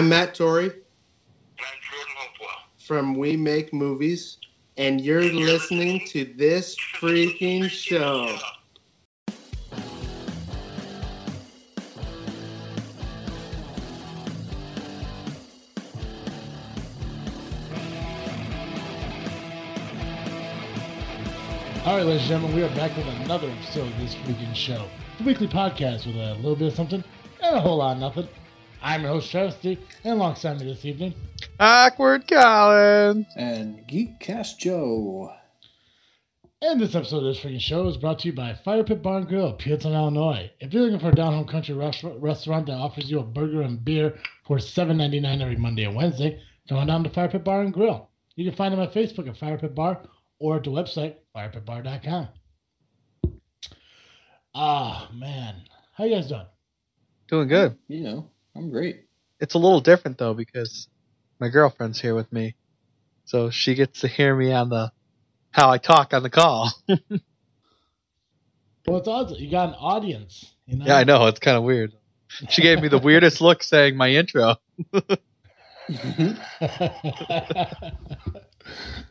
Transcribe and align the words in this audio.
I'm 0.00 0.08
Matt 0.08 0.34
Torrey 0.34 0.64
And 0.64 0.72
I'm 0.72 1.78
Jordan 1.92 2.14
Hopewell. 2.16 2.56
from 2.78 3.14
We 3.16 3.36
Make 3.36 3.74
Movies, 3.74 4.38
and 4.78 4.98
you're 4.98 5.24
listening 5.24 6.06
to 6.06 6.24
this 6.24 6.74
freaking 6.74 7.68
show. 7.68 8.34
All 21.84 21.98
right, 21.98 22.06
ladies 22.06 22.22
and 22.22 22.28
gentlemen, 22.30 22.56
we 22.56 22.62
are 22.62 22.74
back 22.74 22.96
with 22.96 23.06
another 23.06 23.50
episode 23.50 23.88
of 23.88 23.98
this 23.98 24.14
freaking 24.14 24.54
show. 24.54 24.88
The 25.18 25.24
weekly 25.24 25.46
podcast 25.46 26.06
with 26.06 26.16
a 26.16 26.36
little 26.36 26.56
bit 26.56 26.68
of 26.68 26.74
something 26.74 27.04
and 27.42 27.56
a 27.56 27.60
whole 27.60 27.76
lot 27.76 27.96
of 27.96 28.00
nothing. 28.00 28.28
I'm 28.82 29.02
your 29.02 29.10
host, 29.12 29.30
Travis 29.30 29.54
D, 29.56 29.78
and 30.04 30.14
alongside 30.14 30.58
me 30.58 30.64
this 30.66 30.84
evening, 30.84 31.14
Awkward 31.58 32.26
Colin. 32.26 33.26
and 33.36 33.86
Geekcast 33.86 34.58
Joe. 34.58 35.32
and 36.62 36.80
this 36.80 36.94
episode 36.94 37.18
of 37.18 37.24
this 37.24 37.40
freaking 37.40 37.60
show 37.60 37.86
is 37.88 37.96
brought 37.98 38.20
to 38.20 38.28
you 38.28 38.32
by 38.34 38.54
Fire 38.64 38.82
Pit 38.82 39.02
Bar 39.02 39.18
and 39.18 39.28
Grill, 39.28 39.52
Pearson, 39.52 39.92
Illinois. 39.92 40.50
If 40.60 40.72
you're 40.72 40.82
looking 40.84 40.98
for 40.98 41.10
a 41.10 41.14
down 41.14 41.34
home 41.34 41.46
country 41.46 41.74
rest- 41.74 42.04
restaurant 42.18 42.66
that 42.66 42.72
offers 42.74 43.10
you 43.10 43.20
a 43.20 43.24
burger 43.24 43.62
and 43.62 43.84
beer 43.84 44.18
for 44.46 44.56
$7.99 44.56 45.40
every 45.42 45.56
Monday 45.56 45.84
and 45.84 45.94
Wednesday, 45.94 46.40
come 46.68 46.78
on 46.78 46.86
down 46.86 47.04
to 47.04 47.10
Fire 47.10 47.28
Pit 47.28 47.44
Bar 47.44 47.62
and 47.62 47.72
Grill. 47.74 48.08
You 48.36 48.46
can 48.48 48.56
find 48.56 48.72
them 48.72 48.80
at 48.80 48.94
Facebook 48.94 49.28
at 49.28 49.36
Fire 49.36 49.58
Pit 49.58 49.74
Bar 49.74 50.00
or 50.38 50.56
at 50.56 50.64
the 50.64 50.70
website 50.70 51.16
firepitbar.com. 51.36 52.28
Ah, 54.54 55.10
man. 55.14 55.56
How 55.94 56.04
you 56.04 56.14
guys 56.14 56.28
doing? 56.28 56.46
Doing 57.28 57.48
good. 57.48 57.76
You 57.88 58.00
know, 58.02 58.30
I'm 58.56 58.70
great. 58.70 59.04
It's 59.40 59.54
a 59.54 59.58
little 59.58 59.80
different 59.80 60.18
though 60.18 60.34
because 60.34 60.88
my 61.38 61.48
girlfriend's 61.48 62.00
here 62.00 62.14
with 62.14 62.30
me, 62.32 62.56
so 63.24 63.50
she 63.50 63.74
gets 63.74 64.00
to 64.00 64.08
hear 64.08 64.34
me 64.34 64.52
on 64.52 64.68
the 64.68 64.92
how 65.50 65.70
I 65.70 65.78
talk 65.78 66.14
on 66.14 66.22
the 66.22 66.30
call. 66.30 66.70
Well, 68.86 68.98
it's 68.98 69.08
awesome. 69.08 69.38
You 69.38 69.50
got 69.50 69.68
an 69.68 69.74
audience. 69.76 70.52
You 70.66 70.78
know? 70.78 70.86
yeah, 70.86 70.96
I 70.96 71.04
know 71.04 71.26
it's 71.26 71.38
kind 71.38 71.56
of 71.56 71.62
weird. 71.62 71.92
She 72.48 72.62
gave 72.62 72.80
me 72.80 72.88
the 72.88 72.98
weirdest 73.02 73.40
look 73.40 73.62
saying 73.62 73.96
my 73.96 74.10
intro. 74.10 74.56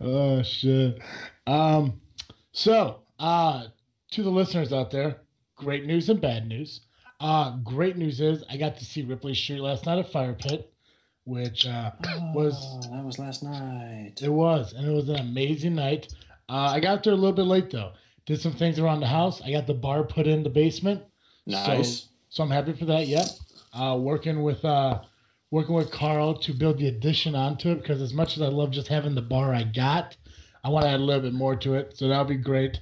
oh 0.01 0.41
shit. 0.43 0.99
Um, 1.45 2.01
so 2.51 3.01
uh, 3.19 3.67
to 4.11 4.23
the 4.23 4.29
listeners 4.29 4.73
out 4.73 4.91
there, 4.91 5.21
great 5.55 5.85
news 5.85 6.09
and 6.09 6.19
bad 6.19 6.47
news. 6.47 6.81
Uh, 7.19 7.57
great 7.57 7.97
news 7.97 8.21
is 8.21 8.43
I 8.49 8.57
got 8.57 8.77
to 8.77 8.85
see 8.85 9.01
Ripley 9.03 9.33
Street 9.35 9.59
last 9.59 9.85
night 9.85 9.99
at 9.99 10.11
Fire 10.11 10.33
Pit, 10.33 10.71
which 11.25 11.67
uh, 11.67 11.91
was 12.33 12.55
Oh, 12.57 12.91
that 12.95 13.03
was 13.03 13.19
last 13.19 13.43
night. 13.43 14.13
it 14.21 14.29
was, 14.29 14.73
and 14.73 14.87
it 14.87 14.91
was 14.91 15.09
an 15.09 15.17
amazing 15.17 15.75
night. 15.75 16.13
Uh, 16.47 16.71
I 16.73 16.79
got 16.79 17.03
there 17.03 17.13
a 17.13 17.17
little 17.17 17.35
bit 17.35 17.43
late 17.45 17.69
though. 17.71 17.91
Did 18.25 18.39
some 18.39 18.53
things 18.53 18.79
around 18.79 18.99
the 19.01 19.07
house. 19.07 19.41
I 19.41 19.51
got 19.51 19.67
the 19.67 19.73
bar 19.73 20.03
put 20.03 20.27
in 20.27 20.43
the 20.43 20.49
basement. 20.49 21.03
Nice. 21.45 22.07
So 22.29 22.43
I'm 22.43 22.49
happy 22.51 22.73
for 22.73 22.85
that. 22.85 23.07
Yep. 23.07 23.25
Uh, 23.73 23.97
working 23.99 24.41
with 24.43 24.63
uh, 24.63 25.01
working 25.51 25.75
with 25.75 25.91
Carl 25.91 26.35
to 26.39 26.53
build 26.53 26.77
the 26.77 26.87
addition 26.87 27.35
onto 27.35 27.69
it 27.71 27.81
because 27.81 28.01
as 28.01 28.13
much 28.13 28.37
as 28.37 28.41
I 28.43 28.47
love 28.47 28.71
just 28.71 28.87
having 28.87 29.13
the 29.15 29.21
bar 29.21 29.53
I 29.53 29.63
got, 29.63 30.15
I 30.63 30.69
want 30.69 30.85
to 30.85 30.89
add 30.91 30.99
a 30.99 31.03
little 31.03 31.21
bit 31.23 31.33
more 31.33 31.55
to 31.57 31.73
it. 31.75 31.97
So 31.97 32.07
that'll 32.07 32.25
be 32.25 32.35
great. 32.37 32.79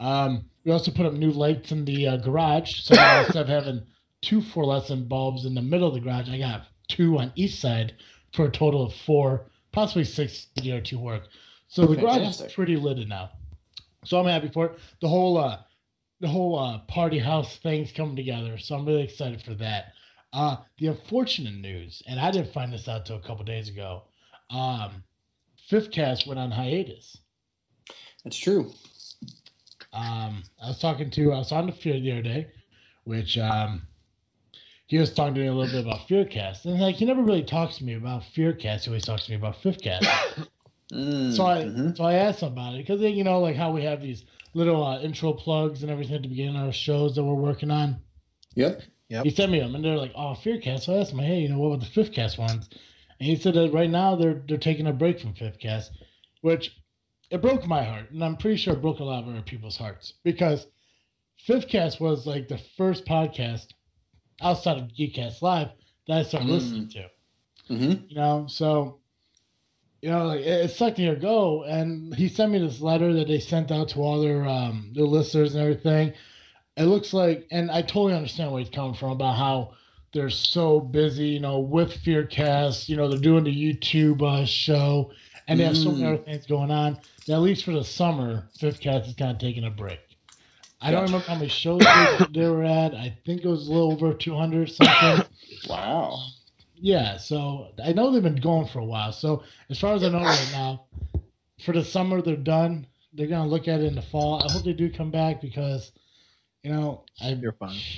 Um, 0.00 0.49
we 0.64 0.72
also 0.72 0.90
put 0.90 1.06
up 1.06 1.12
new 1.12 1.30
lights 1.30 1.72
in 1.72 1.84
the 1.84 2.08
uh, 2.08 2.16
garage. 2.16 2.82
So 2.82 2.94
now 2.94 3.20
instead 3.24 3.42
of 3.42 3.48
having 3.48 3.82
two 4.22 4.42
fluorescent 4.42 5.08
bulbs 5.08 5.44
in 5.44 5.54
the 5.54 5.62
middle 5.62 5.88
of 5.88 5.94
the 5.94 6.00
garage, 6.00 6.28
I 6.28 6.38
got 6.38 6.66
two 6.88 7.18
on 7.18 7.32
each 7.34 7.56
side 7.56 7.94
for 8.34 8.46
a 8.46 8.50
total 8.50 8.86
of 8.86 8.94
four, 8.94 9.46
possibly 9.72 10.04
six 10.04 10.46
to 10.56 10.80
to 10.80 10.98
work. 10.98 11.24
So 11.68 11.86
the 11.86 11.96
garage 11.96 12.40
is 12.40 12.52
pretty 12.52 12.76
lit 12.76 13.06
now. 13.08 13.30
So 14.04 14.18
I'm 14.18 14.26
happy 14.26 14.48
for 14.48 14.66
it. 14.66 14.78
The 15.00 15.08
whole 15.08 15.38
uh, 15.38 15.58
the 16.20 16.28
whole 16.28 16.58
uh, 16.58 16.78
party 16.80 17.18
house 17.18 17.58
thing's 17.58 17.92
coming 17.92 18.16
together. 18.16 18.58
So 18.58 18.74
I'm 18.74 18.86
really 18.86 19.04
excited 19.04 19.42
for 19.42 19.54
that. 19.54 19.92
Uh, 20.32 20.56
the 20.78 20.88
unfortunate 20.88 21.54
news, 21.54 22.02
and 22.06 22.20
I 22.20 22.30
didn't 22.30 22.52
find 22.52 22.72
this 22.72 22.86
out 22.88 23.06
till 23.06 23.16
a 23.16 23.20
couple 23.20 23.44
days 23.44 23.68
ago. 23.68 24.04
Um, 24.50 25.02
Fifth 25.68 25.90
Cast 25.90 26.26
went 26.26 26.38
on 26.38 26.50
hiatus. 26.50 27.16
That's 28.24 28.36
true. 28.36 28.72
Um, 29.92 30.42
I 30.62 30.68
was 30.68 30.78
talking 30.78 31.10
to 31.10 31.32
I 31.32 31.38
was 31.38 31.52
on 31.52 31.66
the 31.66 31.72
Fear 31.72 32.00
the 32.00 32.12
other 32.12 32.22
day, 32.22 32.46
which 33.04 33.36
um, 33.38 33.86
he 34.86 34.98
was 34.98 35.12
talking 35.12 35.34
to 35.34 35.40
me 35.40 35.46
a 35.46 35.52
little 35.54 35.72
bit 35.72 35.86
about 35.86 36.08
Fearcast, 36.08 36.64
and 36.64 36.80
like 36.80 36.96
he 36.96 37.04
never 37.04 37.22
really 37.22 37.44
talks 37.44 37.78
to 37.78 37.84
me 37.84 37.94
about 37.94 38.22
Fearcast. 38.36 38.84
He 38.84 38.90
always 38.90 39.04
talks 39.04 39.24
to 39.26 39.30
me 39.32 39.36
about 39.36 39.56
Fifthcast. 39.62 40.06
Mm, 40.92 41.32
So 41.36 41.46
I 41.46 41.64
mhm. 41.64 41.96
so 41.96 42.04
I 42.04 42.14
asked 42.14 42.40
him 42.42 42.52
about 42.52 42.74
it 42.74 42.78
because 42.78 43.00
then 43.00 43.14
you 43.14 43.22
know 43.24 43.38
like 43.40 43.56
how 43.56 43.70
we 43.70 43.82
have 43.84 44.02
these 44.02 44.24
little 44.54 44.84
uh, 44.84 45.00
intro 45.00 45.32
plugs 45.32 45.82
and 45.82 45.90
everything 45.90 46.16
at 46.16 46.22
the 46.22 46.28
beginning 46.28 46.56
of 46.56 46.66
our 46.66 46.72
shows 46.72 47.14
that 47.14 47.22
we're 47.24 47.34
working 47.34 47.70
on. 47.70 48.00
Yep. 48.56 48.82
Yep. 49.08 49.24
He 49.24 49.30
sent 49.30 49.52
me 49.52 49.60
them 49.60 49.74
and 49.76 49.84
they're 49.84 49.96
like, 49.96 50.12
oh, 50.16 50.36
Fearcast. 50.44 50.80
So 50.82 50.94
I 50.94 51.00
asked 51.00 51.12
him, 51.12 51.18
hey, 51.20 51.40
you 51.40 51.48
know, 51.48 51.58
what 51.58 51.68
about 51.68 51.80
the 51.80 51.86
Fifth 51.86 52.12
Cast 52.12 52.38
ones? 52.38 52.68
And 53.20 53.28
he 53.28 53.36
said 53.36 53.54
that 53.54 53.72
right 53.72 53.90
now 53.90 54.16
they're 54.16 54.42
they're 54.48 54.58
taking 54.58 54.86
a 54.88 54.92
break 54.92 55.20
from 55.20 55.34
Fifth 55.34 55.60
Cast, 55.60 55.92
which 56.40 56.76
it 57.30 57.40
broke 57.42 57.66
my 57.66 57.82
heart, 57.84 58.10
and 58.10 58.22
I'm 58.24 58.36
pretty 58.36 58.56
sure 58.56 58.74
it 58.74 58.82
broke 58.82 58.98
a 59.00 59.04
lot 59.04 59.22
of 59.24 59.28
other 59.30 59.42
people's 59.42 59.76
hearts 59.76 60.14
because 60.24 60.66
Fifth 61.38 61.68
Cast 61.68 62.00
was 62.00 62.26
like 62.26 62.48
the 62.48 62.58
first 62.76 63.04
podcast 63.06 63.68
outside 64.42 64.78
of 64.78 64.88
Geekcast 64.88 65.42
Live 65.42 65.68
that 66.06 66.18
I 66.18 66.22
started 66.22 66.48
Mm. 66.48 66.52
listening 66.52 66.88
to 66.90 67.06
Mm-hmm. 67.70 68.04
you 68.08 68.16
know 68.16 68.46
so 68.48 68.98
you 70.02 70.10
know 70.10 70.26
like 70.26 70.40
it, 70.40 70.64
it 70.64 70.70
sucked 70.70 70.96
to 70.96 71.02
hear 71.02 71.14
go 71.16 71.62
and 71.64 72.14
he 72.14 72.28
sent 72.28 72.50
me 72.52 72.58
this 72.58 72.80
letter 72.80 73.12
that 73.14 73.28
they 73.28 73.38
sent 73.38 73.70
out 73.70 73.88
to 73.90 74.00
all 74.00 74.20
their 74.20 74.44
um 74.46 74.90
their 74.94 75.04
listeners 75.06 75.54
and 75.54 75.62
everything 75.62 76.12
it 76.76 76.84
looks 76.84 77.12
like 77.12 77.46
and 77.50 77.70
i 77.70 77.80
totally 77.82 78.14
understand 78.14 78.50
where 78.50 78.60
he's 78.60 78.70
coming 78.70 78.94
from 78.94 79.10
about 79.10 79.36
how 79.36 79.72
they're 80.12 80.30
so 80.30 80.80
busy 80.80 81.28
you 81.28 81.40
know 81.40 81.60
with 81.60 81.92
fearcast 82.02 82.88
you 82.88 82.96
know 82.96 83.08
they're 83.08 83.18
doing 83.20 83.44
the 83.44 83.54
youtube 83.54 84.22
uh, 84.22 84.44
show 84.44 85.10
and 85.50 85.60
they 85.60 85.64
have 85.64 85.76
so 85.76 85.90
many 85.92 86.04
Mm. 86.04 86.14
other 86.14 86.24
things 86.24 86.46
going 86.46 86.70
on 86.70 86.98
that 87.26 87.34
at 87.34 87.40
least 87.40 87.64
for 87.64 87.72
the 87.72 87.84
summer 87.84 88.48
fifth 88.58 88.80
cast 88.80 89.08
is 89.08 89.14
kind 89.14 89.32
of 89.32 89.38
taking 89.38 89.64
a 89.64 89.70
break 89.70 90.00
I 90.80 90.90
don't 90.90 91.02
remember 91.04 91.26
how 91.26 91.34
many 91.34 91.48
shows 91.48 91.80
they, 91.80 92.26
they 92.40 92.48
were 92.48 92.64
at. 92.64 92.94
I 92.94 93.18
think 93.26 93.44
it 93.44 93.48
was 93.48 93.68
a 93.68 93.72
little 93.72 93.92
over 93.92 94.14
200 94.14 94.70
something. 94.70 95.24
Wow. 95.68 96.18
Yeah, 96.74 97.18
so 97.18 97.68
I 97.84 97.92
know 97.92 98.10
they've 98.10 98.22
been 98.22 98.36
going 98.36 98.66
for 98.66 98.78
a 98.78 98.84
while. 98.84 99.12
So 99.12 99.42
as 99.68 99.78
far 99.78 99.94
as 99.94 100.02
I 100.02 100.08
know 100.08 100.18
right 100.18 100.50
now, 100.52 100.86
for 101.64 101.72
the 101.74 101.84
summer 101.84 102.22
they're 102.22 102.36
done. 102.36 102.86
They're 103.12 103.26
gonna 103.26 103.48
look 103.48 103.68
at 103.68 103.80
it 103.80 103.86
in 103.86 103.94
the 103.94 104.02
fall. 104.02 104.42
I 104.42 104.50
hope 104.50 104.64
they 104.64 104.72
do 104.72 104.90
come 104.90 105.10
back 105.10 105.40
because, 105.42 105.92
you 106.62 106.72
know, 106.72 107.04
I. 107.20 107.36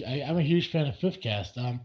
I 0.06 0.22
I'm 0.22 0.38
a 0.38 0.42
huge 0.42 0.70
fan 0.72 0.86
of 0.86 0.96
Fifth 0.96 1.20
Cast. 1.20 1.56
Um, 1.58 1.80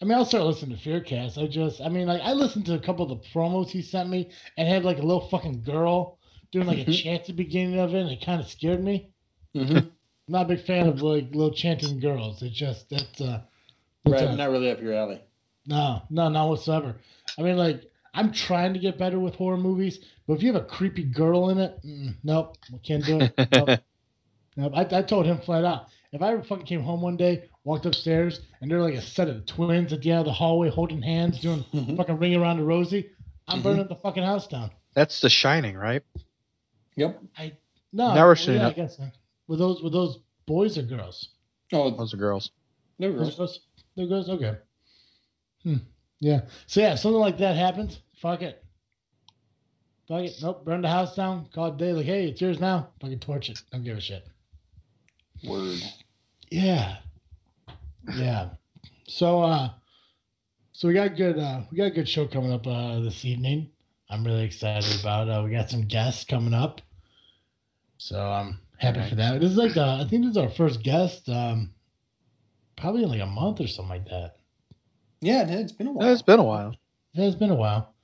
I 0.00 0.06
mean, 0.06 0.16
I'll 0.16 0.24
start 0.24 0.44
listening 0.44 0.76
to 0.78 0.82
Fearcast. 0.82 1.42
I 1.42 1.46
just, 1.46 1.80
I 1.80 1.88
mean, 1.88 2.06
like 2.06 2.22
I 2.22 2.32
listened 2.32 2.66
to 2.66 2.74
a 2.74 2.78
couple 2.78 3.10
of 3.10 3.10
the 3.22 3.28
promos 3.28 3.68
he 3.68 3.82
sent 3.82 4.08
me 4.08 4.30
and 4.56 4.66
had 4.66 4.84
like 4.84 4.98
a 4.98 5.02
little 5.02 5.28
fucking 5.28 5.62
girl 5.62 6.18
doing 6.52 6.66
like 6.66 6.78
a 6.78 6.90
chant 6.90 7.20
at 7.20 7.26
the 7.26 7.32
beginning 7.32 7.78
of 7.78 7.94
it, 7.94 8.00
and 8.00 8.10
it 8.10 8.24
kind 8.24 8.40
of 8.40 8.48
scared 8.48 8.82
me. 8.82 9.10
Mm-hmm. 9.54 9.76
I'm 9.76 9.92
not 10.28 10.46
a 10.46 10.48
big 10.56 10.64
fan 10.64 10.86
of 10.88 11.02
like 11.02 11.30
little 11.34 11.52
chanting 11.52 12.00
girls. 12.00 12.42
It 12.42 12.52
just 12.52 12.88
that's 12.88 13.20
uh, 13.20 13.42
that's, 14.04 14.22
Right. 14.22 14.30
uh, 14.30 14.36
Not 14.36 14.50
really 14.50 14.70
up 14.70 14.80
your 14.80 14.94
alley. 14.94 15.20
no, 15.66 16.02
no, 16.08 16.28
not 16.30 16.48
whatsoever. 16.48 16.96
I 17.38 17.42
mean, 17.42 17.56
like, 17.58 17.82
I'm 18.14 18.32
trying 18.32 18.72
to 18.72 18.78
get 18.80 18.96
better 18.98 19.20
with 19.20 19.34
horror 19.34 19.58
movies, 19.58 19.98
but 20.26 20.34
if 20.34 20.42
you 20.42 20.52
have 20.52 20.62
a 20.62 20.64
creepy 20.64 21.04
girl 21.04 21.50
in 21.50 21.58
it, 21.58 21.78
mm, 21.84 22.14
nope, 22.24 22.56
we 22.72 22.78
can't 22.78 23.04
do 23.04 23.20
it. 23.20 23.34
Nope. 23.52 23.80
Nope. 24.56 24.72
I, 24.74 24.80
I 24.98 25.02
told 25.02 25.26
him 25.26 25.38
flat 25.38 25.64
out. 25.64 25.86
If 26.12 26.20
I 26.22 26.32
ever 26.32 26.42
fucking 26.42 26.66
came 26.66 26.82
home 26.82 27.00
one 27.00 27.16
day, 27.16 27.48
walked 27.64 27.86
upstairs, 27.86 28.40
and 28.60 28.70
they're 28.70 28.80
like 28.80 28.94
a 28.94 29.02
set 29.02 29.28
of 29.28 29.44
twins 29.46 29.92
at 29.92 30.00
the 30.02 30.10
end 30.10 30.20
of 30.20 30.26
the 30.26 30.32
hallway 30.32 30.70
holding 30.70 31.02
hands, 31.02 31.40
doing 31.40 31.62
Mhm. 31.72 31.96
fucking 31.96 32.18
ring 32.18 32.34
around 32.34 32.58
the 32.58 32.64
Rosie, 32.64 33.10
I'm 33.48 33.60
Mhm. 33.60 33.62
burning 33.62 33.88
the 33.88 33.96
fucking 33.96 34.22
house 34.22 34.46
down. 34.46 34.70
That's 34.94 35.20
The 35.20 35.28
Shining, 35.30 35.76
right? 35.76 36.02
Yep. 36.96 37.22
No, 37.92 38.14
Never 38.14 38.28
well, 38.28 38.36
seen 38.36 38.54
yeah, 38.56 38.66
I 38.66 38.70
it. 38.70 38.76
guess. 38.76 39.00
Were 39.48 39.56
those 39.56 39.82
were 39.82 39.90
those 39.90 40.18
boys 40.46 40.78
or 40.78 40.82
girls? 40.82 41.28
Oh, 41.72 41.90
Those 41.90 42.14
are 42.14 42.16
girls. 42.16 42.50
there 42.98 43.12
Those 43.12 43.28
goes. 43.30 43.36
girls? 43.36 43.60
Those 43.96 44.08
girls? 44.08 44.28
Okay. 44.28 44.56
Hmm. 45.62 45.76
Yeah. 46.20 46.42
So 46.66 46.80
yeah, 46.80 46.94
something 46.96 47.20
like 47.20 47.38
that 47.38 47.56
happens, 47.56 48.00
fuck 48.20 48.42
it. 48.42 48.64
Fuck 50.08 50.24
it. 50.24 50.38
Nope. 50.42 50.64
Burn 50.64 50.82
the 50.82 50.88
house 50.88 51.14
down. 51.14 51.46
Call 51.54 51.66
it 51.68 51.74
a 51.74 51.76
day. 51.76 51.92
Like, 51.92 52.06
hey, 52.06 52.28
it's 52.28 52.40
yours 52.40 52.58
now. 52.58 52.88
Fucking 53.00 53.20
torch 53.20 53.48
it. 53.50 53.60
Don't 53.70 53.84
give 53.84 53.96
a 53.96 54.00
shit. 54.00 54.26
Word. 55.44 55.78
Yeah. 56.50 56.98
Yeah. 58.16 58.50
So 59.08 59.42
uh 59.42 59.70
so 60.72 60.88
we 60.88 60.94
got 60.94 61.16
good 61.16 61.38
uh 61.38 61.62
we 61.70 61.76
got 61.76 61.86
a 61.86 61.90
good 61.90 62.08
show 62.08 62.26
coming 62.26 62.52
up 62.52 62.66
uh 62.66 63.00
this 63.00 63.24
evening. 63.24 63.70
I'm 64.08 64.24
really 64.24 64.44
excited 64.44 65.00
about 65.00 65.28
uh 65.28 65.42
we 65.44 65.50
got 65.52 65.70
some 65.70 65.86
guests 65.86 66.24
coming 66.24 66.54
up. 66.54 66.80
So 67.98 68.18
I'm 68.20 68.60
happy 68.78 69.06
for 69.08 69.14
that. 69.16 69.40
This 69.40 69.50
is 69.50 69.56
like 69.56 69.74
the 69.74 69.84
I 69.84 70.06
think 70.08 70.24
this 70.24 70.32
is 70.32 70.36
our 70.36 70.50
first 70.50 70.82
guest, 70.82 71.28
um 71.28 71.72
probably 72.76 73.02
in 73.02 73.10
like 73.10 73.20
a 73.20 73.26
month 73.26 73.60
or 73.60 73.66
something 73.66 73.90
like 73.90 74.08
that. 74.08 74.36
Yeah, 75.20 75.42
it- 75.42 75.60
it's 75.60 75.72
been 75.72 75.88
a 75.88 75.92
while. 75.92 76.12
It's 76.12 76.22
been 76.22 76.40
a 76.40 76.44
while. 76.44 76.74
Yeah, 77.12 77.26
it's 77.26 77.36
been 77.36 77.50
a 77.50 77.54
while. 77.54 77.94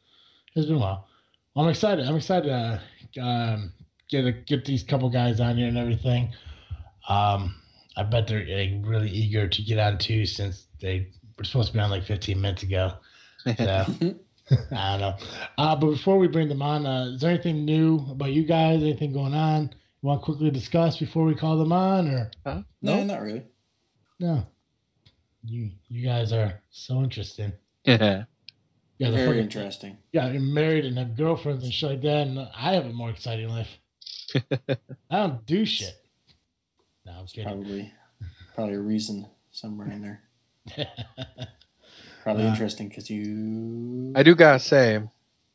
It's 0.55 0.67
been 0.67 0.77
a 0.77 0.81
while. 0.81 1.09
I'm 1.55 1.69
excited. 1.69 2.07
I'm 2.07 2.17
excited 2.17 2.49
to 3.15 3.21
um, 3.23 3.73
get 4.11 4.27
a, 4.27 4.33
get 4.33 4.65
these 4.67 4.83
couple 4.83 5.09
guys 5.09 5.41
on 5.41 5.57
here 5.57 5.69
and 5.69 5.79
everything. 5.79 6.33
Um, 7.09 7.55
I 7.97 8.03
bet 8.03 8.27
they're 8.29 8.45
like, 8.45 8.87
really 8.87 9.09
eager 9.11 9.49
to 9.49 9.63
get 9.63 9.79
on 9.79 9.99
too, 9.99 10.27
since 10.27 10.67
they 10.81 11.09
were 11.39 11.45
supposed 11.45 11.69
to 11.69 11.75
be 11.75 11.81
on 11.81 11.91
like 11.91 12.05
15 12.05 12.41
minutes 12.41 12.63
ago. 12.63 12.93
So 13.45 13.55
I 14.73 14.99
don't 14.99 15.01
know. 15.01 15.17
Uh, 15.59 15.77
but 15.77 15.91
before 15.91 16.19
we 16.19 16.29
bring 16.29 16.49
them 16.49 16.63
on, 16.63 16.87
uh, 16.87 17.07
is 17.15 17.21
there 17.21 17.31
anything 17.31 17.65
new 17.65 17.97
about 18.11 18.33
you 18.33 18.45
guys? 18.45 18.83
Anything 18.83 19.13
going 19.13 19.35
on? 19.35 19.71
You 20.03 20.09
want 20.09 20.21
to 20.21 20.25
quickly 20.25 20.51
discuss 20.51 20.99
before 20.99 21.25
we 21.25 21.35
call 21.35 21.57
them 21.59 21.73
on, 21.73 22.09
or 22.09 22.31
Huh? 22.45 22.63
No, 22.83 22.97
No. 22.99 23.05
not 23.05 23.23
really. 23.23 23.45
no? 24.21 24.47
You 25.45 25.71
you 25.89 26.05
guys 26.05 26.33
are 26.33 26.61
so 26.71 27.03
interesting. 27.03 27.53
Yeah. 27.85 28.25
Yeah, 28.99 29.11
Very 29.11 29.27
fucking- 29.27 29.41
interesting. 29.43 29.97
yeah, 30.13 30.31
you're 30.33 30.41
married 30.41 30.85
and 30.87 30.97
have 30.99 31.17
girlfriends 31.17 31.63
and 31.65 31.73
shit 31.73 31.91
like 31.91 32.01
that, 32.03 32.27
and 32.27 32.39
I 32.41 32.73
have 32.75 32.87
a 32.87 32.93
more 32.93 33.11
exciting 33.11 33.49
life. 33.49 33.69
I 34.35 34.77
don't 35.11 35.45
do 35.47 35.65
shit. 35.67 35.95
No, 37.07 37.13
I'm 37.13 37.27
kidding. 37.27 37.45
Probably, 37.45 37.93
probably 38.55 38.75
a 38.75 38.81
reason 38.81 39.27
somewhere 39.53 39.89
in 39.89 40.03
there. 40.03 40.23
Probably 42.25 42.45
Uh, 42.45 42.51
interesting 42.51 42.89
because 42.89 43.09
you. 43.09 44.13
I 44.17 44.25
do 44.25 44.35
gotta 44.35 44.59
say, 44.59 45.01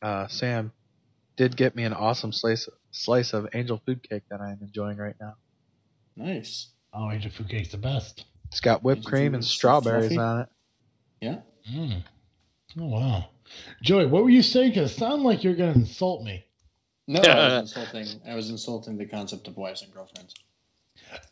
uh, 0.00 0.26
Sam 0.28 0.72
did 1.36 1.54
get 1.54 1.76
me 1.76 1.84
an 1.84 1.92
awesome 1.92 2.32
slice 2.32 2.66
slice 2.92 3.34
of 3.34 3.46
angel 3.54 3.80
food 3.84 4.02
cake 4.08 4.22
that 4.30 4.40
I'm 4.40 4.58
enjoying 4.62 4.96
right 4.96 5.14
now. 5.20 5.34
Nice. 6.16 6.68
oh, 6.94 7.10
Angel 7.10 7.30
Food 7.30 7.48
Cake's 7.50 7.70
the 7.72 7.76
best. 7.78 8.24
It's 8.48 8.60
got 8.60 8.82
whipped 8.82 9.00
Angel 9.00 9.10
cream 9.10 9.34
and 9.34 9.44
strawberries 9.44 10.12
fluffy. 10.12 10.18
on 10.18 10.40
it. 10.40 10.48
Yeah. 11.20 11.38
Mm. 11.70 12.02
Oh 12.80 12.86
wow, 12.86 13.26
Joey, 13.82 14.06
what 14.06 14.24
were 14.24 14.30
you 14.30 14.42
saying? 14.42 14.70
Because 14.70 14.92
it 14.92 14.98
sounded 14.98 15.24
like 15.24 15.44
you're 15.44 15.54
gonna 15.54 15.72
insult 15.72 16.22
me. 16.24 16.46
No, 17.08 17.20
I 17.20 17.60
was 17.60 17.74
insulting. 17.74 18.20
I 18.26 18.34
was 18.36 18.48
insulting 18.48 18.96
the 18.96 19.06
concept 19.06 19.48
of 19.48 19.56
wives 19.56 19.82
and 19.82 19.92
girlfriends. 19.92 20.34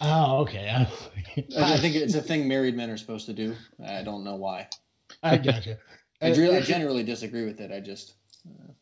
Oh, 0.01 0.39
okay. 0.43 0.69
I, 0.69 0.81
I 1.59 1.75
I 1.75 1.77
think 1.79 1.95
it's 1.95 2.15
a 2.15 2.23
thing 2.23 2.49
married 2.49 2.77
men 2.77 2.91
are 2.91 2.97
supposed 2.97 3.27
to 3.27 3.33
do. 3.33 3.55
I 3.85 4.03
don't 4.03 4.25
know 4.25 4.37
why. 4.37 4.69
I 5.23 5.37
got 5.37 5.67
you. 5.67 5.77
I, 6.23 6.31
really, 6.31 6.57
I 6.57 6.61
generally 6.61 7.03
disagree 7.03 7.45
with 7.45 7.61
it. 7.61 7.73
I 7.73 7.81
just. 7.81 8.15
Uh, 8.47 8.73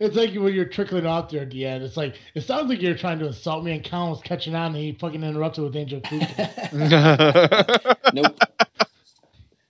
it's 0.00 0.16
like 0.16 0.34
when 0.34 0.54
you're 0.54 0.64
trickling 0.64 1.06
off 1.06 1.30
there 1.30 1.42
at 1.42 1.50
the 1.50 1.66
end. 1.66 1.84
It's 1.84 1.96
like 1.96 2.16
it 2.34 2.40
sounds 2.40 2.70
like 2.70 2.80
you're 2.80 2.96
trying 2.96 3.18
to 3.20 3.26
insult 3.26 3.64
me, 3.64 3.72
and 3.72 3.84
Colin 3.84 4.10
was 4.10 4.22
catching 4.22 4.54
on, 4.54 4.68
and 4.68 4.76
he 4.76 4.92
fucking 4.92 5.22
interrupted 5.22 5.62
with 5.62 5.76
Angel 5.76 6.00
Food. 6.08 6.22
Cake. 6.22 6.48
nope. 8.14 8.38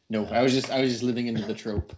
Nope. 0.09 0.29
I 0.31 0.43
was 0.43 0.53
just 0.53 0.71
I 0.71 0.81
was 0.81 0.93
just 0.93 1.03
living 1.03 1.27
into 1.27 1.43
the 1.43 1.55
trope. 1.55 1.93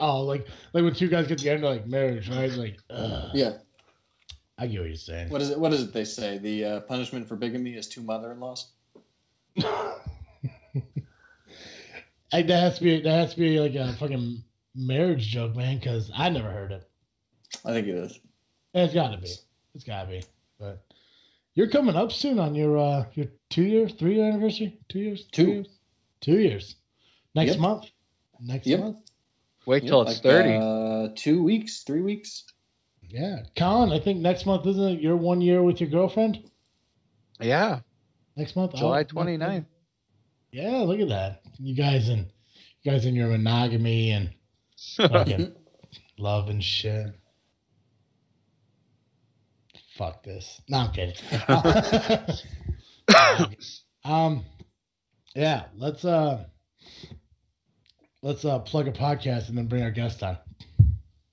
oh, 0.00 0.22
like 0.22 0.46
like 0.72 0.84
when 0.84 0.94
two 0.94 1.08
guys 1.08 1.26
get 1.26 1.38
together, 1.38 1.66
like 1.66 1.86
marriage, 1.86 2.30
right? 2.30 2.52
Like, 2.52 2.78
ugh. 2.88 3.30
Yeah. 3.34 3.58
I 4.60 4.66
get 4.66 4.80
what 4.80 4.88
you're 4.88 4.96
saying. 4.96 5.30
What 5.30 5.40
is 5.40 5.50
it? 5.50 5.58
What 5.58 5.72
is 5.72 5.82
it 5.82 5.92
they 5.94 6.04
say? 6.04 6.36
The 6.36 6.64
uh, 6.64 6.80
punishment 6.80 7.26
for 7.26 7.34
bigamy 7.34 7.72
is 7.74 7.88
two 7.88 8.02
mother-in-laws. 8.02 8.72
Like, 12.32 12.46
that 12.46 12.60
has 12.60 12.78
to 12.78 12.84
be 12.84 13.00
that 13.00 13.10
has 13.10 13.34
to 13.34 13.40
be 13.40 13.58
like 13.58 13.74
a 13.74 13.92
fucking 13.94 14.44
marriage 14.76 15.26
joke, 15.26 15.56
man. 15.56 15.78
Because 15.78 16.12
I 16.14 16.28
never 16.28 16.48
heard 16.48 16.70
it. 16.70 16.88
I 17.64 17.72
think 17.72 17.88
it 17.88 17.96
is. 17.96 18.20
It's 18.72 18.94
got 18.94 19.10
to 19.10 19.18
be. 19.18 19.32
It's 19.74 19.82
got 19.84 20.04
to 20.04 20.08
be. 20.10 20.22
But 20.58 20.84
you're 21.54 21.66
coming 21.66 21.96
up 21.96 22.12
soon 22.12 22.38
on 22.38 22.54
your 22.54 22.78
uh 22.78 23.06
your 23.14 23.26
two 23.48 23.64
year, 23.64 23.88
three 23.88 24.14
year 24.14 24.28
anniversary. 24.28 24.78
Two 24.88 25.00
years. 25.00 25.26
Two. 25.32 25.44
Three 25.44 25.54
years? 25.54 25.66
Two 26.20 26.38
years. 26.38 26.76
Next 27.34 27.50
Yep. 27.52 27.58
month. 27.58 27.90
Next 28.40 28.66
Yep. 28.68 28.80
month. 28.80 28.96
Wait 29.66 29.86
till 29.86 29.96
Yeah, 30.04 30.12
it's 30.12 30.24
like, 30.24 30.32
thirty. 30.32 30.56
Uh, 30.56 31.08
two 31.16 31.42
weeks, 31.42 31.82
three 31.82 32.02
weeks. 32.02 32.44
Yeah, 33.10 33.40
Colin. 33.56 33.92
I 33.92 33.98
think 33.98 34.20
next 34.20 34.46
month 34.46 34.66
isn't 34.66 34.88
it 34.88 35.00
your 35.00 35.16
one 35.16 35.40
year 35.40 35.62
with 35.62 35.80
your 35.80 35.90
girlfriend? 35.90 36.38
yeah, 37.40 37.80
Next 38.36 38.54
month, 38.54 38.74
July 38.74 39.00
Oh, 39.00 39.04
29th. 39.04 39.64
Yeah, 40.52 40.78
look 40.78 41.00
at 41.00 41.08
that. 41.08 41.42
You 41.58 41.74
guys 41.74 42.08
and 42.08 42.30
you 42.82 42.92
guys 42.92 43.04
in 43.04 43.14
your 43.16 43.28
monogamy 43.28 44.12
and 44.12 44.30
fucking 44.96 45.52
love 46.18 46.48
and 46.48 46.62
shit. 46.62 47.06
Fuck 49.96 50.22
this. 50.22 50.60
No, 50.68 50.78
I'm 50.78 50.92
kidding. 50.92 51.14
um, 54.04 54.44
yeah, 55.34 55.64
let's 55.76 56.04
uh, 56.04 56.44
let's 58.22 58.44
uh 58.44 58.60
plug 58.60 58.86
a 58.88 58.92
podcast 58.92 59.48
and 59.48 59.58
then 59.58 59.66
bring 59.66 59.82
our 59.82 59.90
guest 59.90 60.22
on. 60.22 60.38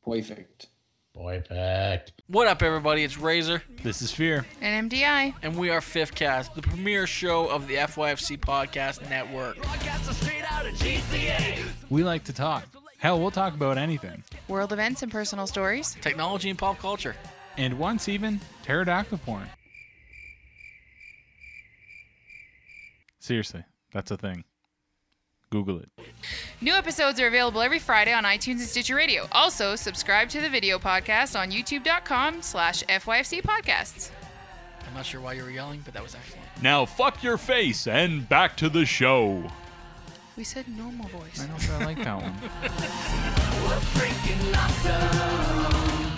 Perfect. 0.04 0.68
Boy, 1.18 1.42
fact. 1.42 2.12
What 2.28 2.48
up, 2.48 2.62
everybody? 2.62 3.04
It's 3.04 3.18
Razor, 3.18 3.64
This 3.82 4.04
is 4.04 4.12
Fear. 4.12 4.46
And 4.62 4.92
MDI. 4.92 5.34
and 5.42 5.58
we 5.58 5.72
are 5.72 5.82
Fifth 5.82 6.14
Cast, 6.14 6.54
the 6.54 6.62
premier 6.62 7.08
show 7.08 7.48
of 7.50 7.68
the 7.68 7.74
FYFC 7.78 8.38
Podcast 8.40 9.02
Network. 9.10 9.58
We 11.90 12.04
like 12.04 12.24
to 12.26 12.34
talk. 12.34 12.66
Hell, 13.00 13.20
we'll 13.20 13.32
talk 13.32 13.56
about 13.56 13.80
anything. 13.80 14.24
World 14.48 14.72
events 14.72 15.02
and 15.02 15.12
personal 15.12 15.48
stories. 15.48 15.98
Technology 16.02 16.52
and 16.52 16.60
pop 16.60 16.78
culture. 16.78 17.16
And 17.58 17.80
once 17.80 18.08
even, 18.08 18.40
pterodactyl 18.64 19.18
porn. 19.20 19.50
Seriously, 23.18 23.64
that's 23.92 24.12
a 24.12 24.18
thing. 24.18 24.44
Google 25.50 25.80
it. 25.80 25.90
New 26.60 26.74
episodes 26.74 27.20
are 27.20 27.28
available 27.28 27.62
every 27.62 27.80
Friday 27.80 28.12
on 28.12 28.24
iTunes 28.26 28.60
and 28.60 28.62
Stitcher 28.62 28.96
Radio. 28.96 29.28
Also, 29.32 29.76
subscribe 29.76 30.28
to 30.30 30.42
the 30.42 30.50
video 30.50 30.78
podcast 30.78 31.40
on 31.40 31.52
youtube.com 31.52 32.42
slash 32.42 32.84
FYFC 32.84 33.42
podcasts. 33.42 34.12
I'm 34.86 34.94
not 34.94 35.06
sure 35.06 35.22
why 35.22 35.34
you 35.34 35.44
were 35.44 35.52
yelling, 35.52 35.82
but 35.86 35.94
that 35.94 36.04
was 36.04 36.16
excellent. 36.16 36.46
Now, 36.62 36.86
fuck 36.86 37.24
your 37.24 37.38
face 37.38 37.88
and 37.88 38.28
back 38.28 38.58
to 38.58 38.70
the 38.70 38.86
show. 38.86 39.44
We 40.36 40.44
said 40.44 40.68
normal 40.68 41.08
voice. 41.10 41.42
I 41.42 41.48
know, 41.48 41.56
but 41.56 41.70
I 41.72 41.86
like 41.86 41.98
that 42.04 42.22
one. 42.22 42.34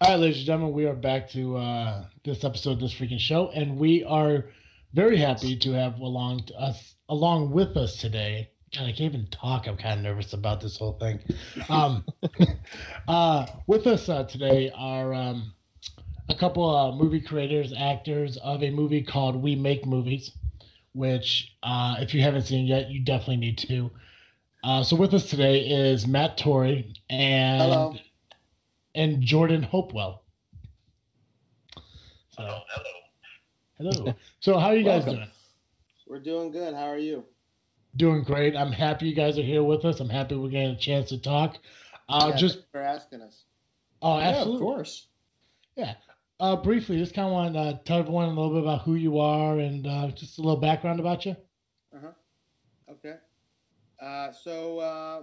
All 0.00 0.08
right, 0.08 0.18
ladies 0.18 0.38
and 0.38 0.46
gentlemen, 0.46 0.74
we 0.74 0.86
are 0.86 0.94
back 0.94 1.30
to 1.30 1.56
uh, 1.56 2.04
this 2.24 2.42
episode 2.42 2.72
of 2.72 2.80
this 2.80 2.92
freaking 2.92 3.20
show, 3.20 3.50
and 3.50 3.78
we 3.78 4.02
are 4.02 4.46
very 4.94 5.16
happy 5.16 5.56
to 5.58 5.72
have 5.72 5.98
along 6.00 6.44
to 6.46 6.54
us 6.54 6.96
along 7.12 7.50
with 7.50 7.76
us 7.76 7.98
today. 7.98 8.48
God, 8.74 8.84
I 8.84 8.86
can't 8.86 9.00
even 9.02 9.26
talk. 9.26 9.66
I'm 9.66 9.76
kind 9.76 9.98
of 9.98 10.02
nervous 10.02 10.32
about 10.32 10.62
this 10.62 10.78
whole 10.78 10.94
thing. 10.94 11.20
Um, 11.68 12.06
uh, 13.08 13.46
with 13.66 13.86
us 13.86 14.08
uh, 14.08 14.24
today 14.24 14.72
are 14.74 15.12
um, 15.12 15.52
a 16.30 16.34
couple 16.34 16.74
of 16.74 16.96
movie 16.96 17.20
creators, 17.20 17.74
actors 17.76 18.38
of 18.38 18.62
a 18.62 18.70
movie 18.70 19.02
called 19.02 19.36
We 19.36 19.54
Make 19.56 19.84
Movies, 19.84 20.30
which, 20.94 21.54
uh, 21.62 21.96
if 21.98 22.14
you 22.14 22.22
haven't 22.22 22.44
seen 22.44 22.64
yet, 22.64 22.88
you 22.88 23.04
definitely 23.04 23.36
need 23.36 23.58
to. 23.58 23.90
Uh, 24.64 24.82
so 24.82 24.96
with 24.96 25.12
us 25.12 25.28
today 25.28 25.66
is 25.66 26.06
Matt 26.06 26.38
Torrey 26.38 26.94
and 27.10 27.60
Hello. 27.60 27.94
and 28.94 29.20
Jordan 29.22 29.62
Hopewell. 29.62 30.22
So, 32.30 32.42
Hello. 33.76 34.04
hello. 34.04 34.14
So 34.40 34.58
how 34.58 34.68
are 34.68 34.76
you 34.76 34.84
guys 34.84 35.04
Welcome. 35.04 35.16
doing? 35.16 35.31
We're 36.12 36.18
doing 36.18 36.50
good. 36.50 36.74
How 36.74 36.88
are 36.90 36.98
you? 36.98 37.24
Doing 37.96 38.22
great. 38.22 38.54
I'm 38.54 38.70
happy 38.70 39.08
you 39.08 39.14
guys 39.14 39.38
are 39.38 39.42
here 39.42 39.62
with 39.62 39.82
us. 39.86 39.98
I'm 39.98 40.10
happy 40.10 40.36
we're 40.36 40.50
getting 40.50 40.74
a 40.74 40.78
chance 40.78 41.08
to 41.08 41.16
talk. 41.16 41.56
Uh, 42.06 42.26
Yeah, 42.28 42.36
just 42.36 42.70
for 42.70 42.82
asking 42.82 43.22
us. 43.22 43.44
oh, 44.02 44.18
Yeah, 44.18 44.28
of 44.28 44.36
absolutely. 44.36 44.84
Yeah. 45.74 45.94
uh, 46.38 46.56
briefly, 46.56 46.98
just 46.98 47.14
kind 47.14 47.28
of 47.28 47.32
want 47.32 47.54
to 47.54 47.60
uh, 47.60 47.78
tell 47.86 48.00
everyone 48.00 48.26
a 48.26 48.28
little 48.38 48.50
bit 48.50 48.62
about 48.62 48.82
who 48.82 48.96
you 48.96 49.20
are 49.20 49.58
and 49.58 49.86
uh, 49.86 50.08
just 50.08 50.38
a 50.38 50.42
little 50.42 50.60
background 50.60 51.00
about 51.00 51.24
you. 51.24 51.34
Uh 51.96 52.00
huh. 52.02 52.12
Okay. 52.90 53.14
Uh, 53.98 54.32
so, 54.32 54.80
uh, 54.80 55.22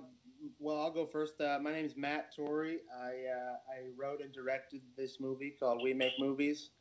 well, 0.57 0.81
I'll 0.81 0.89
go 0.89 1.05
first. 1.05 1.39
Uh, 1.39 1.59
my 1.61 1.71
name 1.71 1.85
is 1.85 1.95
Matt 1.97 2.35
Torrey. 2.35 2.79
I 2.99 3.09
uh, 3.31 3.57
I 3.71 3.89
wrote 3.95 4.21
and 4.21 4.33
directed 4.33 4.81
this 4.97 5.19
movie 5.19 5.51
called 5.59 5.83
We 5.83 5.93
Make 5.93 6.13
Movies, 6.17 6.71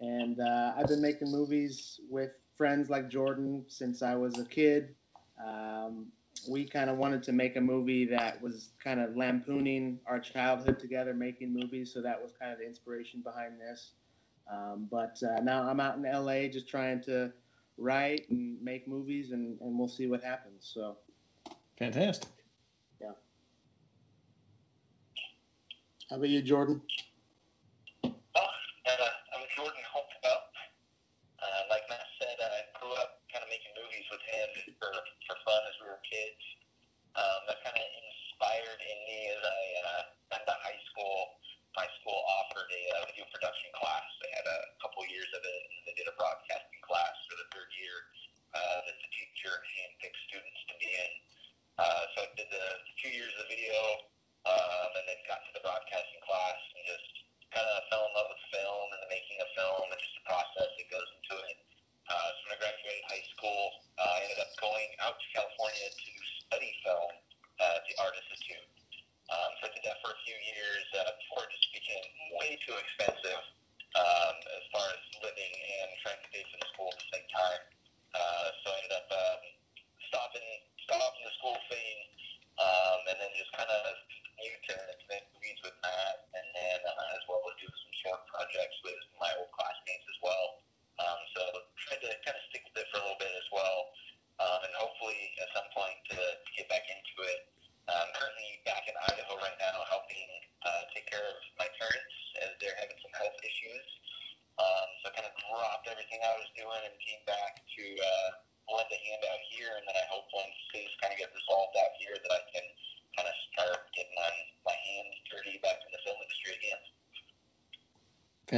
and 0.00 0.40
uh, 0.40 0.72
I've 0.76 0.88
been 0.88 1.00
making 1.00 1.30
movies 1.30 2.00
with 2.10 2.32
friends 2.56 2.90
like 2.90 3.08
Jordan 3.08 3.64
since 3.68 4.02
I 4.02 4.14
was 4.14 4.38
a 4.38 4.44
kid. 4.44 4.94
Um, 5.44 6.06
we 6.48 6.64
kind 6.64 6.90
of 6.90 6.96
wanted 6.96 7.22
to 7.24 7.32
make 7.32 7.56
a 7.56 7.60
movie 7.60 8.04
that 8.06 8.40
was 8.40 8.70
kind 8.82 9.00
of 9.00 9.16
lampooning 9.16 9.98
our 10.06 10.18
childhood 10.18 10.78
together, 10.78 11.14
making 11.14 11.52
movies. 11.52 11.92
So 11.92 12.02
that 12.02 12.20
was 12.20 12.32
kind 12.32 12.52
of 12.52 12.58
the 12.58 12.66
inspiration 12.66 13.20
behind 13.22 13.60
this. 13.60 13.92
Um, 14.50 14.88
but 14.90 15.20
uh, 15.22 15.40
now 15.40 15.62
I'm 15.62 15.80
out 15.80 15.96
in 15.96 16.02
LA 16.02 16.48
just 16.48 16.68
trying 16.68 17.00
to 17.02 17.32
write 17.78 18.28
and 18.30 18.60
make 18.62 18.88
movies, 18.88 19.32
and, 19.32 19.58
and 19.60 19.78
we'll 19.78 19.88
see 19.88 20.06
what 20.06 20.22
happens. 20.22 20.70
So. 20.72 20.96
Fantastic. 21.78 22.28
Yeah. 23.00 23.12
How 26.10 26.16
about 26.16 26.28
you, 26.28 26.42
Jordan? 26.42 26.82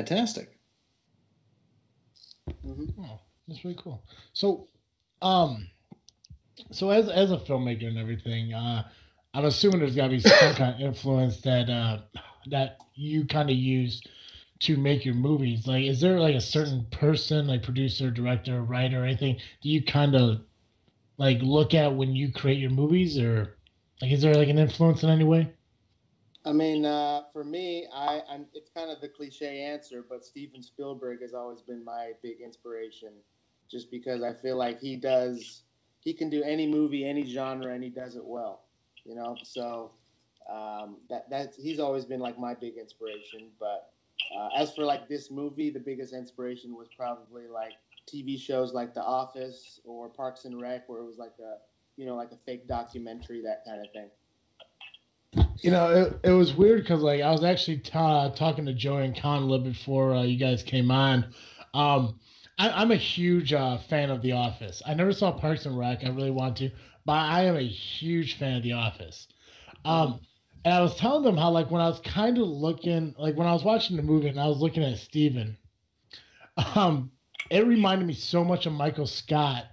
Fantastic. 0.06 0.58
Oh, 2.66 3.20
that's 3.48 3.64
really 3.64 3.78
cool. 3.82 4.02
So, 4.34 4.68
um, 5.22 5.66
so 6.70 6.90
as 6.90 7.08
as 7.08 7.32
a 7.32 7.38
filmmaker 7.38 7.86
and 7.86 7.96
everything, 7.96 8.52
uh, 8.52 8.84
I'm 9.32 9.46
assuming 9.46 9.80
there's 9.80 9.96
got 9.96 10.08
to 10.08 10.10
be 10.10 10.20
some 10.20 10.54
kind 10.56 10.74
of 10.74 10.80
influence 10.80 11.40
that 11.42 11.70
uh, 11.70 12.00
that 12.50 12.78
you 12.94 13.26
kind 13.26 13.48
of 13.48 13.56
use 13.56 14.02
to 14.60 14.76
make 14.76 15.06
your 15.06 15.14
movies. 15.14 15.66
Like, 15.66 15.84
is 15.84 16.00
there 16.02 16.20
like 16.20 16.34
a 16.34 16.40
certain 16.40 16.86
person, 16.90 17.46
like 17.46 17.62
producer, 17.62 18.10
director, 18.10 18.62
writer, 18.62 19.02
or 19.02 19.06
anything, 19.06 19.38
do 19.62 19.70
you 19.70 19.82
kind 19.82 20.14
of 20.14 20.42
like 21.16 21.38
look 21.40 21.72
at 21.72 21.94
when 21.94 22.14
you 22.14 22.30
create 22.30 22.58
your 22.58 22.70
movies, 22.70 23.18
or 23.18 23.56
like 24.02 24.12
is 24.12 24.20
there 24.20 24.34
like 24.34 24.48
an 24.48 24.58
influence 24.58 25.02
in 25.02 25.08
any 25.08 25.24
way? 25.24 25.50
I 26.46 26.52
mean, 26.52 26.84
uh, 26.84 27.22
for 27.32 27.42
me, 27.42 27.86
I, 27.92 28.20
I'm, 28.28 28.46
it's 28.52 28.70
kind 28.70 28.90
of 28.90 29.00
the 29.00 29.08
cliche 29.08 29.60
answer, 29.62 30.04
but 30.06 30.24
Steven 30.24 30.62
Spielberg 30.62 31.22
has 31.22 31.32
always 31.32 31.62
been 31.62 31.82
my 31.82 32.12
big 32.22 32.40
inspiration, 32.40 33.12
just 33.70 33.90
because 33.90 34.22
I 34.22 34.34
feel 34.34 34.56
like 34.56 34.78
he 34.78 34.96
does, 34.96 35.62
he 36.00 36.12
can 36.12 36.28
do 36.28 36.42
any 36.42 36.66
movie, 36.66 37.08
any 37.08 37.24
genre, 37.24 37.72
and 37.72 37.82
he 37.82 37.88
does 37.88 38.16
it 38.16 38.24
well, 38.24 38.64
you 39.04 39.14
know. 39.14 39.36
So 39.42 39.92
um, 40.52 40.98
that 41.08 41.30
that's 41.30 41.56
he's 41.56 41.80
always 41.80 42.04
been 42.04 42.20
like 42.20 42.38
my 42.38 42.52
big 42.54 42.76
inspiration. 42.76 43.48
But 43.58 43.90
uh, 44.36 44.48
as 44.54 44.74
for 44.74 44.84
like 44.84 45.08
this 45.08 45.30
movie, 45.30 45.70
the 45.70 45.80
biggest 45.80 46.12
inspiration 46.12 46.76
was 46.76 46.88
probably 46.94 47.48
like 47.48 47.72
TV 48.06 48.38
shows 48.38 48.74
like 48.74 48.92
The 48.92 49.02
Office 49.02 49.80
or 49.84 50.10
Parks 50.10 50.44
and 50.44 50.60
Rec, 50.60 50.88
where 50.90 51.00
it 51.00 51.06
was 51.06 51.16
like 51.16 51.34
a, 51.40 51.56
you 51.96 52.04
know, 52.04 52.16
like 52.16 52.32
a 52.32 52.38
fake 52.44 52.68
documentary, 52.68 53.40
that 53.42 53.62
kind 53.64 53.80
of 53.80 53.90
thing. 53.92 54.10
You 55.64 55.70
know, 55.70 55.90
it, 56.22 56.28
it 56.28 56.32
was 56.32 56.52
weird 56.52 56.82
because 56.82 57.00
like 57.00 57.22
I 57.22 57.30
was 57.30 57.42
actually 57.42 57.78
ta 57.78 58.28
talking 58.28 58.66
to 58.66 58.74
Joey 58.74 59.06
and 59.06 59.16
Con 59.16 59.44
a 59.44 59.46
little 59.46 59.64
before 59.64 60.14
uh, 60.14 60.22
you 60.22 60.36
guys 60.36 60.62
came 60.62 60.90
on. 60.90 61.24
Um, 61.72 62.20
I, 62.58 62.68
I'm 62.68 62.90
a 62.90 62.96
huge 62.96 63.54
uh, 63.54 63.78
fan 63.78 64.10
of 64.10 64.20
The 64.20 64.32
Office. 64.32 64.82
I 64.86 64.92
never 64.92 65.14
saw 65.14 65.32
Parks 65.32 65.64
and 65.64 65.78
Rec. 65.78 66.04
I 66.04 66.10
really 66.10 66.30
want 66.30 66.58
to, 66.58 66.70
but 67.06 67.14
I 67.14 67.44
am 67.44 67.56
a 67.56 67.66
huge 67.66 68.36
fan 68.36 68.58
of 68.58 68.62
The 68.62 68.74
Office. 68.74 69.26
Um, 69.86 70.20
and 70.66 70.74
I 70.74 70.82
was 70.82 70.96
telling 70.96 71.24
them 71.24 71.38
how 71.38 71.50
like 71.50 71.70
when 71.70 71.80
I 71.80 71.88
was 71.88 72.00
kind 72.00 72.36
of 72.36 72.46
looking, 72.46 73.14
like 73.16 73.34
when 73.34 73.46
I 73.46 73.54
was 73.54 73.64
watching 73.64 73.96
the 73.96 74.02
movie 74.02 74.28
and 74.28 74.38
I 74.38 74.48
was 74.48 74.58
looking 74.58 74.84
at 74.84 74.98
Steven, 74.98 75.56
um, 76.74 77.10
it 77.48 77.66
reminded 77.66 78.06
me 78.06 78.12
so 78.12 78.44
much 78.44 78.66
of 78.66 78.74
Michael 78.74 79.06
Scott 79.06 79.64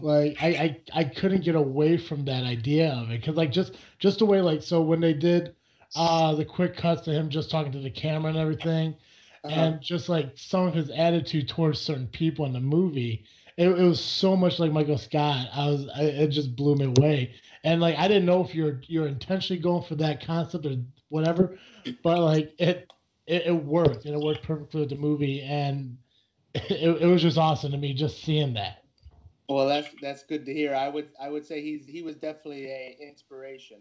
like 0.00 0.36
I, 0.40 0.48
I 0.94 1.00
I 1.00 1.04
couldn't 1.04 1.44
get 1.44 1.54
away 1.54 1.96
from 1.96 2.24
that 2.26 2.44
idea 2.44 2.92
of 2.92 3.10
it 3.10 3.20
because 3.20 3.36
like 3.36 3.52
just 3.52 3.74
just 3.98 4.18
the 4.18 4.26
way 4.26 4.40
like 4.40 4.62
so 4.62 4.80
when 4.82 5.00
they 5.00 5.14
did 5.14 5.54
uh 5.94 6.34
the 6.34 6.44
quick 6.44 6.76
cuts 6.76 7.02
to 7.02 7.12
him 7.12 7.28
just 7.30 7.50
talking 7.50 7.72
to 7.72 7.80
the 7.80 7.90
camera 7.90 8.30
and 8.30 8.38
everything 8.38 8.96
Uh-huh. 9.44 9.72
and 9.72 9.80
just 9.82 10.08
like 10.08 10.32
some 10.36 10.66
of 10.66 10.74
his 10.74 10.90
attitude 10.90 11.48
towards 11.48 11.80
certain 11.80 12.08
people 12.08 12.46
in 12.46 12.52
the 12.52 12.60
movie 12.60 13.24
it, 13.56 13.68
it 13.68 13.82
was 13.82 14.02
so 14.02 14.36
much 14.36 14.58
like 14.58 14.72
michael 14.72 14.98
scott. 14.98 15.48
I 15.54 15.66
was 15.68 15.88
I, 15.94 16.02
it 16.02 16.28
just 16.28 16.56
blew 16.56 16.74
me 16.76 16.86
away. 16.86 17.34
And 17.64 17.80
like 17.80 17.96
i 17.98 18.08
didn't 18.08 18.26
know 18.26 18.42
if 18.44 18.54
you're 18.54 18.80
you're 18.86 19.08
intentionally 19.08 19.60
going 19.62 19.82
for 19.84 19.96
that 19.96 20.24
concept 20.24 20.66
or 20.66 20.76
whatever 21.08 21.56
but 22.02 22.20
like 22.20 22.54
it 22.58 22.92
it, 23.26 23.46
it 23.46 23.64
worked 23.64 24.04
and 24.06 24.14
it 24.14 24.20
worked 24.20 24.42
perfectly 24.44 24.80
with 24.80 24.90
the 24.90 24.96
movie 24.96 25.42
and 25.42 25.98
it, 26.54 27.02
it 27.02 27.06
was 27.06 27.22
just 27.22 27.38
awesome 27.38 27.72
to 27.72 27.78
me 27.78 27.94
just 27.94 28.22
seeing 28.22 28.54
that 28.54 28.85
Well, 29.48 29.66
that's 29.66 29.88
that's 30.00 30.22
good 30.24 30.44
to 30.46 30.52
hear. 30.52 30.74
I 30.74 30.88
would 30.88 31.08
I 31.20 31.28
would 31.28 31.46
say 31.46 31.62
he's 31.62 31.86
he 31.86 32.02
was 32.02 32.16
definitely 32.16 32.66
a 32.66 32.96
inspiration 33.00 33.78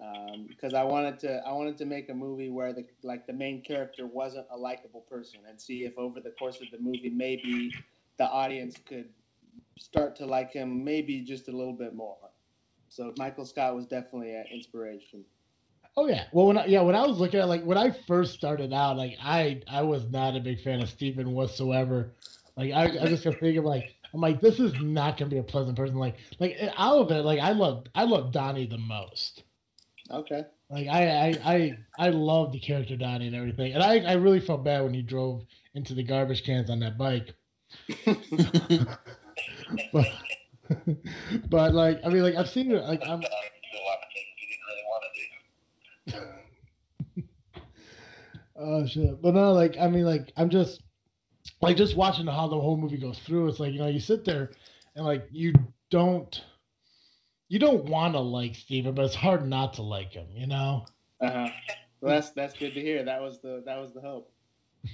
um, 0.00 0.46
because 0.48 0.74
I 0.74 0.84
wanted 0.84 1.18
to 1.20 1.42
I 1.46 1.52
wanted 1.52 1.76
to 1.78 1.86
make 1.86 2.08
a 2.08 2.14
movie 2.14 2.50
where 2.50 2.72
the 2.72 2.86
like 3.02 3.26
the 3.26 3.32
main 3.32 3.62
character 3.62 4.06
wasn't 4.06 4.46
a 4.50 4.56
likable 4.56 5.02
person 5.02 5.40
and 5.48 5.60
see 5.60 5.84
if 5.84 5.98
over 5.98 6.20
the 6.20 6.30
course 6.30 6.60
of 6.60 6.70
the 6.70 6.78
movie 6.78 7.10
maybe 7.10 7.72
the 8.18 8.28
audience 8.28 8.76
could 8.86 9.08
start 9.78 10.16
to 10.16 10.26
like 10.26 10.52
him 10.52 10.84
maybe 10.84 11.20
just 11.20 11.48
a 11.48 11.52
little 11.52 11.72
bit 11.72 11.94
more. 11.94 12.30
So 12.88 13.12
Michael 13.16 13.44
Scott 13.44 13.74
was 13.74 13.86
definitely 13.86 14.34
an 14.34 14.46
inspiration. 14.52 15.24
Oh 15.96 16.08
yeah. 16.08 16.24
Well, 16.32 16.46
when 16.46 16.58
I, 16.58 16.66
yeah, 16.66 16.80
when 16.82 16.94
I 16.94 17.06
was 17.06 17.18
looking 17.18 17.40
at 17.40 17.48
like 17.48 17.64
when 17.64 17.78
I 17.78 17.90
first 17.90 18.34
started 18.34 18.72
out, 18.72 18.96
like 18.96 19.16
I 19.22 19.62
I 19.68 19.82
was 19.82 20.08
not 20.10 20.36
a 20.36 20.40
big 20.40 20.60
fan 20.60 20.80
of 20.80 20.88
Steven 20.88 21.32
whatsoever. 21.32 22.14
Like 22.56 22.72
I, 22.72 22.84
I 23.02 23.08
just 23.08 23.24
kept 23.24 23.40
thinking 23.40 23.64
like 23.64 23.94
I'm 24.12 24.20
like 24.20 24.40
this 24.40 24.58
is 24.58 24.72
not 24.80 25.16
gonna 25.16 25.30
be 25.30 25.38
a 25.38 25.42
pleasant 25.42 25.76
person. 25.76 25.96
Like 25.96 26.16
like 26.38 26.56
out 26.76 26.98
of 26.98 27.10
it, 27.10 27.24
like 27.24 27.40
I 27.40 27.52
love 27.52 27.86
I 27.94 28.04
love 28.04 28.32
Donnie 28.32 28.66
the 28.66 28.78
most. 28.78 29.44
Okay. 30.10 30.42
Like 30.68 30.88
I 30.88 31.08
I 31.08 31.54
I, 31.54 31.78
I 31.98 32.08
love 32.10 32.52
the 32.52 32.60
character 32.60 32.96
Donnie 32.96 33.26
and 33.28 33.36
everything, 33.36 33.72
and 33.72 33.82
I 33.82 33.98
I 33.98 34.12
really 34.14 34.40
felt 34.40 34.64
bad 34.64 34.82
when 34.82 34.94
he 34.94 35.02
drove 35.02 35.44
into 35.74 35.94
the 35.94 36.02
garbage 36.02 36.44
cans 36.44 36.70
on 36.70 36.80
that 36.80 36.98
bike. 36.98 37.34
but 39.92 40.06
but 41.48 41.74
like 41.74 42.00
I 42.04 42.08
mean 42.08 42.22
like 42.22 42.34
I've 42.34 42.50
seen 42.50 42.72
it 42.72 42.82
like 42.82 43.02
I'm 43.02 43.20
do 43.20 43.26
a 43.26 43.84
lot 43.86 43.98
of 43.98 44.08
things 44.12 44.26
you 44.38 44.46
didn't 44.48 44.66
really 44.68 44.84
want 44.86 45.04
to 45.04 46.12
do. 46.12 46.40
Oh 48.62 48.86
shit! 48.86 49.22
But 49.22 49.34
no, 49.34 49.52
like 49.52 49.76
I 49.80 49.88
mean, 49.88 50.04
like 50.04 50.32
I'm 50.36 50.50
just 50.50 50.82
like 51.60 51.76
just 51.76 51.96
watching 51.96 52.26
how 52.26 52.48
the 52.48 52.60
whole 52.60 52.76
movie 52.76 52.98
goes 52.98 53.18
through. 53.20 53.48
It's 53.48 53.60
like 53.60 53.72
you 53.72 53.78
know, 53.78 53.88
you 53.88 54.00
sit 54.00 54.24
there 54.24 54.50
and 54.94 55.04
like 55.04 55.26
you 55.30 55.52
don't 55.90 56.42
you 57.48 57.58
don't 57.58 57.84
want 57.84 58.14
to 58.14 58.20
like 58.20 58.54
Steven, 58.54 58.94
but 58.94 59.04
it's 59.04 59.14
hard 59.14 59.46
not 59.46 59.74
to 59.74 59.82
like 59.82 60.12
him. 60.12 60.26
You 60.34 60.46
know? 60.46 60.86
Uh 61.20 61.30
huh. 61.30 61.48
Well, 62.00 62.14
that's 62.14 62.30
that's 62.30 62.54
good 62.54 62.74
to 62.74 62.80
hear. 62.80 63.04
That 63.04 63.20
was 63.20 63.40
the 63.40 63.62
that 63.66 63.78
was 63.78 63.92
the 63.92 64.00
hope. 64.00 64.32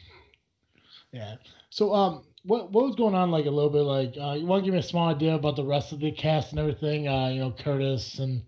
Yeah. 1.12 1.37
So 1.70 1.94
um, 1.94 2.25
what 2.42 2.73
what 2.73 2.85
was 2.85 2.94
going 2.96 3.14
on 3.14 3.30
like 3.30 3.46
a 3.46 3.50
little 3.50 3.70
bit 3.70 3.82
like 3.82 4.14
uh, 4.20 4.35
you 4.35 4.46
want 4.46 4.62
to 4.62 4.64
give 4.64 4.75
me 4.75 4.80
a 4.80 4.82
small 4.82 5.08
idea 5.08 5.35
about 5.35 5.56
the 5.56 5.64
rest 5.64 5.92
of 5.92 6.00
the 6.00 6.11
cast 6.12 6.50
and 6.50 6.58
everything? 6.58 7.08
Uh, 7.08 7.28
you 7.28 7.40
know, 7.40 7.52
Curtis 7.52 8.18
and 8.18 8.42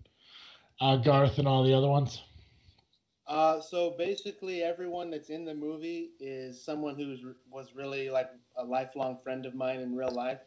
uh, 0.79 0.97
Garth 0.97 1.39
and 1.39 1.47
all 1.47 1.63
the 1.63 1.73
other 1.73 1.87
ones. 1.87 2.21
Uh, 3.29 3.61
so 3.61 3.91
basically, 3.91 4.63
everyone 4.63 5.11
that's 5.11 5.29
in 5.29 5.45
the 5.45 5.55
movie 5.55 6.11
is 6.19 6.63
someone 6.63 6.95
who 6.95 7.15
was 7.51 7.75
really 7.75 8.09
like 8.09 8.29
a 8.57 8.65
lifelong 8.65 9.19
friend 9.23 9.45
of 9.45 9.55
mine 9.55 9.79
in 9.81 9.95
real 9.95 10.11
life, 10.11 10.41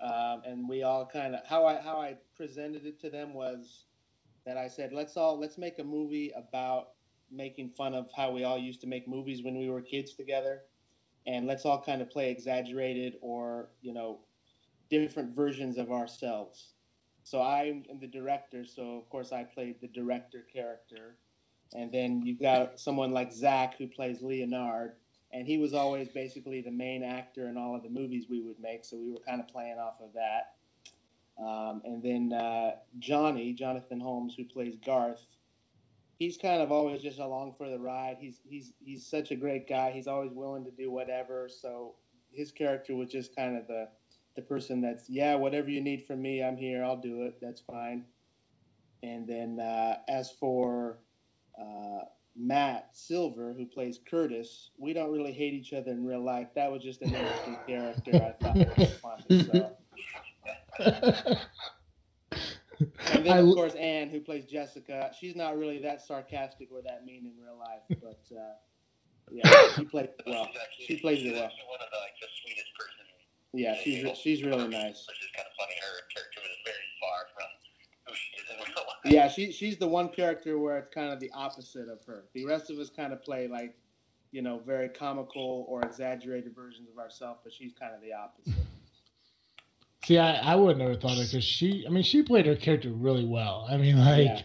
um, 0.00 0.42
and 0.46 0.68
we 0.68 0.82
all 0.82 1.06
kind 1.06 1.34
of 1.34 1.46
how 1.46 1.66
I 1.66 1.80
how 1.80 2.00
I 2.00 2.18
presented 2.36 2.86
it 2.86 3.00
to 3.00 3.10
them 3.10 3.34
was 3.34 3.86
that 4.46 4.58
I 4.58 4.68
said 4.68 4.92
let's 4.92 5.16
all 5.16 5.38
let's 5.38 5.58
make 5.58 5.78
a 5.78 5.84
movie 5.84 6.32
about 6.36 6.90
making 7.30 7.70
fun 7.70 7.94
of 7.94 8.10
how 8.16 8.30
we 8.32 8.44
all 8.44 8.58
used 8.58 8.82
to 8.82 8.88
make 8.88 9.08
movies 9.08 9.42
when 9.42 9.58
we 9.58 9.70
were 9.70 9.82
kids 9.82 10.14
together, 10.14 10.62
and 11.26 11.46
let's 11.46 11.64
all 11.66 11.82
kind 11.82 12.02
of 12.02 12.10
play 12.10 12.30
exaggerated 12.30 13.16
or 13.22 13.70
you 13.82 13.94
know 13.94 14.20
different 14.90 15.34
versions 15.36 15.78
of 15.78 15.90
ourselves. 15.92 16.74
So 17.24 17.42
I'm 17.42 17.84
the 18.00 18.08
director, 18.08 18.64
so 18.64 18.98
of 18.98 19.08
course 19.10 19.32
I 19.32 19.44
played 19.44 19.80
the 19.80 19.88
director 19.88 20.46
character. 20.52 21.16
And 21.74 21.90
then 21.90 22.22
you've 22.24 22.40
got 22.40 22.78
someone 22.78 23.12
like 23.12 23.32
Zach 23.32 23.76
who 23.78 23.86
plays 23.86 24.22
Leonard, 24.22 24.92
and 25.32 25.46
he 25.46 25.58
was 25.58 25.72
always 25.72 26.08
basically 26.08 26.60
the 26.60 26.70
main 26.70 27.02
actor 27.02 27.48
in 27.48 27.56
all 27.56 27.74
of 27.74 27.82
the 27.82 27.88
movies 27.88 28.26
we 28.28 28.40
would 28.40 28.60
make, 28.60 28.84
so 28.84 28.96
we 28.96 29.10
were 29.10 29.20
kind 29.26 29.40
of 29.40 29.48
playing 29.48 29.78
off 29.78 30.00
of 30.00 30.12
that. 30.12 30.54
Um, 31.42 31.80
and 31.84 32.02
then 32.02 32.38
uh, 32.38 32.72
Johnny, 32.98 33.54
Jonathan 33.54 34.00
Holmes, 34.00 34.34
who 34.36 34.44
plays 34.44 34.76
Garth, 34.84 35.24
he's 36.18 36.36
kind 36.36 36.62
of 36.62 36.70
always 36.70 37.02
just 37.02 37.18
along 37.18 37.54
for 37.56 37.68
the 37.68 37.78
ride. 37.78 38.16
He's 38.20 38.40
he's 38.44 38.72
he's 38.78 39.06
such 39.06 39.30
a 39.30 39.36
great 39.36 39.68
guy. 39.68 39.90
He's 39.90 40.06
always 40.06 40.32
willing 40.32 40.64
to 40.64 40.70
do 40.70 40.90
whatever. 40.90 41.48
So 41.48 41.94
his 42.30 42.52
character 42.52 42.94
was 42.94 43.10
just 43.10 43.34
kind 43.34 43.56
of 43.56 43.66
the 43.66 43.88
the 44.36 44.42
person 44.42 44.80
that's 44.80 45.08
yeah, 45.10 45.34
whatever 45.34 45.70
you 45.70 45.80
need 45.80 46.06
from 46.06 46.22
me, 46.22 46.42
I'm 46.42 46.56
here. 46.56 46.84
I'll 46.84 47.00
do 47.00 47.22
it. 47.22 47.38
That's 47.40 47.60
fine. 47.60 48.04
And 49.02 49.26
then 49.26 49.58
uh, 49.58 49.96
as 50.08 50.30
for 50.30 50.98
uh, 51.60 52.04
Matt 52.36 52.88
Silver, 52.92 53.52
who 53.52 53.66
plays 53.66 53.98
Curtis, 54.08 54.70
we 54.78 54.92
don't 54.92 55.12
really 55.12 55.32
hate 55.32 55.54
each 55.54 55.72
other 55.72 55.90
in 55.92 56.04
real 56.04 56.22
life. 56.24 56.48
That 56.54 56.70
was 56.72 56.82
just 56.82 57.02
an 57.02 57.14
interesting 57.14 57.56
character. 57.66 58.12
I 58.14 58.32
thought 58.42 58.60
it 58.60 58.76
was 58.78 58.90
fun. 59.00 59.22
So. 59.44 59.76
And 63.12 63.24
then, 63.24 63.38
of 63.38 63.48
l- 63.48 63.54
course, 63.54 63.74
Anne, 63.74 64.08
who 64.08 64.20
plays 64.20 64.44
Jessica. 64.44 65.10
She's 65.18 65.36
not 65.36 65.56
really 65.56 65.78
that 65.82 66.00
sarcastic 66.02 66.68
or 66.72 66.82
that 66.82 67.04
mean 67.04 67.26
in 67.26 67.32
real 67.42 67.56
life, 67.58 67.82
but 68.02 68.20
uh, 68.34 68.54
yeah, 69.30 69.46
she 69.76 69.84
plays 69.84 70.08
it 70.18 70.22
well. 70.26 70.46
She's 70.50 70.58
actually, 70.60 70.86
She 70.86 70.96
plays 71.00 71.22
it 71.22 71.32
well. 71.32 71.44
actually 71.44 71.68
one 71.70 71.80
of 71.80 71.90
the, 71.92 71.98
like, 71.98 72.16
the 72.20 72.28
sweetest 72.42 72.72
person. 72.74 73.04
Yeah, 73.54 73.76
she's 73.76 74.18
she's 74.18 74.42
really 74.42 74.66
nice. 74.66 75.06
Which 75.06 75.20
is 75.22 75.30
kind 75.36 75.46
of 75.46 75.54
funny. 75.60 75.76
Her 75.78 75.94
character 76.10 76.40
was 76.42 76.56
very 76.64 76.88
far 76.98 77.18
from 77.36 77.48
who 78.08 78.12
she 78.16 78.30
is 78.40 78.46
in 78.50 78.56
real 78.64 78.82
life. 78.82 78.91
Yeah, 79.04 79.28
she 79.28 79.52
she's 79.52 79.76
the 79.78 79.88
one 79.88 80.08
character 80.08 80.58
where 80.58 80.78
it's 80.78 80.88
kind 80.92 81.12
of 81.12 81.20
the 81.20 81.30
opposite 81.32 81.88
of 81.88 82.04
her. 82.06 82.24
The 82.34 82.44
rest 82.46 82.70
of 82.70 82.78
us 82.78 82.90
kind 82.90 83.12
of 83.12 83.22
play 83.22 83.48
like, 83.48 83.76
you 84.30 84.42
know, 84.42 84.60
very 84.64 84.88
comical 84.88 85.64
or 85.68 85.82
exaggerated 85.82 86.54
versions 86.54 86.88
of 86.88 86.98
ourselves, 86.98 87.40
but 87.42 87.52
she's 87.52 87.72
kind 87.72 87.94
of 87.94 88.00
the 88.00 88.12
opposite. 88.12 88.66
See, 90.04 90.18
I, 90.18 90.52
I 90.52 90.56
would 90.56 90.78
never 90.78 90.94
thought 90.94 91.18
of 91.18 91.24
because 91.26 91.44
she, 91.44 91.84
I 91.86 91.90
mean, 91.90 92.02
she 92.02 92.22
played 92.22 92.46
her 92.46 92.56
character 92.56 92.90
really 92.90 93.24
well. 93.24 93.66
I 93.70 93.76
mean, 93.76 93.98
like, 93.98 94.36
Yeah. 94.36 94.42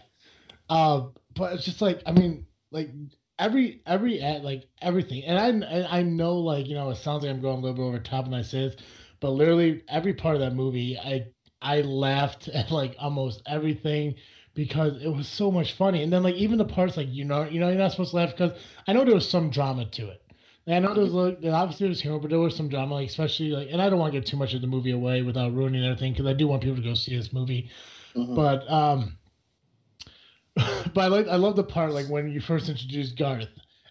uh, 0.68 1.08
but 1.34 1.54
it's 1.54 1.64
just 1.64 1.80
like, 1.82 2.02
I 2.06 2.12
mean, 2.12 2.46
like 2.70 2.90
every 3.38 3.82
every 3.86 4.20
ad, 4.20 4.42
like 4.44 4.68
everything, 4.80 5.24
and 5.24 5.38
I 5.38 5.48
and 5.48 5.86
I 5.86 6.02
know, 6.02 6.36
like, 6.38 6.66
you 6.68 6.74
know, 6.74 6.90
it 6.90 6.96
sounds 6.96 7.22
like 7.22 7.30
I'm 7.32 7.40
going 7.40 7.58
a 7.58 7.60
little 7.60 7.76
bit 7.76 7.82
over 7.82 7.98
top 7.98 8.24
when 8.26 8.34
I 8.34 8.42
say 8.42 8.68
this, 8.68 8.76
but 9.20 9.30
literally 9.30 9.82
every 9.88 10.14
part 10.14 10.34
of 10.34 10.40
that 10.40 10.54
movie, 10.54 10.98
I 10.98 11.26
I 11.60 11.80
laughed 11.82 12.48
at 12.48 12.70
like 12.70 12.96
almost 12.98 13.42
everything 13.46 14.14
because 14.58 15.00
it 15.00 15.06
was 15.06 15.28
so 15.28 15.52
much 15.52 15.74
funny, 15.74 16.02
and 16.02 16.12
then 16.12 16.24
like 16.24 16.34
even 16.34 16.58
the 16.58 16.64
parts 16.64 16.96
like 16.96 17.06
you 17.12 17.24
know, 17.24 17.44
you 17.44 17.60
know, 17.60 17.68
you're 17.68 17.78
not 17.78 17.92
supposed 17.92 18.10
to 18.10 18.16
laugh 18.16 18.32
because 18.32 18.58
I 18.88 18.92
know 18.92 19.04
there 19.04 19.14
was 19.14 19.30
some 19.30 19.50
drama 19.50 19.84
to 19.84 20.08
it. 20.08 20.20
And 20.66 20.74
I 20.74 20.80
know 20.80 20.94
there 20.94 21.04
was 21.04 21.12
like 21.12 21.38
obviously 21.44 21.84
there 21.84 21.90
was 21.90 22.00
humor, 22.00 22.18
but 22.18 22.30
there 22.30 22.40
was 22.40 22.56
some 22.56 22.68
drama, 22.68 22.94
like 22.96 23.08
especially 23.08 23.50
like, 23.50 23.68
and 23.70 23.80
I 23.80 23.88
don't 23.88 24.00
want 24.00 24.12
to 24.12 24.18
get 24.18 24.26
too 24.26 24.36
much 24.36 24.54
of 24.54 24.60
the 24.60 24.66
movie 24.66 24.90
away 24.90 25.22
without 25.22 25.54
ruining 25.54 25.84
everything 25.84 26.12
because 26.12 26.26
I 26.26 26.32
do 26.32 26.48
want 26.48 26.64
people 26.64 26.74
to 26.74 26.82
go 26.82 26.94
see 26.94 27.16
this 27.16 27.32
movie. 27.32 27.70
Mhm. 28.16 28.34
But 28.34 28.68
um, 28.68 29.16
but 30.56 30.98
I 30.98 31.06
like 31.06 31.28
I 31.28 31.36
love 31.36 31.54
the 31.54 31.62
part 31.62 31.92
like 31.92 32.08
when 32.08 32.28
you 32.28 32.40
first 32.40 32.68
introduced 32.68 33.16
Garth, 33.16 33.46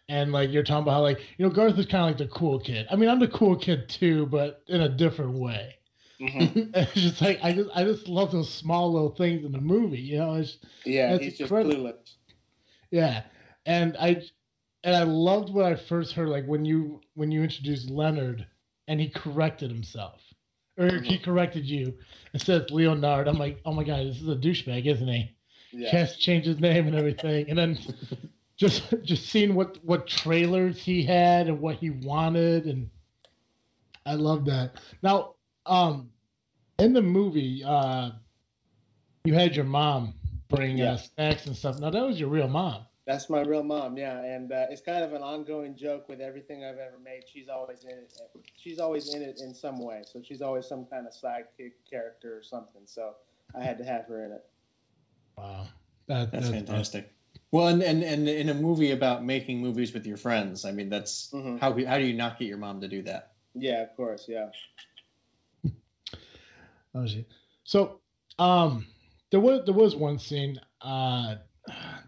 and 0.10 0.34
like 0.34 0.52
you're 0.52 0.64
talking 0.64 0.84
about 0.84 0.96
how 0.96 1.02
like 1.02 1.22
you 1.38 1.46
know 1.46 1.50
Garth 1.50 1.80
is 1.80 1.86
kind 1.86 2.04
of 2.04 2.10
like 2.10 2.18
the 2.18 2.38
cool 2.38 2.60
kid. 2.60 2.88
I 2.92 2.98
mean 2.98 3.08
I'm 3.08 3.20
the 3.20 3.30
cool 3.30 3.56
kid 3.56 3.88
too, 3.88 4.26
but 4.26 4.64
in 4.68 4.82
a 4.82 4.90
different 4.90 5.40
way. 5.40 5.76
Mhm. 6.20 6.54
it's 6.74 6.94
just 6.94 7.22
like 7.22 7.40
I 7.44 7.54
just 7.54 7.70
I 7.76 7.84
just 7.84 8.08
love 8.08 8.32
those 8.32 8.52
small 8.54 8.92
little 8.94 9.10
things 9.16 9.46
in 9.46 9.52
the 9.52 9.60
movie. 9.62 10.00
You 10.00 10.18
know, 10.20 10.36
it's 10.36 10.58
Yeah, 10.86 11.14
it's 11.14 11.26
he's 11.26 11.38
just 11.38 11.54
incredible. 11.54 11.78
clueless. 11.78 12.18
yeah, 12.92 13.24
and 13.66 13.96
I 14.00 14.22
and 14.84 14.96
I 14.96 15.04
loved 15.04 15.54
when 15.54 15.65
I 15.65 15.76
first 15.76 16.13
heard 16.13 16.30
like 16.30 16.46
when 16.46 16.65
you 16.65 17.02
when 17.15 17.32
you 17.32 17.44
introduced 17.44 17.89
Leonard 17.89 18.48
and 18.88 19.00
he 19.00 19.10
corrected 19.10 19.72
himself 19.72 20.22
or 20.78 21.02
he 21.02 21.18
corrected 21.18 21.65
you 21.65 21.94
instead 22.34 22.62
of 22.62 22.72
Leonard. 22.72 23.28
I'm 23.28 23.38
like, 23.38 23.60
oh 23.65 23.74
my 23.74 23.84
god, 23.84 24.06
this 24.08 24.22
is 24.22 24.28
a 24.28 24.36
douchebag, 24.36 24.86
isn't 24.88 25.08
he? 25.08 25.36
Yeah. 25.72 25.89
He 25.89 25.98
has 25.98 26.13
to 26.13 26.20
change 26.20 26.46
his 26.46 26.60
name 26.60 26.88
and 26.88 26.96
everything, 26.96 27.50
and 27.50 27.58
then 27.58 27.80
just 28.58 28.94
just 29.04 29.26
seeing 29.28 29.56
what 29.56 29.78
what 29.84 30.08
trailers 30.08 30.84
he 30.84 31.04
had 31.04 31.48
and 31.48 31.60
what 31.62 31.76
he 31.78 31.89
wanted, 31.89 32.65
and 32.65 32.89
I 34.06 34.15
love 34.15 34.46
that. 34.46 34.80
Now, 35.02 35.36
um, 35.65 36.12
in 36.80 36.94
the 36.94 37.02
movie, 37.02 37.63
uh, 37.63 38.12
you 39.26 39.34
had 39.34 39.56
your 39.56 39.66
mom 39.66 40.13
bring 40.50 40.78
Yeah. 40.78 40.94
uh, 40.94 40.98
snacks 40.98 41.46
and 41.48 41.56
stuff. 41.56 41.80
Now 41.80 41.90
that 41.90 42.06
was 42.06 42.20
your 42.20 42.30
real 42.30 42.48
mom. 42.48 42.86
That's 43.06 43.30
my 43.30 43.42
real 43.42 43.63
mom, 43.63 43.98
yeah, 43.98 44.20
and 44.22 44.52
uh, 44.52 44.66
it's 44.70 44.82
kind 44.82 45.02
of 45.02 45.13
an 45.13 45.22
ongoing 45.24 45.78
joke 45.78 46.10
with 46.10 46.20
everything 46.20 46.66
I've 46.66 46.78
ever 46.78 47.00
made. 47.00 47.24
She's 47.26 47.48
always 47.48 47.86
in 47.86 47.92
it. 47.92 48.13
She's 48.58 48.80
always 48.80 49.13
in 49.13 49.22
it 49.22 49.40
in 49.40 49.54
some 49.54 49.80
way. 49.80 50.04
So 50.06 50.22
she's 50.22 50.42
always 50.42 50.66
some 50.68 50.86
kind 50.86 51.08
of 51.08 51.13
sidekick 51.13 51.72
character 51.90 52.36
or 52.38 52.44
something. 52.44 52.82
So 52.86 53.16
I 53.56 53.63
had 53.63 53.78
to 53.78 53.86
have 53.86 54.06
her 54.08 54.26
in 54.26 54.34
it. 54.34 54.46
Wow, 55.38 55.68
that, 56.08 56.32
That's 56.32 56.50
that's 56.50 56.50
fantastic. 56.50 57.13
Well, 57.52 57.68
and, 57.70 57.82
and 57.82 58.04
and 58.04 58.28
in 58.28 58.50
a 58.50 58.54
movie 58.54 58.92
about 58.92 59.24
making 59.24 59.62
movies 59.62 59.94
with 59.94 60.06
your 60.06 60.18
friends, 60.18 60.66
I 60.66 60.72
mean, 60.74 60.90
that's 60.90 61.32
Mhm. 61.32 61.60
how 61.60 61.72
how 61.86 61.98
do 61.98 62.06
you 62.06 62.13
not 62.13 62.38
get 62.38 62.50
your 62.50 62.58
mom 62.58 62.82
to 62.82 62.90
do 62.90 63.02
that? 63.04 63.32
Yeah, 63.54 63.84
of 63.84 63.96
course, 63.96 64.26
yeah. 64.28 64.50
Oh 66.98 67.06
shit. 67.08 67.28
So, 67.64 68.00
um, 68.40 68.86
there 69.32 69.40
was 69.40 69.62
there 69.66 69.74
was 69.76 69.96
one 69.96 70.18
scene. 70.18 70.60
Uh, 70.82 71.36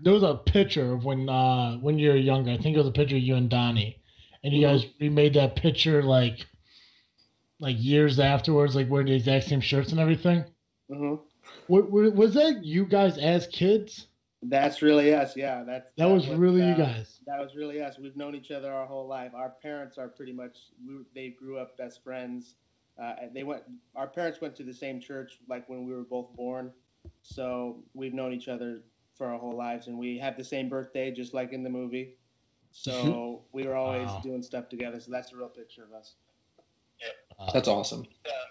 there 0.01 0.13
was 0.13 0.23
a 0.23 0.35
picture 0.35 0.93
of 0.93 1.05
when 1.05 1.29
uh 1.29 1.75
when 1.77 1.99
you 1.99 2.09
were 2.09 2.15
younger. 2.15 2.51
I 2.51 2.57
think 2.57 2.75
it 2.75 2.79
was 2.79 2.87
a 2.87 2.91
picture 2.91 3.15
of 3.17 3.21
you 3.21 3.35
and 3.35 3.49
Donnie, 3.49 3.97
and 4.43 4.53
you 4.53 4.61
guys 4.61 4.85
remade 4.99 5.33
that 5.33 5.55
picture 5.55 6.03
like 6.03 6.47
like 7.59 7.75
years 7.79 8.19
afterwards, 8.19 8.75
like 8.75 8.89
wearing 8.89 9.07
the 9.07 9.13
exact 9.13 9.45
same 9.45 9.61
shirts 9.61 9.91
and 9.91 9.99
everything. 9.99 10.45
hmm 10.89 11.15
Wa- 11.67 11.81
wa- 11.87 12.09
Was 12.09 12.33
that 12.33 12.63
you 12.63 12.85
guys 12.85 13.17
as 13.17 13.47
kids? 13.47 14.07
That's 14.43 14.81
really 14.81 15.13
us, 15.13 15.35
yeah. 15.35 15.63
That's 15.63 15.85
That 15.97 16.05
was 16.05 16.27
really 16.29 16.61
you 16.61 16.73
uh, 16.73 16.77
guys. 16.77 17.19
That 17.27 17.39
was 17.39 17.55
really 17.55 17.81
us. 17.81 17.97
We've 17.99 18.15
known 18.15 18.35
each 18.35 18.51
other 18.51 18.71
our 18.71 18.85
whole 18.87 19.07
life. 19.07 19.33
Our 19.35 19.49
parents 19.61 19.97
are 19.97 20.07
pretty 20.07 20.31
much 20.31 20.57
we, 20.87 21.03
they 21.13 21.29
grew 21.29 21.57
up 21.57 21.75
best 21.77 22.01
friends. 22.03 22.55
Uh, 23.01 23.15
they 23.33 23.43
went. 23.43 23.63
Our 23.95 24.07
parents 24.07 24.41
went 24.41 24.55
to 24.57 24.63
the 24.63 24.73
same 24.73 24.99
church 24.99 25.39
like 25.47 25.67
when 25.69 25.85
we 25.85 25.93
were 25.93 26.03
both 26.03 26.35
born. 26.35 26.71
So 27.21 27.83
we've 27.93 28.13
known 28.13 28.33
each 28.33 28.47
other 28.47 28.81
for 29.15 29.27
our 29.27 29.37
whole 29.39 29.55
lives, 29.55 29.87
and 29.87 29.97
we 29.97 30.17
have 30.17 30.37
the 30.37 30.43
same 30.43 30.69
birthday, 30.69 31.11
just 31.11 31.33
like 31.33 31.53
in 31.53 31.63
the 31.63 31.69
movie. 31.69 32.15
So 32.71 33.45
we 33.53 33.65
were 33.65 33.75
always 33.75 34.09
Wow. 34.11 34.21
doing 34.23 34.41
stuff 34.43 34.69
together. 34.69 34.99
So 34.99 35.11
that's 35.11 35.31
a 35.31 35.37
real 35.37 35.49
picture 35.49 35.83
of 35.83 35.93
us. 35.93 36.15
That's 37.53 37.67
awesome. 37.67 38.03
um, 38.03 38.49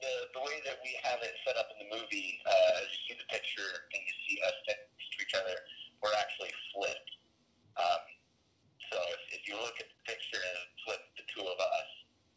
the, 0.00 0.12
the 0.34 0.40
way 0.46 0.62
that 0.64 0.78
we 0.86 0.94
have 1.02 1.18
it 1.22 1.34
set 1.46 1.58
up 1.58 1.66
in 1.74 1.86
the 1.86 1.90
movie, 1.90 2.38
uh, 2.46 2.78
you 2.86 2.98
see 3.10 3.14
the 3.18 3.26
picture 3.34 3.66
and 3.66 4.00
you 4.06 4.14
see 4.30 4.38
us 4.46 4.54
next 4.70 4.86
to 4.86 5.16
each 5.26 5.34
other, 5.34 5.54
we're 6.02 6.14
actually 6.14 6.54
flipped. 6.70 7.10
Um, 7.76 8.02
so 8.94 8.96
if, 9.10 9.42
if 9.42 9.42
you 9.50 9.58
look 9.58 9.74
at 9.82 9.90
the 9.90 10.00
picture 10.06 10.38
and 10.38 10.58
flip 10.86 11.02
the 11.18 11.26
two 11.34 11.42
of 11.42 11.58
us, 11.58 11.88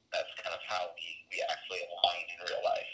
that's 0.09 0.31
kind 0.41 0.57
of 0.57 0.61
how 0.65 0.89
we, 0.97 1.05
we 1.31 1.37
actually 1.49 1.85
align 1.85 2.25
in 2.33 2.37
real 2.49 2.63
life. 2.65 2.93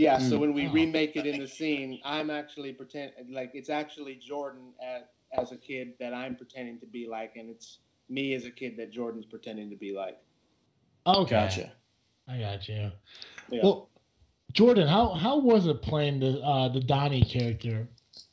Yeah. 0.00 0.18
So 0.18 0.38
Mm. 0.38 0.40
when 0.40 0.54
we 0.54 0.66
Oh. 0.66 0.72
remake 0.72 1.16
it 1.16 1.26
in 1.26 1.38
the 1.38 1.46
scene, 1.46 2.00
I'm 2.04 2.30
actually 2.30 2.72
pretend 2.72 3.12
like 3.30 3.50
it's 3.54 3.68
actually 3.68 4.16
Jordan 4.16 4.72
as 4.82 5.02
as 5.32 5.52
a 5.52 5.58
kid 5.58 5.94
that 6.00 6.14
I'm 6.14 6.36
pretending 6.36 6.80
to 6.80 6.86
be 6.86 7.06
like, 7.06 7.36
and 7.36 7.50
it's 7.50 7.80
me 8.08 8.34
as 8.34 8.46
a 8.46 8.50
kid 8.50 8.76
that 8.78 8.90
Jordan's 8.90 9.26
pretending 9.26 9.70
to 9.70 9.76
be 9.76 9.92
like. 9.92 10.18
Okay, 11.06 11.30
Gotcha. 11.30 11.72
I 12.28 12.38
got 12.38 12.68
you. 12.68 12.92
Yeah. 13.50 13.62
Well, 13.62 13.90
Jordan, 14.52 14.88
how 14.88 15.14
how 15.14 15.38
was 15.38 15.66
it 15.66 15.82
playing 15.82 16.20
the 16.20 16.40
uh, 16.40 16.68
the 16.68 16.80
Donnie 16.80 17.24
character? 17.24 17.88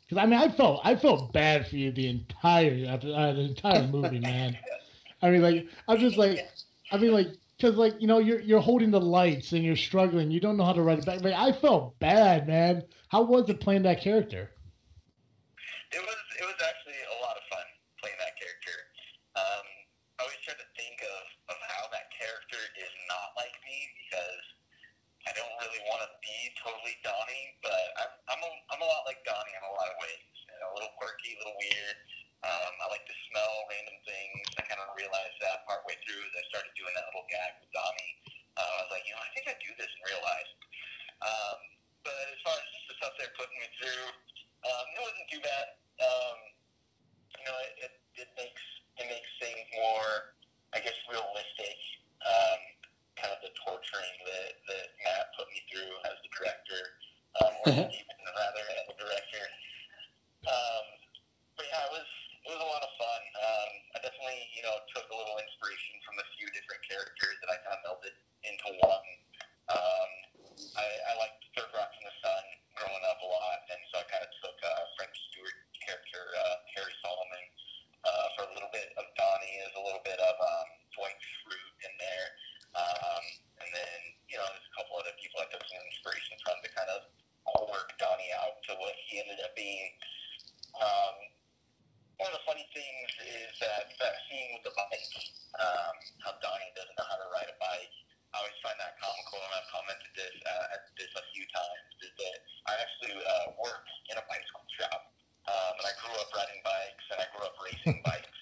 Because 0.07 0.23
I 0.23 0.25
mean, 0.25 0.39
I 0.39 0.49
felt 0.49 0.81
I 0.83 0.95
felt 0.95 1.33
bad 1.33 1.67
for 1.67 1.75
you 1.75 1.91
the 1.91 2.07
entire 2.07 2.85
uh, 2.89 3.33
the 3.33 3.41
entire 3.41 3.83
movie, 3.83 4.19
man. 4.19 4.57
I 5.21 5.29
mean, 5.31 5.41
like 5.41 5.67
I'm 5.87 5.99
just 5.99 6.17
like, 6.17 6.45
I 6.91 6.97
mean, 6.97 7.11
like 7.11 7.27
because 7.57 7.75
like 7.75 7.99
you 7.99 8.07
know 8.07 8.19
you're 8.19 8.39
you're 8.41 8.61
holding 8.61 8.91
the 8.91 9.01
lights 9.01 9.53
and 9.53 9.63
you're 9.63 9.75
struggling. 9.75 10.31
You 10.31 10.39
don't 10.39 10.57
know 10.57 10.65
how 10.65 10.73
to 10.73 10.81
write 10.81 10.99
it 10.99 11.05
back. 11.05 11.21
Like, 11.21 11.33
I 11.33 11.51
felt 11.51 11.97
bad, 11.99 12.47
man. 12.47 12.83
How 13.09 13.23
was 13.23 13.49
it 13.49 13.59
playing 13.59 13.83
that 13.83 14.01
character? 14.01 14.51
It 15.95 16.03
was 16.03 16.19
it 16.35 16.43
was 16.43 16.59
actually 16.59 16.99
a 16.99 17.17
lot 17.23 17.39
of 17.39 17.43
fun 17.47 17.63
playing 18.03 18.19
that 18.19 18.35
character. 18.35 18.75
Um, 19.39 19.65
I 20.19 20.27
always 20.27 20.41
try 20.43 20.51
to 20.59 20.69
think 20.75 20.99
of, 20.99 21.23
of 21.55 21.57
how 21.71 21.87
that 21.95 22.11
character 22.11 22.59
is 22.75 22.93
not 23.07 23.31
like 23.39 23.55
me 23.63 23.77
because 24.03 24.43
I 25.23 25.31
don't 25.31 25.55
really 25.63 25.79
want 25.87 26.03
to 26.03 26.11
be 26.19 26.37
totally 26.59 26.99
Donnie, 27.07 27.55
but 27.63 27.87
I'm 28.03 28.11
I'm 28.35 28.41
a, 28.43 28.51
I'm 28.75 28.81
a 28.83 28.87
lot 28.87 29.07
like 29.07 29.23
Donnie 29.23 29.55
in 29.55 29.63
a 29.63 29.73
lot 29.79 29.87
of 29.87 29.95
ways. 30.03 30.27
You 30.43 30.59
know, 30.59 30.75
a 30.75 30.83
little 30.83 30.93
quirky, 30.99 31.33
a 31.33 31.39
little 31.39 31.55
weird. 31.55 31.97
Um, 32.43 32.73
I 32.83 32.85
like 32.91 33.07
to 33.07 33.17
smell 33.31 33.53
random 33.71 33.97
things. 34.03 34.43
I 34.59 34.67
kind 34.67 34.83
of 34.83 34.91
realized 34.93 35.39
that 35.39 35.63
partway 35.71 35.95
through 36.03 36.19
as 36.19 36.33
I 36.35 36.43
started 36.51 36.75
doing 36.75 36.93
that 36.99 37.07
little 37.15 37.25
gag 37.31 37.63
with 37.63 37.71
Donnie. 37.71 38.13
Uh, 38.59 38.61
I 38.61 38.77
was 38.83 38.91
like, 38.91 39.07
you 39.07 39.15
know, 39.15 39.23
I 39.23 39.31
think 39.33 39.47
I 39.47 39.55
do 39.57 39.71
this 39.79 39.89
in 39.89 40.01
real 40.03 40.21
life. 40.21 40.51
Um, 41.23 41.57
but 42.05 42.13
as 42.29 42.39
far 42.45 42.53
as 42.59 42.67
just 42.75 42.87
the 42.91 42.97
wasn't 45.07 45.27
too 45.31 45.39
bad. 45.39 45.67
Um, 46.03 46.37
you 47.39 47.45
know, 47.47 47.57
it, 47.63 47.73
it, 47.87 47.93
it 48.27 48.29
makes 48.35 48.63
it 48.99 49.07
makes 49.07 49.31
things 49.39 49.63
more, 49.79 50.35
I 50.75 50.83
guess, 50.83 50.99
realistic. 51.07 51.79
Um, 52.27 52.59
kind 53.15 53.31
of 53.33 53.39
the 53.39 53.53
torturing 53.63 54.17
that, 54.27 54.51
that 54.67 54.87
Matt 55.01 55.33
put 55.33 55.47
me 55.49 55.63
through 55.71 55.89
as 56.05 56.17
the 56.21 56.29
director, 56.33 56.81
um, 57.41 57.53
or 57.65 57.69
Steven 57.87 58.19
rather 58.35 58.65
as 58.77 58.83
the 58.89 58.97
director. 58.99 59.45
Um, 60.45 60.85
but 61.55 61.65
yeah, 61.71 61.87
it 61.87 61.93
was 61.95 62.09
it 62.43 62.49
was 62.51 62.61
a 62.61 62.69
lot 62.69 62.83
of 62.83 62.91
fun. 62.99 63.21
Um, 63.37 63.71
I 63.95 63.97
definitely, 64.03 64.43
you 64.59 64.63
know, 64.67 64.75
took 64.91 65.07
a 65.07 65.15
little 65.15 65.39
inspiration 65.39 66.03
from 66.03 66.19
a 66.19 66.25
few 66.35 66.51
different 66.51 66.83
characters 66.83 67.37
that 67.47 67.49
I 67.53 67.57
kind 67.63 67.79
of 67.79 67.81
melded 67.85 68.15
into 68.43 68.69
one. 68.83 69.07
Um, 69.71 70.09
I, 70.79 70.85
I 70.85 71.11
liked 71.21 71.41
Third 71.53 71.69
Rock 71.75 71.91
from 71.95 72.05
the 72.05 72.15
Sun 72.23 72.43
growing 72.77 73.05
up 73.09 73.19
a 73.25 73.29
lot, 73.29 73.59
and 73.73 73.81
so 73.89 73.99
I 73.99 74.05
kind 74.05 74.21
of 74.21 74.31
took 74.37 74.57
uh, 74.61 74.83
French 74.95 75.17
Stewart 75.33 75.57
character 75.81 76.23
uh, 76.45 76.55
Harry 76.77 76.93
Solomon 77.01 77.45
uh, 78.05 78.27
for 78.37 78.43
a 78.45 78.51
little 78.53 78.69
bit 78.69 78.93
of 79.01 79.05
Donnie, 79.17 79.57
as 79.65 79.73
a 79.73 79.81
little 79.81 80.03
bit 80.05 80.21
of 80.21 80.35
um, 80.37 80.67
Dwight 80.93 81.17
Schrute 81.17 81.77
in 81.89 81.93
there, 81.97 82.27
um, 82.77 83.23
and 83.65 83.69
then 83.73 83.99
you 84.29 84.37
know 84.37 84.45
there's 84.53 84.69
a 84.69 84.73
couple 84.77 85.01
other 85.01 85.15
people 85.17 85.41
I 85.41 85.49
took 85.49 85.65
some 85.65 85.81
inspiration 85.89 86.37
from 86.45 86.61
to 86.61 86.69
kind 86.77 86.91
of 86.93 87.01
work 87.65 87.97
Donnie 87.97 88.29
out 88.37 88.61
to 88.69 88.77
what 88.77 88.93
he 89.09 89.17
ended 89.17 89.41
up 89.41 89.57
being. 89.57 89.89
Um, 90.77 91.15
one 92.21 92.29
of 92.33 92.37
the 92.41 92.45
funny 92.45 92.65
things 92.73 93.09
is 93.25 93.53
that 93.61 93.93
that 93.97 94.15
scene 94.25 94.57
with 94.57 94.69
the 94.69 94.73
bike, 94.77 95.13
um, 95.61 95.95
how 96.21 96.33
Donnie 96.41 96.73
doesn't 96.77 96.93
know 96.97 97.07
how 97.09 97.17
to 97.17 97.27
ride 97.33 97.49
a 97.49 97.57
bike. 97.57 97.93
I 98.37 98.43
always 98.43 98.59
find 98.61 98.75
that 98.77 98.99
comical, 98.99 99.39
and 99.39 99.53
I've 99.55 99.69
commented 99.71 100.11
this 100.13 100.35
uh, 100.43 100.75
at 100.75 100.81
this 100.99 101.09
a 101.15 101.23
few 101.31 101.45
times. 101.49 101.89
Is 102.03 102.13
that 102.21 102.37
I 102.69 102.73
actually 102.77 103.15
uh, 103.17 103.55
work 103.57 103.81
in 104.11 104.19
a 104.19 104.25
bicycle 104.27 104.67
shop, 104.77 105.09
um, 105.49 105.73
and 105.79 105.85
I 105.87 105.93
grew 106.03 106.13
up 106.19 106.29
riding 106.35 106.61
bikes, 106.61 107.05
and 107.09 107.17
I 107.23 107.25
grew 107.33 107.47
up 107.47 107.57
racing 107.63 107.97
bikes. 108.05 108.37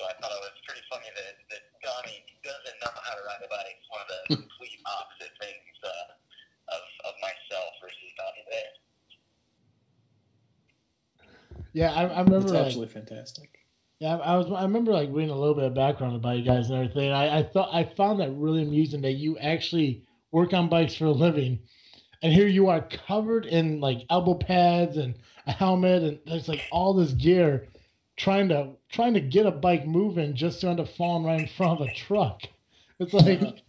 So 0.00 0.08
I 0.08 0.16
thought 0.18 0.32
it 0.32 0.40
was 0.40 0.56
pretty 0.64 0.80
funny 0.88 1.12
that, 1.12 1.36
that 1.52 1.62
Donnie 1.84 2.24
doesn't 2.40 2.78
know 2.80 2.90
how 2.90 3.14
to 3.14 3.22
ride 3.22 3.44
a 3.44 3.50
bike. 3.52 3.76
It's 3.76 3.90
one 3.92 4.00
of 4.00 4.08
the 4.08 4.20
complete 4.40 4.80
opposite 4.88 5.34
things 5.38 5.76
uh, 5.84 6.74
of 6.74 6.84
of 7.06 7.14
myself 7.20 7.70
versus 7.84 8.10
Donnie 8.16 8.46
there. 8.48 8.74
Yeah, 11.80 11.94
I, 11.94 12.04
I 12.04 12.20
remember 12.20 12.40
It's 12.44 12.52
like, 12.52 12.66
absolutely 12.66 12.92
fantastic. 12.92 13.48
Yeah, 14.00 14.16
I 14.16 14.36
was. 14.36 14.52
I 14.52 14.64
remember 14.64 14.92
like 14.92 15.08
reading 15.10 15.30
a 15.30 15.38
little 15.38 15.54
bit 15.54 15.64
of 15.64 15.72
background 15.72 16.14
about 16.14 16.36
you 16.36 16.44
guys 16.44 16.68
and 16.68 16.78
everything. 16.78 17.10
I, 17.10 17.38
I 17.38 17.42
thought 17.42 17.70
I 17.72 17.84
found 17.84 18.20
that 18.20 18.30
really 18.32 18.60
amusing 18.60 19.00
that 19.00 19.12
you 19.12 19.38
actually 19.38 20.04
work 20.30 20.52
on 20.52 20.68
bikes 20.68 20.94
for 20.94 21.06
a 21.06 21.10
living, 21.10 21.58
and 22.22 22.34
here 22.34 22.48
you 22.48 22.68
are 22.68 22.86
covered 23.06 23.46
in 23.46 23.80
like 23.80 24.04
elbow 24.10 24.34
pads 24.34 24.98
and 24.98 25.14
a 25.46 25.52
helmet, 25.52 26.02
and 26.02 26.18
there's 26.26 26.48
like 26.48 26.60
all 26.70 26.92
this 26.92 27.12
gear, 27.12 27.66
trying 28.18 28.50
to 28.50 28.72
trying 28.90 29.14
to 29.14 29.20
get 29.20 29.46
a 29.46 29.50
bike 29.50 29.86
moving 29.86 30.34
just 30.34 30.60
to 30.60 30.68
end 30.68 30.80
up 30.80 30.88
falling 30.98 31.24
right 31.24 31.40
in 31.40 31.48
front 31.48 31.80
of 31.80 31.88
a 31.88 31.94
truck. 31.94 32.42
It's 32.98 33.14
like 33.14 33.40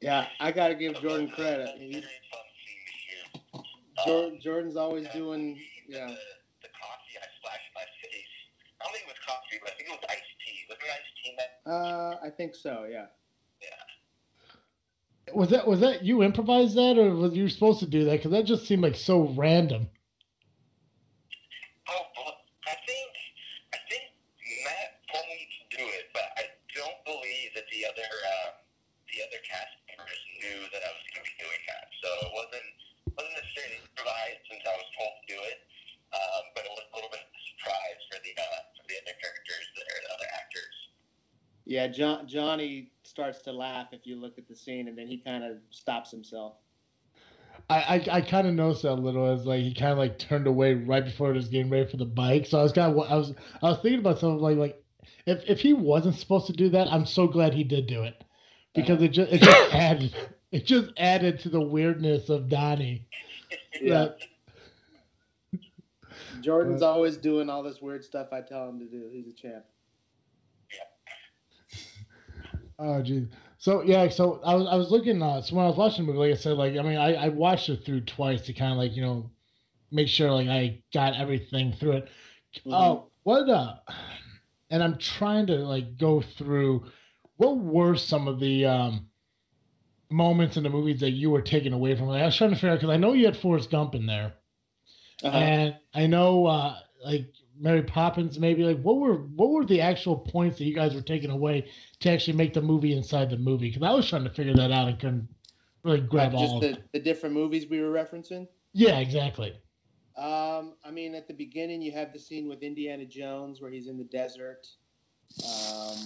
Yeah, 0.00 0.26
I 0.40 0.52
gotta 0.52 0.74
give 0.74 1.00
Jordan 1.02 1.28
credit. 1.28 1.68
He, 1.78 2.02
Jordan, 4.06 4.40
Jordan's 4.42 4.76
always 4.76 5.08
doing. 5.08 5.58
Yeah. 5.88 6.06
The, 6.06 6.14
the 6.62 6.70
coffee 6.72 7.14
I 7.20 7.26
splashed 7.38 7.66
in 7.68 7.74
my 7.74 7.88
face. 8.02 8.34
I 8.80 8.84
don't 8.84 8.92
think 8.92 9.04
it 9.04 9.12
was 9.12 9.22
coffee, 9.26 9.58
but 9.62 9.72
I 9.72 9.74
think 9.76 9.88
it 9.88 9.92
was 9.92 10.06
iced 10.08 10.34
tea. 10.44 10.58
Was 10.68 10.78
it 10.78 10.90
iced 10.92 11.14
tea? 11.22 11.32
That 11.38 11.70
Uh, 11.70 12.26
I 12.26 12.30
think 12.30 12.54
so. 12.54 12.86
Yeah. 12.90 13.06
was 15.32 15.48
that 15.50 15.66
was 15.66 15.80
that 15.80 16.04
you 16.04 16.22
improvised 16.22 16.76
that 16.76 16.98
or 16.98 17.14
was 17.14 17.32
you 17.32 17.48
supposed 17.48 17.80
to 17.80 17.86
do 17.86 18.04
that? 18.04 18.20
Because 18.20 18.30
that 18.32 18.44
just 18.44 18.66
seemed 18.66 18.82
like 18.82 18.96
so 18.96 19.32
random. 19.36 19.88
Oh, 21.88 22.04
well, 22.16 22.34
I 22.68 22.76
think 22.84 23.10
I 23.72 23.78
think 23.88 24.04
Matt 24.68 25.00
told 25.08 25.24
me 25.32 25.40
to 25.48 25.62
do 25.80 25.84
it, 25.84 26.12
but 26.12 26.28
I 26.36 26.44
don't 26.76 27.00
believe 27.08 27.56
that 27.56 27.64
the 27.72 27.88
other 27.88 28.04
uh, 28.04 28.48
the 29.08 29.18
other 29.24 29.40
cast 29.48 29.72
members 29.88 30.20
knew 30.44 30.60
that 30.70 30.82
I 30.84 30.90
was 30.92 31.02
going 31.08 31.24
to 31.24 31.28
be 31.32 31.36
doing 31.40 31.62
that. 31.72 31.86
So 32.04 32.08
it 32.28 32.32
wasn't 32.36 32.68
wasn't 33.16 33.34
necessarily 33.40 33.78
improvised 33.80 34.42
since 34.50 34.64
I 34.66 34.74
was 34.76 34.88
told 34.98 35.12
to 35.18 35.24
do 35.30 35.38
it, 35.50 35.58
um, 36.12 36.42
but 36.52 36.62
it 36.68 36.72
was 36.74 36.84
a 36.84 36.94
little 37.00 37.10
bit 37.10 37.22
of 37.24 37.30
a 37.32 37.42
surprise 37.56 38.00
for 38.12 38.18
the 38.20 38.32
uh, 38.36 38.60
for 38.76 38.84
the 38.92 38.96
other 39.02 39.16
characters 39.18 39.66
that 39.80 39.86
are 39.88 40.00
the 40.04 40.10
other 40.20 40.30
actors. 40.36 40.76
Yeah. 41.74 41.88
John, 41.88 42.28
Johnny 42.28 42.92
starts 43.02 43.42
to 43.42 43.52
laugh 43.52 43.88
if 43.92 44.06
you 44.06 44.16
look 44.16 44.38
at 44.38 44.46
the 44.46 44.54
scene, 44.54 44.88
and 44.88 44.96
then 44.96 45.06
he 45.06 45.18
kind 45.18 45.42
of 45.42 45.58
stops 45.70 46.10
himself. 46.10 46.54
I, 47.68 47.76
I, 47.76 48.16
I 48.16 48.20
kind 48.20 48.46
of 48.46 48.54
noticed 48.54 48.82
that 48.82 48.92
a 48.92 48.94
little 48.94 49.26
as 49.32 49.46
like 49.46 49.62
he 49.62 49.74
kind 49.74 49.92
of 49.92 49.98
like 49.98 50.18
turned 50.18 50.46
away 50.46 50.74
right 50.74 51.04
before 51.04 51.30
it 51.30 51.34
was 51.34 51.48
getting 51.48 51.70
ready 51.70 51.90
for 51.90 51.96
the 51.96 52.04
bike. 52.04 52.46
So 52.46 52.60
I 52.60 52.62
was 52.62 52.72
kind 52.72 52.92
of 52.92 53.10
I 53.10 53.16
was 53.16 53.34
I 53.62 53.70
was 53.70 53.78
thinking 53.80 54.00
about 54.00 54.18
something 54.18 54.40
like 54.40 54.56
like 54.56 54.84
if 55.26 55.42
if 55.48 55.60
he 55.60 55.72
wasn't 55.72 56.16
supposed 56.16 56.46
to 56.46 56.52
do 56.52 56.68
that, 56.70 56.88
I'm 56.92 57.06
so 57.06 57.26
glad 57.26 57.54
he 57.54 57.64
did 57.64 57.86
do 57.86 58.02
it 58.02 58.22
because 58.74 59.02
it 59.02 59.08
just 59.08 59.32
it 59.32 59.42
just 59.42 59.74
added 59.74 60.14
it 60.52 60.66
just 60.66 60.90
added 60.96 61.40
to 61.40 61.48
the 61.48 61.60
weirdness 61.60 62.28
of 62.28 62.48
Donnie. 62.48 63.06
Yeah. 63.80 63.94
That- 63.94 64.18
Jordan's 66.40 66.82
uh, 66.82 66.90
always 66.92 67.16
doing 67.16 67.48
all 67.48 67.62
this 67.62 67.80
weird 67.80 68.04
stuff 68.04 68.28
I 68.32 68.42
tell 68.42 68.68
him 68.68 68.78
to 68.78 68.84
do. 68.84 69.08
He's 69.10 69.26
a 69.28 69.32
champ. 69.32 69.64
Oh 72.78 73.02
geez. 73.02 73.28
So 73.58 73.82
yeah, 73.82 74.08
so 74.08 74.40
I 74.44 74.54
was 74.54 74.66
I 74.66 74.74
was 74.74 74.90
looking 74.90 75.22
uh 75.22 75.40
so 75.40 75.56
when 75.56 75.64
I 75.64 75.68
was 75.68 75.76
watching 75.76 76.06
the 76.06 76.12
movie, 76.12 76.30
like 76.30 76.38
I 76.38 76.40
said, 76.40 76.56
like 76.56 76.76
I 76.76 76.82
mean 76.82 76.98
I, 76.98 77.14
I 77.14 77.28
watched 77.28 77.68
it 77.68 77.84
through 77.84 78.02
twice 78.02 78.42
to 78.42 78.52
kind 78.52 78.72
of 78.72 78.78
like, 78.78 78.96
you 78.96 79.02
know, 79.02 79.30
make 79.90 80.08
sure 80.08 80.30
like 80.32 80.48
I 80.48 80.82
got 80.92 81.14
everything 81.14 81.72
through 81.72 81.92
it. 81.92 82.08
Oh, 82.66 83.10
what 83.22 83.48
uh 83.48 83.76
and 84.70 84.82
I'm 84.82 84.98
trying 84.98 85.46
to 85.48 85.56
like 85.56 85.98
go 85.98 86.20
through 86.20 86.86
what 87.36 87.58
were 87.58 87.96
some 87.96 88.28
of 88.28 88.40
the 88.40 88.66
um 88.66 89.08
moments 90.10 90.56
in 90.56 90.62
the 90.62 90.70
movies 90.70 91.00
that 91.00 91.10
you 91.10 91.30
were 91.30 91.42
taken 91.42 91.72
away 91.72 91.96
from 91.96 92.10
it. 92.10 92.20
I 92.20 92.26
was 92.26 92.36
trying 92.36 92.50
to 92.50 92.56
figure 92.56 92.70
out 92.70 92.80
because 92.80 92.90
I 92.90 92.96
know 92.96 93.12
you 93.12 93.24
had 93.24 93.36
Forrest 93.36 93.70
Gump 93.70 93.94
in 93.94 94.06
there. 94.06 94.34
Uh-huh. 95.22 95.36
And 95.36 95.76
I 95.94 96.06
know 96.06 96.46
uh 96.46 96.76
like 97.04 97.32
Mary 97.58 97.82
Poppins 97.82 98.38
maybe 98.38 98.64
like 98.64 98.80
what 98.82 98.96
were 98.96 99.14
what 99.14 99.50
were 99.50 99.64
the 99.64 99.80
actual 99.80 100.16
points 100.16 100.58
that 100.58 100.64
you 100.64 100.74
guys 100.74 100.94
were 100.94 101.02
taking 101.02 101.30
away 101.30 101.68
to 102.00 102.10
actually 102.10 102.36
make 102.36 102.52
the 102.54 102.62
movie 102.62 102.96
inside 102.96 103.30
the 103.30 103.36
movie? 103.36 103.68
Because 103.70 103.82
I 103.82 103.92
was 103.92 104.08
trying 104.08 104.24
to 104.24 104.30
figure 104.30 104.54
that 104.54 104.72
out 104.72 104.88
and 104.88 104.98
couldn't 104.98 105.28
really 105.82 106.00
grab 106.00 106.34
all 106.34 106.40
just 106.40 106.54
of 106.54 106.60
the, 106.60 106.98
the 106.98 107.00
different 107.00 107.34
movies 107.34 107.66
we 107.68 107.80
were 107.80 107.92
referencing. 107.92 108.48
Yeah, 108.72 108.98
exactly. 108.98 109.54
Um, 110.16 110.74
I 110.84 110.90
mean, 110.92 111.14
at 111.14 111.28
the 111.28 111.34
beginning, 111.34 111.82
you 111.82 111.92
have 111.92 112.12
the 112.12 112.18
scene 112.18 112.48
with 112.48 112.62
Indiana 112.62 113.04
Jones 113.04 113.60
where 113.60 113.70
he's 113.70 113.88
in 113.88 113.98
the 113.98 114.04
desert, 114.04 114.66
um, 115.44 115.98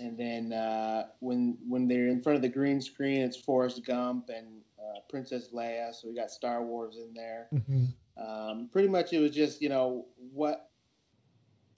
and 0.00 0.16
then 0.16 0.52
uh, 0.52 1.08
when 1.20 1.58
when 1.68 1.88
they're 1.88 2.08
in 2.08 2.22
front 2.22 2.36
of 2.36 2.42
the 2.42 2.48
green 2.48 2.80
screen, 2.80 3.20
it's 3.20 3.36
Forrest 3.36 3.84
Gump 3.84 4.28
and 4.28 4.46
uh, 4.78 5.00
Princess 5.08 5.48
Leia. 5.52 5.92
So 5.94 6.08
we 6.08 6.14
got 6.14 6.30
Star 6.30 6.64
Wars 6.64 6.96
in 6.96 7.12
there. 7.12 7.48
Um, 8.16 8.68
pretty 8.70 8.88
much, 8.88 9.12
it 9.12 9.18
was 9.18 9.32
just 9.32 9.60
you 9.60 9.68
know 9.68 10.06
what 10.32 10.69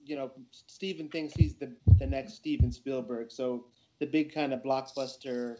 you 0.05 0.15
know. 0.15 0.31
Steven 0.67 1.09
thinks 1.09 1.33
he's 1.33 1.55
the 1.55 1.75
the 1.99 2.07
next 2.07 2.35
Steven 2.35 2.71
Spielberg. 2.71 3.31
So 3.31 3.65
the 3.99 4.05
big 4.05 4.33
kind 4.33 4.53
of 4.53 4.61
blockbuster 4.63 5.57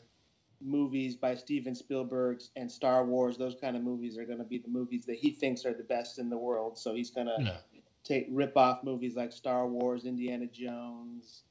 movies 0.62 1.16
by 1.16 1.36
Steven 1.36 1.76
Spielberg 1.76 2.42
and 2.56 2.72
Star 2.72 3.06
Wars, 3.06 3.38
those 3.38 3.56
kind 3.60 3.76
of 3.76 3.84
movies 3.84 4.18
are 4.18 4.26
going 4.26 4.38
to 4.38 4.44
be 4.46 4.58
the 4.58 4.70
movies 4.70 5.06
that 5.06 5.18
he 5.18 5.32
thinks 5.32 5.66
are 5.66 5.74
the 5.74 5.84
best 5.84 6.20
in 6.20 6.30
the 6.30 6.38
world. 6.38 6.78
So 6.78 6.94
he's 6.96 7.12
going 7.12 7.28
to 7.28 7.36
Yeah. 7.40 7.58
take 8.04 8.28
rip 8.30 8.56
off 8.58 8.84
movies 8.84 9.16
like 9.16 9.32
Star 9.32 9.68
Wars, 9.68 10.06
Indiana 10.06 10.48
Jones, 10.48 11.44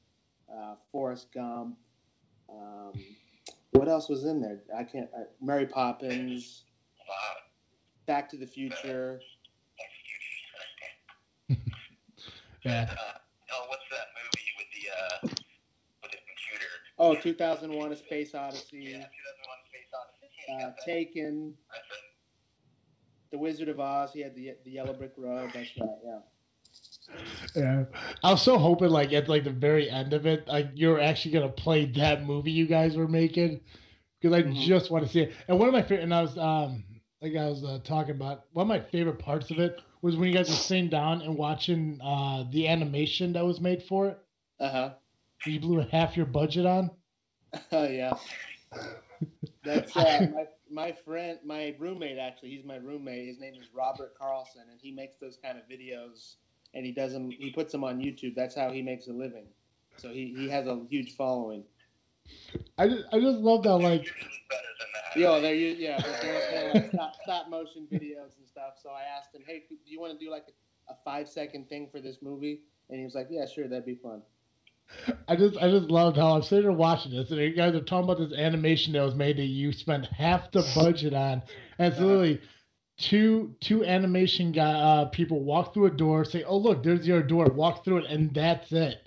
uh, 0.51 0.75
Forrest 0.91 1.31
Gump. 1.31 1.77
Um, 2.49 2.93
what 3.71 3.87
else 3.87 4.09
was 4.09 4.25
in 4.25 4.41
there? 4.41 4.63
I 4.75 4.83
can't. 4.83 5.09
Uh, 5.15 5.23
Mary 5.41 5.65
Poppins, 5.67 6.65
Wow. 7.07 7.35
Back 8.05 8.29
to 8.29 8.37
the 8.37 8.47
Future. 8.47 9.19
Yeah. 12.63 12.87
Uh, 12.89 13.11
oh, 13.51 13.65
what's 13.69 13.87
that 13.89 14.07
movie 14.15 14.49
with 14.57 14.67
the 14.73 14.89
uh, 14.91 15.27
with 16.01 16.11
the 16.11 16.17
computer? 16.17 16.71
Oh, 16.97 17.15
2001: 17.15 17.91
A 17.91 17.95
Space 17.95 18.33
Odyssey. 18.35 18.77
Yeah, 18.77 19.05
2001: 19.05 19.59
Space 19.69 19.91
Odyssey. 19.93 20.29
Uh, 20.49 20.71
Taken. 20.85 21.55
that's. 21.71 21.87
The 23.31 23.37
Wizard 23.37 23.67
of 23.69 23.79
Oz. 23.79 24.13
He 24.13 24.21
had 24.21 24.35
the 24.35 24.53
the 24.63 24.71
Yellow 24.71 24.93
Brick 24.93 25.13
Road. 25.17 25.51
That's 25.53 25.75
right. 25.77 25.97
Yeah. 26.03 26.19
Yeah. 27.55 27.85
I 28.23 28.31
was 28.31 28.41
so 28.41 28.57
hoping 28.57 28.89
like 28.89 29.13
at 29.13 29.27
like 29.29 29.43
the 29.43 29.51
very 29.51 29.89
end 29.89 30.13
of 30.13 30.25
it, 30.25 30.47
like 30.47 30.69
you're 30.75 30.99
actually 30.99 31.31
gonna 31.31 31.49
play 31.49 31.85
that 31.85 32.23
movie 32.23 32.51
you 32.51 32.65
guys 32.67 32.95
were 32.95 33.07
making. 33.07 33.61
Because 34.19 34.35
I 34.37 34.43
Mhm. 34.43 34.55
just 34.55 34.89
want 34.91 35.05
to 35.05 35.11
see 35.11 35.21
it. 35.21 35.33
And 35.47 35.59
one 35.59 35.67
of 35.67 35.73
my 35.73 35.81
favorite 35.81 36.03
and 36.03 36.13
I 36.13 36.21
was 36.21 36.37
um 36.37 36.83
like 37.23 37.35
I 37.35 37.49
was 37.49 37.63
uh, 37.63 37.79
talking 37.83 38.15
about 38.15 38.45
one 38.53 38.65
of 38.65 38.67
my 38.69 38.81
favorite 38.81 39.19
parts 39.19 39.51
of 39.51 39.59
it 39.59 39.81
was 40.01 40.17
when 40.17 40.29
you 40.29 40.35
guys 40.35 40.49
were 40.49 40.55
sitting 40.57 40.89
down 40.89 41.21
and 41.21 41.37
watching 41.37 41.99
uh 42.03 42.45
the 42.51 42.67
animation 42.67 43.33
that 43.33 43.45
was 43.45 43.61
made 43.61 43.83
for 43.83 44.09
it. 44.09 44.19
Uh 44.59 44.69
huh. 44.71 44.93
You 45.45 45.59
blew 45.59 45.79
half 45.79 46.17
your 46.17 46.27
budget 46.27 46.65
on. 46.65 46.91
Oh 47.71 47.87
yeah. 47.87 48.15
That's 49.63 49.95
uh, 49.97 50.21
my 50.33 50.45
my 50.69 50.91
friend, 50.91 51.39
my 51.45 51.75
roommate. 51.79 52.17
Actually, 52.17 52.49
he's 52.51 52.65
my 52.65 52.77
roommate. 52.77 53.27
His 53.27 53.39
name 53.39 53.55
is 53.55 53.69
Robert 53.73 54.15
Carlson, 54.17 54.63
and 54.71 54.79
he 54.81 54.91
makes 54.91 55.17
those 55.17 55.37
kind 55.37 55.57
of 55.57 55.67
videos. 55.67 56.35
And 56.73 56.85
he 56.85 56.91
does 56.91 57.13
them. 57.13 57.31
He 57.31 57.51
puts 57.51 57.71
them 57.71 57.83
on 57.83 57.99
YouTube. 57.99 58.35
That's 58.35 58.55
how 58.55 58.71
he 58.71 58.81
makes 58.81 59.07
a 59.07 59.13
living. 59.13 59.47
So 59.97 60.11
he, 60.11 60.33
he 60.35 60.49
has 60.49 60.67
a 60.67 60.85
huge 60.89 61.15
following. 61.15 61.65
I 62.77 62.87
just 62.87 63.03
I 63.13 63.19
just 63.19 63.39
love 63.39 63.63
that 63.63 63.77
like 63.77 64.03
better 64.03 64.11
than 64.11 64.49
that. 64.49 64.72
Yo, 65.13 65.39
there 65.39 65.53
you 65.53 65.69
yeah, 65.77 65.99
they're 65.99 66.13
doing 66.13 66.43
like 66.69 66.85
stop, 66.85 67.15
stop 67.15 67.47
motion 67.49 67.87
videos 67.91 68.37
and 68.37 68.47
stuff. 68.47 68.73
So 68.77 68.89
I 68.89 69.03
asked 69.03 69.33
him, 69.33 69.43
hey, 69.45 69.63
do 69.69 69.75
you 69.85 69.99
want 69.99 70.17
to 70.17 70.23
do 70.23 70.29
like 70.29 70.45
a, 70.47 70.91
a 70.91 70.95
five 71.03 71.27
second 71.27 71.67
thing 71.69 71.87
for 71.91 71.99
this 71.99 72.17
movie? 72.21 72.59
And 72.89 72.97
he 72.99 73.03
was 73.05 73.13
like, 73.15 73.27
yeah, 73.29 73.45
sure, 73.45 73.67
that'd 73.67 73.85
be 73.85 73.95
fun. 73.95 74.21
I 75.27 75.35
just 75.35 75.57
I 75.57 75.69
just 75.69 75.89
loved 75.89 76.17
how 76.17 76.35
I'm 76.35 76.41
sitting 76.41 76.63
here 76.63 76.71
watching 76.71 77.11
this 77.11 77.31
and 77.31 77.39
you 77.39 77.51
guys 77.51 77.73
are 77.73 77.81
talking 77.81 78.03
about 78.05 78.17
this 78.17 78.33
animation 78.37 78.93
that 78.93 79.01
was 79.01 79.15
made 79.15 79.37
that 79.37 79.45
you 79.45 79.71
spent 79.71 80.05
half 80.05 80.49
the 80.51 80.63
budget 80.63 81.13
on. 81.13 81.41
And 81.77 81.87
it's 81.87 81.99
literally 81.99 82.39
two 82.97 83.53
two 83.61 83.83
animation 83.83 84.51
guy 84.51 84.71
uh, 84.73 85.05
people 85.05 85.43
walk 85.43 85.71
through 85.73 85.85
a 85.85 85.91
door, 85.91 86.23
say, 86.25 86.43
"Oh 86.43 86.57
look, 86.57 86.81
there's 86.83 87.07
your 87.07 87.21
door." 87.23 87.47
Walk 87.51 87.79
through 87.83 87.97
it, 87.99 88.05
and 88.07 88.33
that's 88.33 88.71
it. 88.71 88.97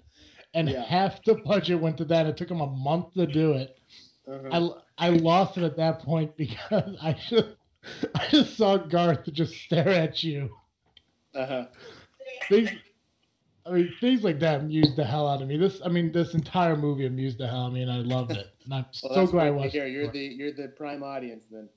And 0.54 0.68
Yeah. 0.68 0.86
half 0.88 1.22
the 1.24 1.34
budget 1.34 1.80
went 1.80 1.96
to 1.98 2.04
that. 2.06 2.26
It 2.26 2.36
took 2.36 2.48
them 2.48 2.60
a 2.60 2.66
month 2.66 3.06
to 3.14 3.26
do 3.26 3.52
it. 3.52 3.70
Uh-huh. 4.26 4.58
I, 4.98 5.08
lost 5.10 5.56
it 5.58 5.62
at 5.64 5.76
that 5.76 6.00
point 6.00 6.36
because 6.36 6.96
I 7.02 7.12
just 7.28 7.56
I 8.14 8.26
just 8.30 8.56
saw 8.56 8.76
Garth 8.76 9.30
just 9.32 9.54
stare 9.54 9.88
at 9.88 10.22
you. 10.22 10.50
Uh-huh. 11.34 11.66
Things, 12.48 12.70
I 13.66 13.70
mean, 13.70 13.92
things 14.00 14.22
like 14.24 14.38
that 14.40 14.60
amused 14.60 14.96
the 14.96 15.04
hell 15.04 15.28
out 15.28 15.42
of 15.42 15.48
me. 15.48 15.56
This, 15.56 15.80
I 15.84 15.88
mean, 15.88 16.12
this 16.12 16.34
entire 16.34 16.76
movie 16.76 17.06
amused 17.06 17.38
the 17.38 17.46
hell 17.46 17.64
out 17.64 17.66
of 17.68 17.72
me, 17.74 17.82
and 17.82 17.90
I 17.90 17.96
loved 17.96 18.32
it. 18.32 18.46
And 18.64 18.74
I'm 18.74 18.86
Well, 19.02 19.14
so 19.14 19.26
glad 19.26 19.48
I 19.48 19.50
watched. 19.50 19.72
hear. 19.72 19.86
it 19.86 19.90
You're 19.92 20.08
the 20.08 20.20
you're 20.20 20.52
the 20.52 20.68
prime 20.68 21.02
audience 21.02 21.46
then. 21.50 21.68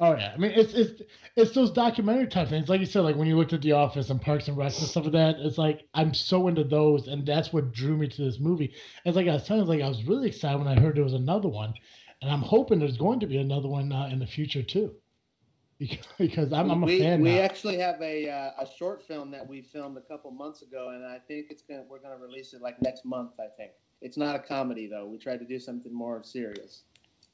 Oh 0.00 0.16
yeah, 0.16 0.32
I 0.34 0.38
mean, 0.38 0.50
it's 0.52 0.72
it's 0.74 1.02
it's 1.36 1.52
those 1.52 1.70
documentary 1.70 2.26
type 2.26 2.48
things, 2.48 2.68
like 2.68 2.80
you 2.80 2.86
said, 2.86 3.00
like 3.00 3.16
when 3.16 3.28
you 3.28 3.36
looked 3.36 3.52
at 3.52 3.62
The 3.62 3.72
Office 3.72 4.10
and 4.10 4.20
Parks 4.20 4.48
and 4.48 4.56
Rec 4.56 4.76
and 4.78 4.88
stuff 4.88 5.04
like 5.04 5.12
that. 5.12 5.36
It's 5.38 5.58
like 5.58 5.86
I'm 5.94 6.14
so 6.14 6.48
into 6.48 6.64
those, 6.64 7.06
and 7.06 7.24
that's 7.24 7.52
what 7.52 7.72
drew 7.72 7.96
me 7.96 8.08
to 8.08 8.24
this 8.24 8.40
movie. 8.40 8.74
It's 9.04 9.16
like 9.16 9.28
I 9.28 9.34
was 9.34 9.44
telling 9.46 9.64
you, 9.64 9.68
like 9.68 9.82
I 9.82 9.88
was 9.88 10.04
really 10.04 10.28
excited 10.28 10.58
when 10.58 10.68
I 10.68 10.80
heard 10.80 10.96
there 10.96 11.04
was 11.04 11.12
another 11.12 11.48
one, 11.48 11.74
and 12.22 12.30
I'm 12.30 12.42
hoping 12.42 12.78
there's 12.80 12.96
going 12.96 13.20
to 13.20 13.26
be 13.26 13.36
another 13.36 13.68
one 13.68 13.92
uh, 13.92 14.08
in 14.10 14.18
the 14.18 14.26
future 14.26 14.62
too, 14.62 14.94
because, 15.78 16.06
because 16.18 16.52
I'm, 16.52 16.70
I'm 16.70 16.82
a 16.82 16.86
we, 16.86 16.98
fan 16.98 17.20
we 17.20 17.36
now. 17.36 17.42
actually 17.42 17.78
have 17.78 18.00
a 18.02 18.28
uh, 18.28 18.62
a 18.62 18.66
short 18.78 19.02
film 19.02 19.30
that 19.30 19.46
we 19.46 19.62
filmed 19.62 19.96
a 19.96 20.02
couple 20.02 20.30
months 20.32 20.62
ago, 20.62 20.90
and 20.94 21.04
I 21.04 21.18
think 21.28 21.46
it's 21.50 21.62
gonna 21.62 21.84
we're 21.88 22.00
gonna 22.00 22.18
release 22.18 22.52
it 22.52 22.62
like 22.62 22.80
next 22.82 23.04
month. 23.04 23.32
I 23.38 23.48
think 23.56 23.72
it's 24.00 24.16
not 24.16 24.34
a 24.34 24.40
comedy 24.40 24.88
though. 24.88 25.06
We 25.06 25.18
tried 25.18 25.38
to 25.38 25.46
do 25.46 25.60
something 25.60 25.94
more 25.94 26.22
serious. 26.24 26.82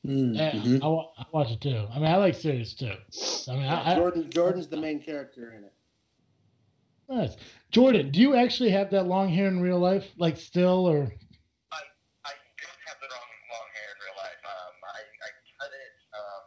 Mm, 0.07 0.35
Yeah, 0.35 0.53
mhm. 0.53 0.81
I, 0.83 1.23
I 1.23 1.27
watch 1.33 1.51
it 1.51 1.61
too. 1.61 1.87
I 1.93 1.99
mean, 1.99 2.09
I 2.09 2.17
like 2.17 2.35
series 2.35 2.75
too. 2.75 2.93
I 3.49 3.53
mean, 3.55 3.65
I, 3.69 3.93
I, 3.93 3.95
Jordan 3.97 4.31
Jordan's 4.31 4.69
the 4.69 4.77
main 4.79 5.01
character 5.01 5.53
in 5.53 5.65
it. 5.65 5.75
nice. 7.09 7.37
Jordan, 7.71 8.11
do 8.11 8.21
you 8.21 8.35
actually 8.35 8.71
have 8.71 8.91
that 8.91 9.07
long 9.07 9.29
hair 9.29 9.49
in 9.49 9.61
real 9.61 9.79
life, 9.79 10.09
like 10.17 10.37
still, 10.39 10.89
or 10.89 11.05
I, 11.05 11.81
I 12.25 12.33
don't 12.33 12.83
have 12.89 12.99
the 12.99 13.09
long, 13.13 13.31
long 13.53 13.69
hair 13.77 13.89
in 13.93 13.99
real 14.01 14.17
life. 14.17 14.41
Um, 14.41 14.75
I, 14.89 15.01
I 15.05 15.29
cut 15.61 15.71
it, 15.71 15.95
um, 16.17 16.43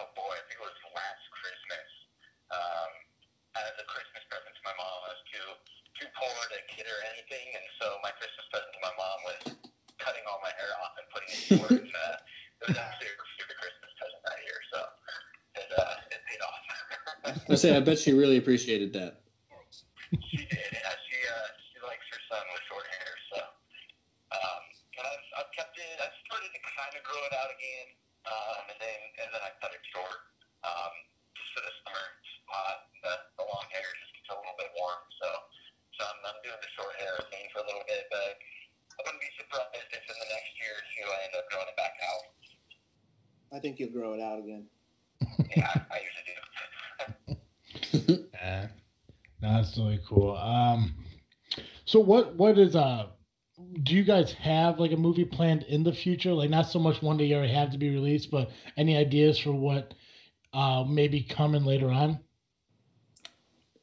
oh 0.00 0.08
boy, 0.16 0.32
I 0.32 0.40
think 0.48 0.56
it 0.56 0.64
was 0.64 0.78
last 0.96 1.22
Christmas. 1.28 1.88
Um, 2.52 2.90
as 3.56 3.76
a 3.76 3.84
Christmas 3.84 4.24
present 4.32 4.52
to 4.56 4.62
my 4.64 4.74
mom. 4.80 4.98
I 5.04 5.08
was 5.12 5.22
too, 5.28 5.48
too 6.00 6.08
poor 6.16 6.32
to 6.32 6.58
kid 6.72 6.88
her 6.88 7.00
anything, 7.12 7.46
and 7.52 7.66
so 7.76 8.00
my 8.00 8.12
Christmas 8.16 8.46
present 8.48 8.72
to 8.72 8.80
my 8.80 8.94
mom 8.96 9.18
was 9.28 9.40
cutting 10.00 10.24
all 10.24 10.40
my 10.40 10.52
hair 10.56 10.72
off 10.80 10.94
and 10.96 11.06
putting 11.12 11.30
it 11.30 11.40
short. 11.52 11.70
and, 11.70 11.80
it 11.81 11.81
I 17.48 17.56
say, 17.56 17.76
I 17.76 17.80
bet 17.80 17.98
she 17.98 18.12
really 18.12 18.38
appreciated 18.38 18.92
that. 18.94 19.21
That's 49.42 49.78
really 49.78 50.00
cool. 50.08 50.36
Um, 50.36 50.94
so 51.86 52.00
what 52.00 52.36
what 52.36 52.58
is 52.58 52.76
uh 52.76 53.06
do 53.82 53.94
you 53.96 54.04
guys 54.04 54.32
have 54.34 54.80
like 54.80 54.92
a 54.92 54.96
movie 54.96 55.24
planned 55.24 55.64
in 55.64 55.84
the 55.84 55.92
future? 55.92 56.34
Like 56.34 56.50
not 56.50 56.66
so 56.66 56.80
much 56.80 57.02
one 57.02 57.18
that 57.18 57.26
you 57.26 57.36
already 57.36 57.54
have 57.54 57.70
to 57.72 57.78
be 57.78 57.90
released, 57.90 58.30
but 58.30 58.50
any 58.76 58.96
ideas 58.96 59.38
for 59.38 59.52
what 59.52 59.94
uh 60.54 60.84
maybe 60.88 61.22
coming 61.22 61.64
later 61.64 61.90
on? 61.90 62.20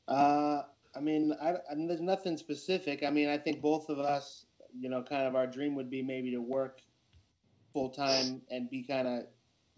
Uh, 0.08 0.64
I 0.96 1.00
mean, 1.02 1.34
I, 1.42 1.56
I 1.72 1.76
mean, 1.76 1.88
there's 1.88 2.02
nothing 2.02 2.38
specific. 2.38 3.04
I 3.04 3.12
mean, 3.12 3.30
I 3.30 3.38
think 3.38 3.62
both 3.62 3.90
of 3.90 4.00
us, 4.00 4.46
you 4.78 4.90
know, 4.90 5.04
kind 5.04 5.28
of 5.28 5.36
our 5.36 5.48
dream 5.48 5.76
would 5.76 5.90
be 5.90 6.02
maybe 6.04 6.32
to 6.32 6.42
work 6.42 6.82
full 7.74 7.90
time 7.90 8.44
and 8.50 8.70
be 8.70 8.84
kind 8.84 9.08
of 9.08 9.24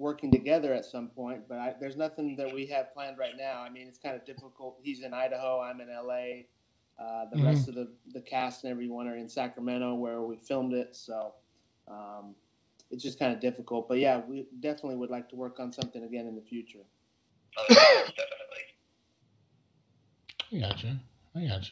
working 0.01 0.31
together 0.31 0.73
at 0.73 0.85
some 0.85 1.09
point. 1.09 1.47
But 1.49 1.59
I, 1.59 1.75
there's 1.79 1.97
nothing 1.97 2.37
that 2.37 2.53
we 2.53 2.67
have 2.67 2.93
planned 2.93 3.19
right 3.19 3.37
now. 3.37 3.61
I 3.61 3.69
mean, 3.69 3.87
it's 3.87 3.99
kind 3.99 4.15
of 4.17 4.25
difficult. 4.25 4.79
He's 4.83 5.01
in 5.03 5.13
Idaho. 5.13 5.61
I'm 5.61 5.81
in 5.81 5.89
LA. 5.89 6.47
Uh, 6.99 7.25
the 7.31 7.37
Mhm. 7.37 7.43
rest 7.45 7.69
of 7.69 7.75
the, 7.75 7.89
the 8.13 8.21
cast 8.21 8.63
and 8.63 8.71
everyone 8.71 9.07
are 9.07 9.15
in 9.17 9.29
Sacramento 9.29 9.95
where 9.95 10.21
we 10.23 10.37
filmed 10.37 10.73
it. 10.73 10.95
So 10.95 11.35
um, 11.87 12.35
it's 12.91 13.03
just 13.03 13.19
kind 13.19 13.33
of 13.33 13.39
difficult. 13.39 13.87
But 13.89 13.99
yeah, 13.99 14.21
we 14.27 14.45
definitely 14.59 14.97
would 14.97 15.11
like 15.11 15.29
to 15.29 15.35
work 15.35 15.59
on 15.59 15.71
something 15.71 16.03
again 16.03 16.27
in 16.27 16.35
the 16.35 16.41
future. 16.41 16.85
Oh, 17.57 17.65
definitely. 18.15 18.65
I 20.53 20.57
gotcha. 20.59 20.99
I 21.35 21.45
gotcha. 21.45 21.71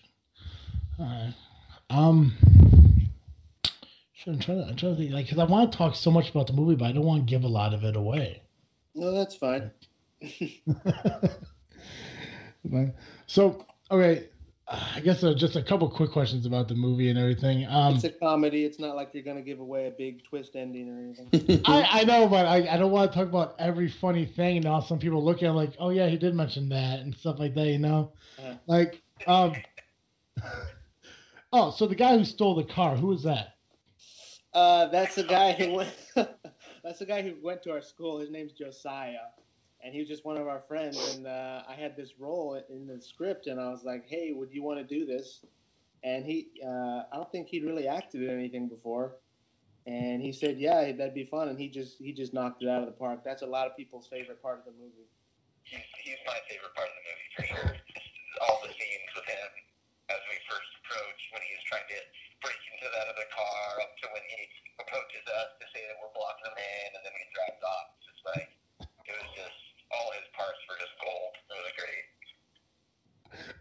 All 0.99 1.05
right. 1.05 1.33
Um. 1.89 2.33
I'm 4.29 4.39
trying 4.39 4.59
to, 4.59 4.67
I'm 4.67 4.75
trying 4.75 4.95
to 4.95 5.01
think, 5.01 5.11
like, 5.13 5.25
because 5.25 5.39
I 5.39 5.43
want 5.45 5.71
to 5.71 5.77
talk 5.77 5.95
so 5.95 6.11
much 6.11 6.29
about 6.29 6.47
the 6.47 6.53
movie, 6.53 6.75
but 6.75 6.85
I 6.85 6.91
don't 6.91 7.05
want 7.05 7.25
to 7.25 7.29
give 7.29 7.43
a 7.43 7.47
lot 7.47 7.73
of 7.73 7.83
it 7.83 7.95
away. 7.95 8.41
No, 8.95 9.11
that's 9.11 9.35
fine. 9.35 9.71
So, 13.27 13.65
okay, 13.91 14.27
I 14.67 14.99
guess 15.03 15.23
uh, 15.23 15.33
just 15.33 15.55
a 15.55 15.63
couple 15.63 15.89
quick 15.89 16.11
questions 16.11 16.45
about 16.45 16.67
the 16.67 16.75
movie 16.75 17.09
and 17.09 17.17
everything. 17.17 17.65
Um, 17.65 17.95
it's 17.95 18.03
a 18.03 18.09
comedy. 18.09 18.65
It's 18.65 18.79
not 18.79 18.95
like 18.95 19.09
you're 19.13 19.23
going 19.23 19.37
to 19.37 19.43
give 19.43 19.59
away 19.59 19.87
a 19.87 19.91
big 19.91 20.23
twist 20.23 20.55
ending 20.55 20.89
or 20.89 20.99
anything. 20.99 21.61
I, 21.65 22.01
I 22.01 22.03
know, 22.03 22.27
but 22.27 22.45
I, 22.45 22.67
I 22.73 22.77
don't 22.77 22.91
want 22.91 23.11
to 23.11 23.17
talk 23.17 23.27
about 23.27 23.55
every 23.59 23.89
funny 23.89 24.25
thing. 24.25 24.57
And 24.57 24.65
now 24.65 24.79
some 24.79 24.99
people 24.99 25.23
look 25.23 25.37
at 25.37 25.49
it 25.49 25.53
like, 25.53 25.73
oh 25.79 25.89
yeah, 25.89 26.07
he 26.07 26.17
did 26.17 26.35
mention 26.35 26.69
that 26.69 26.99
and 26.99 27.15
stuff 27.15 27.39
like 27.39 27.55
that. 27.55 27.67
You 27.67 27.79
know, 27.79 28.11
Uh-huh. 28.37 28.53
like 28.67 29.01
um. 29.27 29.53
Oh, 31.51 31.71
so 31.71 31.87
the 31.87 31.95
guy 31.95 32.15
who 32.15 32.23
stole 32.25 32.53
the 32.53 32.63
car, 32.63 32.95
who 32.95 33.07
was 33.07 33.23
that? 33.23 33.55
Uh, 34.53 34.87
that's 34.87 35.15
the 35.15 35.23
guy 35.23 35.53
who 35.53 35.73
went. 35.73 35.93
that's 36.83 36.99
the 36.99 37.05
guy 37.05 37.21
who 37.21 37.35
went 37.41 37.61
to 37.63 37.71
our 37.71 37.81
school. 37.81 38.19
His 38.19 38.31
name's 38.31 38.53
Josiah, 38.53 39.29
and 39.83 39.93
he 39.93 39.99
was 39.99 40.09
just 40.09 40.25
one 40.25 40.37
of 40.37 40.47
our 40.47 40.63
friends. 40.67 41.15
And 41.15 41.27
uh, 41.27 41.63
I 41.69 41.73
had 41.73 41.95
this 41.95 42.13
role 42.19 42.61
in 42.69 42.87
the 42.87 42.99
script, 43.01 43.47
and 43.47 43.59
I 43.59 43.69
was 43.69 43.83
like, 43.83 44.05
"Hey, 44.07 44.31
would 44.33 44.51
you 44.51 44.63
want 44.63 44.79
to 44.79 44.83
do 44.85 45.05
this?" 45.05 45.45
And 46.03 46.25
he, 46.25 46.49
uh, 46.65 47.03
I 47.11 47.15
don't 47.15 47.31
think 47.31 47.49
he'd 47.49 47.63
really 47.63 47.87
acted 47.87 48.23
in 48.23 48.29
anything 48.29 48.69
before, 48.69 49.17
and 49.85 50.21
he 50.21 50.31
said, 50.31 50.57
"Yeah, 50.57 50.91
that'd 50.93 51.13
be 51.13 51.25
fun." 51.25 51.49
And 51.49 51.59
he 51.59 51.69
just 51.69 51.97
he 51.99 52.11
just 52.11 52.33
knocked 52.33 52.63
it 52.63 52.69
out 52.69 52.81
of 52.81 52.87
the 52.87 52.97
park. 52.97 53.21
That's 53.23 53.43
a 53.43 53.47
lot 53.47 53.67
of 53.67 53.77
people's 53.77 54.07
favorite 54.07 54.41
part 54.41 54.59
of 54.59 54.65
the 54.65 54.71
movie. 54.71 55.09
He's, 55.63 55.85
he's 56.01 56.17
my 56.25 56.39
favorite 56.49 56.73
part 56.73 56.89
of 56.89 56.95
the 56.97 57.05
movie 57.05 57.29
for 57.35 57.43
sure. 57.45 57.75
All 58.41 58.63
scenes 58.63 59.11
with 59.13 59.27
him 59.27 59.51
as 60.09 60.21
we 60.25 60.37
first 60.49 60.69
approach 60.81 61.19
when 61.35 61.43
he's 61.45 61.61
trying 61.69 61.85
to 61.85 61.99
break 62.41 62.57
into 62.73 62.87
that 62.89 63.07
other 63.11 63.27
car, 63.29 63.83
up 63.83 63.93
to 63.99 64.07
when 64.15 64.23
he 64.25 64.39
approaches 64.81 65.25
us 65.27 65.49
to 65.59 65.65
say 65.75 65.83
that 65.85 65.99
we're 65.99 66.13
blocking 66.15 66.49
him 66.49 66.57
in, 66.57 66.87
and 66.95 67.01
then 67.03 67.11
when 67.13 67.23
he 67.23 67.31
drives 67.35 67.61
off. 67.61 67.87
It's 67.99 68.07
just 68.09 68.23
like 68.25 68.49
it 68.81 69.13
was 69.13 69.29
just 69.35 69.59
all 69.91 70.09
his 70.15 70.27
parts 70.33 70.59
were 70.65 70.79
just 70.79 70.95
gold. 71.03 71.33
It 71.35 71.59
was 71.59 71.75
great. 71.77 72.07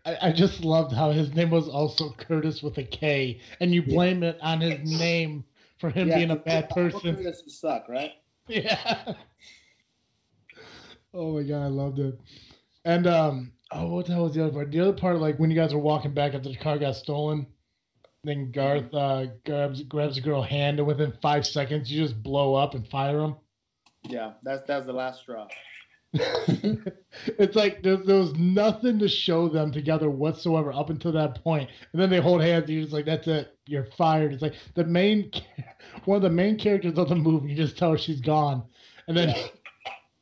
I, 0.09 0.29
I 0.29 0.33
just 0.33 0.65
loved 0.65 0.95
how 0.95 1.11
his 1.11 1.35
name 1.35 1.51
was 1.51 1.69
also 1.69 2.11
Curtis 2.17 2.63
with 2.63 2.79
a 2.79 2.85
K, 2.85 3.41
and 3.61 3.75
you 3.75 3.83
blame 3.83 4.23
it 4.23 4.39
on 4.41 4.61
his 4.61 4.99
name 4.99 5.45
for 5.79 5.91
him 5.91 6.09
being 6.09 6.31
a 6.31 6.37
bad 6.37 6.71
person. 6.71 7.17
Would 7.17 7.51
suck, 7.51 7.89
right? 7.89 8.13
Yeah. 8.49 9.15
Oh 11.15 11.35
my 11.35 11.43
god, 11.43 11.65
I 11.65 11.67
loved 11.67 11.99
it. 11.99 12.19
And 12.85 13.07
um, 13.07 13.53
oh, 13.73 13.89
what 13.89 14.07
the 14.07 14.13
hell 14.13 14.25
was 14.25 14.35
the 14.35 14.45
other 14.45 14.53
part? 14.53 14.71
The 14.71 14.81
other 14.81 14.93
part, 14.93 15.19
like 15.19 15.39
when 15.39 15.51
you 15.51 15.57
guys 15.57 15.75
were 15.75 15.81
walking 15.81 16.15
back 16.15 16.35
after 16.35 16.49
the 16.49 16.57
car 16.57 16.79
got 16.79 16.97
stolen. 16.97 17.47
Then 18.25 18.51
Garth 18.51 18.93
uh, 18.93 19.27
grabs 19.45 19.83
grabs 19.83 20.19
a 20.19 20.21
girl 20.21 20.43
hand, 20.43 20.79
and 20.79 20.87
within 20.87 21.13
five 21.23 21.47
seconds, 21.47 21.91
you 21.91 22.03
just 22.03 22.23
blow 22.23 22.55
up 22.55 22.75
and 22.75 22.87
fire 22.89 23.21
him. 23.21 23.37
Yeah, 24.05 24.33
that's 24.43 24.67
that's 24.67 24.87
the 24.87 24.93
last 24.93 25.21
straw. 25.21 25.49
it's 26.15 27.55
like 27.57 27.83
there, 27.83 27.97
there 27.99 28.17
was 28.19 28.33
nothing 28.35 28.99
to 28.99 29.09
show 29.09 29.49
them 29.49 29.71
together 29.71 30.09
whatsoever 30.11 30.73
up 30.73 30.89
until 30.91 31.13
that 31.13 31.43
point, 31.45 31.69
and 31.93 32.01
then 32.01 32.09
they 32.09 32.21
hold 32.21 32.41
hands. 32.41 32.65
And 32.65 32.71
you're 32.75 32.83
just 32.83 32.95
like, 32.95 33.05
"That's 33.05 33.27
it, 33.29 33.57
you're 33.67 33.85
fired." 33.97 34.33
It's 34.33 34.43
like 34.43 34.55
the 34.75 34.85
main, 34.85 35.31
one 36.07 36.17
of 36.17 36.23
the 36.23 36.31
main 36.31 36.59
characters 36.59 36.97
of 36.97 37.09
the 37.11 37.15
movie. 37.15 37.51
You 37.51 37.57
just 37.57 37.77
tell 37.77 37.91
her 37.93 37.99
she's 37.99 38.21
gone, 38.23 38.63
and 39.07 39.17
then 39.17 39.35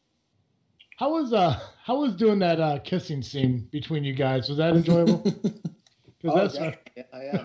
how 0.96 1.12
was 1.12 1.32
uh 1.32 1.58
how 1.84 2.00
was 2.00 2.14
doing 2.14 2.38
that 2.40 2.60
uh 2.60 2.78
kissing 2.80 3.22
scene 3.22 3.68
between 3.70 4.02
you 4.04 4.12
guys? 4.14 4.48
Was 4.48 4.58
that 4.58 4.74
enjoyable? 4.74 5.24
Oh, 6.24 6.34
that's 6.36 6.58
def- 6.58 6.78
yeah, 6.96 7.02
yeah. 7.14 7.44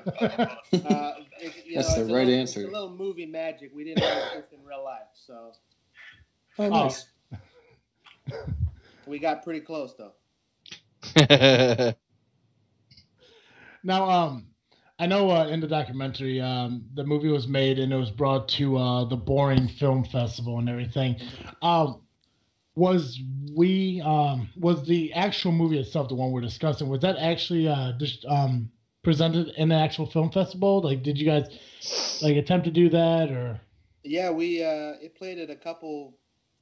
Uh, 0.73 1.13
it- 1.39 1.53
That's 1.75 1.95
know, 1.97 2.05
the 2.05 2.13
right 2.13 2.25
little- 2.25 2.39
answer. 2.39 2.61
It's 2.61 2.69
a 2.69 2.71
little 2.71 2.95
movie 2.95 3.27
magic. 3.27 3.71
We 3.75 3.83
didn't 3.83 4.03
have 4.03 4.33
this 4.33 4.51
in 4.51 4.65
real 4.65 4.83
life, 4.83 5.01
so 5.13 5.51
oh, 6.57 6.69
nice. 6.69 7.10
we 9.05 9.19
got 9.19 9.43
pretty 9.43 9.61
close 9.61 9.93
though. 9.97 10.13
Now, 13.83 14.09
um, 14.09 14.47
I 14.99 15.07
know 15.07 15.31
uh, 15.31 15.47
in 15.47 15.59
the 15.59 15.67
documentary, 15.67 16.39
um, 16.39 16.85
the 16.93 17.03
movie 17.03 17.29
was 17.29 17.47
made 17.47 17.79
and 17.79 17.91
it 17.91 17.95
was 17.95 18.11
brought 18.11 18.47
to 18.49 18.77
uh, 18.77 19.05
the 19.05 19.15
Boring 19.15 19.67
Film 19.67 20.03
Festival 20.03 20.59
and 20.59 20.69
everything. 20.69 21.15
Um, 21.61 22.01
was 22.75 23.19
we 23.55 24.01
um, 24.05 24.49
was 24.55 24.85
the 24.87 25.11
actual 25.13 25.51
movie 25.51 25.79
itself 25.79 26.09
the 26.09 26.15
one 26.15 26.31
we're 26.31 26.41
discussing? 26.41 26.87
Was 26.89 27.01
that 27.01 27.17
actually 27.17 27.67
uh, 27.67 27.93
just 27.97 28.25
um, 28.25 28.69
presented 29.03 29.49
in 29.57 29.71
an 29.71 29.79
actual 29.79 30.05
film 30.05 30.31
festival? 30.31 30.81
Like, 30.81 31.03
did 31.03 31.17
you 31.17 31.25
guys 31.25 31.47
like 32.21 32.37
attempt 32.37 32.65
to 32.65 32.71
do 32.71 32.89
that 32.89 33.31
or? 33.31 33.59
Yeah, 34.03 34.31
we 34.31 34.63
uh, 34.63 34.93
it 35.01 35.15
played 35.15 35.39
at 35.39 35.49
a 35.49 35.55
couple 35.55 36.17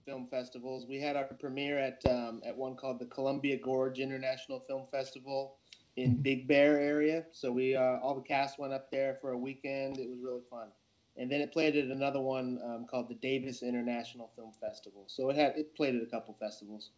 film 0.10 0.28
festivals. 0.32 0.88
We 0.88 1.00
had 1.00 1.15
our 1.15 1.26
premiere 1.39 1.78
at 1.78 2.02
um, 2.10 2.41
at 2.43 2.58
one 2.58 2.76
called 2.76 3.00
the 3.00 3.06
Columbia 3.06 3.58
Gorge 3.58 4.00
International 4.00 4.60
Film 4.67 4.88
Festival 4.91 5.58
in 5.98 6.22
Big 6.22 6.48
Bear 6.48 6.80
area. 6.80 7.26
So 7.32 7.52
we 7.52 7.76
uh, 7.76 8.00
all 8.02 8.15
the 8.15 8.22
cast 8.22 8.58
went 8.58 8.74
up 8.74 8.89
there 8.89 9.17
for 9.22 9.32
a 9.32 9.38
weekend. 9.38 10.00
It 10.00 10.10
was 10.10 10.19
really 10.19 10.41
fun. 10.50 10.69
And 11.17 11.32
then 11.32 11.41
it 11.41 11.52
played 11.52 11.76
at 11.76 11.86
another 11.86 12.22
one 12.22 12.60
um, 12.63 12.88
called 12.89 13.10
the 13.10 13.15
Davis 13.15 13.62
International 13.62 14.32
Film 14.36 14.52
Festival. 14.60 15.04
So 15.08 15.30
it 15.30 15.36
had 15.36 15.54
it 15.58 15.76
played 15.76 15.95
at 15.95 16.02
a 16.02 16.08
couple 16.08 16.36
festivals. 16.39 16.89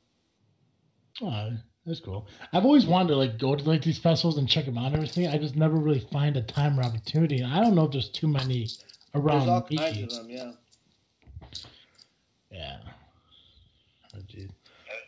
Oh, 1.22 1.50
that's 1.86 2.00
cool. 2.00 2.28
I've 2.54 2.64
always 2.66 2.86
wanted 2.86 3.10
to 3.10 3.16
like 3.18 3.38
go 3.38 3.56
to 3.56 3.64
like 3.64 3.84
these 3.84 4.00
festivals 4.00 4.38
and 4.38 4.48
check 4.48 4.66
them 4.66 4.78
out 4.78 4.88
and 4.88 4.96
everything. 4.96 5.28
I 5.28 5.38
just 5.38 5.58
never 5.58 5.76
really 5.76 6.08
find 6.12 6.38
a 6.38 6.42
time 6.42 6.80
or 6.80 6.84
opportunity. 6.84 7.42
And 7.42 7.52
I 7.52 7.60
don't 7.60 7.76
know 7.76 7.86
if 7.86 7.92
there's 7.92 8.10
too 8.10 8.28
many 8.28 8.70
around. 9.14 9.48
There's 9.48 9.50
all 9.50 9.94
kinds 9.94 10.02
of 10.02 10.10
them, 10.10 10.30
yeah. 10.30 10.52
Yeah. 12.52 12.78
Geez. 14.28 14.52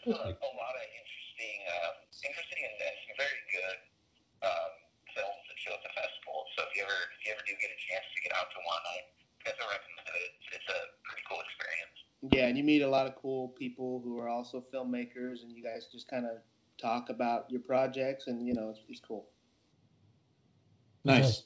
There's 0.08 0.16
a, 0.16 0.32
a 0.32 0.52
lot 0.56 0.74
of 0.80 0.86
interesting, 0.96 1.58
uh, 1.68 1.92
interesting 2.24 2.62
and, 2.64 2.76
and 2.80 2.96
some 3.04 3.16
very 3.20 3.42
good 3.52 3.78
um, 4.48 4.72
films 5.12 5.44
that 5.52 5.58
show 5.60 5.76
at 5.76 5.84
the 5.84 5.92
festival. 5.92 6.48
So 6.56 6.64
if 6.64 6.72
you 6.72 6.88
ever 6.88 7.00
if 7.16 7.20
you 7.28 7.30
ever 7.36 7.44
do 7.44 7.52
get 7.60 7.68
a 7.68 7.80
chance 7.92 8.08
to 8.16 8.20
get 8.24 8.32
out 8.32 8.48
to 8.56 8.60
one, 8.64 8.84
I 8.88 8.98
definitely 9.44 9.76
recommend 9.76 10.08
it. 10.08 10.32
It's, 10.40 10.48
it's 10.56 10.70
a 10.72 10.80
pretty 11.04 11.24
cool 11.28 11.44
experience. 11.44 11.98
Yeah, 12.32 12.48
and 12.48 12.56
you 12.56 12.64
meet 12.64 12.80
a 12.80 12.88
lot 12.88 13.08
of 13.08 13.20
cool 13.20 13.52
people 13.60 14.00
who 14.00 14.20
are 14.20 14.32
also 14.32 14.64
filmmakers, 14.72 15.44
and 15.44 15.52
you 15.52 15.60
guys 15.60 15.92
just 15.92 16.08
kind 16.08 16.24
of 16.24 16.40
talk 16.80 17.12
about 17.12 17.52
your 17.52 17.60
projects, 17.60 18.28
and 18.28 18.48
you 18.48 18.54
know, 18.56 18.72
it's, 18.72 18.80
it's 18.88 19.04
cool. 19.04 19.28
Nice. 21.04 21.44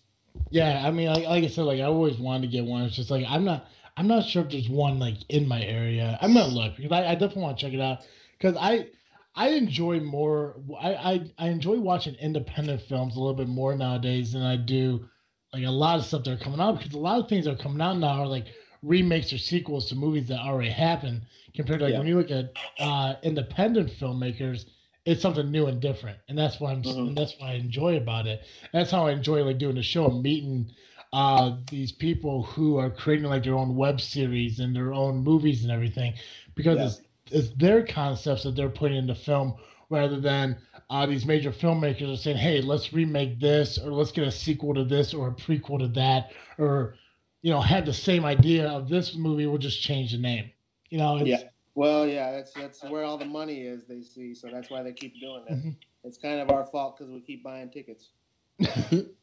Yeah, 0.52 0.86
I 0.86 0.92
mean, 0.92 1.08
like, 1.08 1.26
like 1.26 1.44
I 1.44 1.48
said, 1.48 1.64
like 1.64 1.80
I 1.80 1.84
always 1.84 2.18
wanted 2.18 2.44
to 2.44 2.48
get 2.48 2.64
one. 2.64 2.84
It's 2.84 2.96
just 2.96 3.10
like 3.10 3.26
I'm 3.28 3.44
not, 3.44 3.66
I'm 3.98 4.08
not 4.08 4.26
sure 4.26 4.44
if 4.44 4.52
there's 4.52 4.70
one 4.70 5.00
like 5.00 5.18
in 5.30 5.48
my 5.48 5.62
area. 5.64 6.18
I'm 6.22 6.34
gonna 6.34 6.54
look 6.54 6.76
because 6.78 6.92
I, 6.92 7.08
I 7.08 7.14
definitely 7.16 7.44
want 7.44 7.58
to 7.60 7.66
check 7.66 7.74
it 7.74 7.82
out 7.82 8.00
because 8.38 8.56
I, 8.60 8.88
I 9.36 9.50
enjoy 9.50 10.00
more. 10.00 10.56
I, 10.80 10.94
I 10.96 11.32
I 11.40 11.50
enjoy 11.50 11.80
watching 11.80 12.16
independent 12.16 12.82
films 12.82 13.16
a 13.16 13.20
little 13.20 13.36
bit 13.36 13.48
more 13.50 13.76
nowadays 13.76 14.34
than 14.34 14.44
I 14.44 14.56
do 14.58 15.06
like 15.54 15.64
a 15.66 15.72
lot 15.72 16.00
of 16.00 16.06
stuff 16.06 16.24
that 16.26 16.40
are 16.40 16.44
coming 16.44 16.60
out 16.60 16.78
because 16.78 16.94
a 16.94 17.00
lot 17.00 17.20
of 17.20 17.28
things 17.30 17.46
that 17.46 17.54
are 17.60 17.64
coming 17.64 17.82
out 17.82 17.98
now 17.98 18.22
are 18.22 18.28
like 18.28 18.48
remakes 18.84 19.34
or 19.34 19.38
sequels 19.38 19.90
to 19.90 19.96
movies 19.96 20.28
that 20.28 20.40
already 20.40 20.70
happened 20.70 21.22
compared 21.56 21.80
to 21.80 21.86
like 21.86 21.94
Yeah. 21.94 22.00
when 22.00 22.08
you 22.08 22.18
look 22.18 22.32
at 22.32 22.54
uh, 22.80 23.16
independent 23.24 23.90
filmmakers 23.90 24.66
it's 25.06 25.22
something 25.22 25.50
new 25.50 25.68
and 25.68 25.82
different 25.82 26.18
and 26.28 26.38
that's 26.38 26.60
why 26.60 26.72
i'm 26.72 26.84
Mhm. 26.84 27.08
and 27.08 27.18
that's 27.18 27.34
what 27.40 27.50
i 27.50 27.54
enjoy 27.54 27.96
about 27.98 28.28
it 28.28 28.44
that's 28.72 28.92
how 28.92 29.08
i 29.08 29.12
enjoy 29.12 29.44
like 29.44 29.58
doing 29.58 29.76
the 29.76 29.82
show 29.82 30.06
and 30.08 30.22
meeting 30.22 30.70
uh 31.14 31.52
these 31.70 31.92
people 31.92 32.44
who 32.44 32.78
are 32.78 32.90
creating 32.90 33.26
like 33.28 33.44
their 33.44 33.56
own 33.56 33.76
web 33.76 34.00
series 34.00 34.60
and 34.60 34.76
their 34.76 34.94
own 34.94 35.18
movies 35.18 35.64
and 35.64 35.72
everything 35.72 36.14
because 36.56 36.82
Yeah. 36.82 36.84
it's 36.84 37.02
it's 37.32 37.50
their 37.58 37.82
concepts 37.84 38.44
that 38.44 38.56
they're 38.56 38.70
putting 38.70 38.98
into 38.98 39.16
film 39.16 39.54
rather 39.90 40.20
than 40.20 40.58
uh, 40.90 41.06
these 41.06 41.26
major 41.26 41.52
filmmakers 41.52 42.12
are 42.12 42.18
saying, 42.18 42.38
"Hey, 42.38 42.62
let's 42.62 42.94
remake 42.94 43.40
this, 43.40 43.78
or 43.78 43.92
let's 43.92 44.12
get 44.12 44.26
a 44.28 44.32
sequel 44.32 44.74
to 44.74 44.84
this, 44.84 45.14
or 45.14 45.28
a 45.28 45.32
prequel 45.32 45.80
to 45.80 45.88
that, 45.90 46.32
or 46.58 46.96
you 47.42 47.52
know, 47.52 47.62
have 47.62 47.86
the 47.86 47.94
same 47.94 48.26
idea 48.26 48.68
of 48.68 48.88
this 48.90 49.16
movie. 49.16 49.46
We'll 49.46 49.58
just 49.58 49.82
change 49.82 50.12
the 50.12 50.18
name." 50.18 50.52
You 50.90 50.98
know, 51.00 51.18
it's, 51.18 51.44
Yeah. 51.44 51.50
Well, 51.76 52.08
yeah, 52.08 52.32
that's 52.32 52.54
that's 52.54 52.84
where 52.84 53.04
all 53.04 53.18
the 53.18 53.26
money 53.26 53.62
is. 53.64 53.86
They 53.86 54.02
see, 54.02 54.34
so 54.34 54.50
that's 54.50 54.70
why 54.70 54.84
they 54.84 54.94
keep 54.94 55.20
doing 55.20 55.46
it. 55.48 55.58
Mhm. 55.58 55.76
It's 56.04 56.18
kind 56.18 56.40
of 56.40 56.50
our 56.50 56.64
fault 56.66 56.98
because 56.98 57.12
we 57.12 57.22
keep 57.22 57.44
buying 57.44 57.70
tickets. 57.70 58.12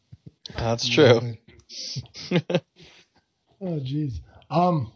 That's 0.56 0.88
true. 0.88 1.36
oh, 3.60 3.80
jeez. 3.80 4.20
Um. 4.50 4.92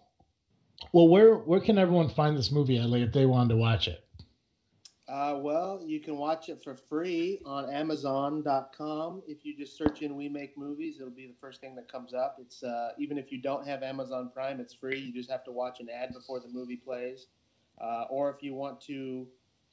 Well, 0.92 1.08
where 1.08 1.34
where 1.34 1.60
can 1.60 1.78
everyone 1.78 2.08
find 2.10 2.36
this 2.36 2.50
movie 2.50 2.78
at? 2.78 2.88
Like, 2.88 3.02
if 3.02 3.12
they 3.12 3.26
wanted 3.26 3.50
to 3.50 3.56
watch 3.56 3.88
it. 3.88 4.04
Uh, 5.08 5.38
well, 5.40 5.80
you 5.82 6.00
can 6.00 6.18
watch 6.18 6.50
it 6.50 6.62
for 6.62 6.74
free 6.74 7.40
on 7.46 7.70
Amazon.com. 7.70 9.22
If 9.26 9.42
you 9.42 9.56
just 9.56 9.76
search 9.76 10.02
in 10.02 10.16
"We 10.16 10.28
Make 10.28 10.56
Movies," 10.58 10.96
it'll 11.00 11.10
be 11.10 11.26
the 11.26 11.36
first 11.40 11.62
thing 11.62 11.74
that 11.76 11.90
comes 11.90 12.12
up. 12.12 12.36
It's 12.38 12.62
uh, 12.62 12.90
even 12.98 13.16
if 13.16 13.32
you 13.32 13.40
don't 13.40 13.66
have 13.66 13.82
Amazon 13.82 14.30
Prime, 14.34 14.60
it's 14.60 14.74
free. 14.74 14.98
You 14.98 15.12
just 15.12 15.30
have 15.30 15.44
to 15.44 15.52
watch 15.52 15.80
an 15.80 15.88
ad 15.88 16.12
before 16.12 16.40
the 16.40 16.48
movie 16.48 16.76
plays. 16.76 17.26
Uh, 17.80 18.04
or 18.10 18.30
if 18.30 18.42
you 18.42 18.54
want 18.54 18.80
to 18.82 19.26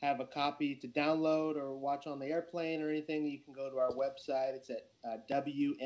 have 0.06 0.20
a 0.20 0.26
copy 0.26 0.76
to 0.76 0.88
download 0.88 1.56
or 1.56 1.76
watch 1.76 2.06
on 2.08 2.20
the 2.20 2.28
airplane 2.28 2.82
or 2.82 2.90
anything, 2.90 3.26
you 3.26 3.40
can 3.40 3.54
go 3.54 3.70
to 3.70 3.78
our 3.78 3.92
website. 3.92 4.54
It's 4.56 4.70
at 4.70 4.88
uh, 5.04 5.18
wmmfilm.com, 5.30 5.80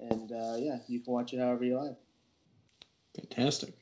and 0.00 0.32
uh, 0.32 0.56
yeah, 0.58 0.78
you 0.88 1.00
can 1.00 1.12
watch 1.12 1.32
it 1.32 1.38
however 1.40 1.64
you 1.64 1.76
like. 1.78 1.96
Fantastic. 3.16 3.74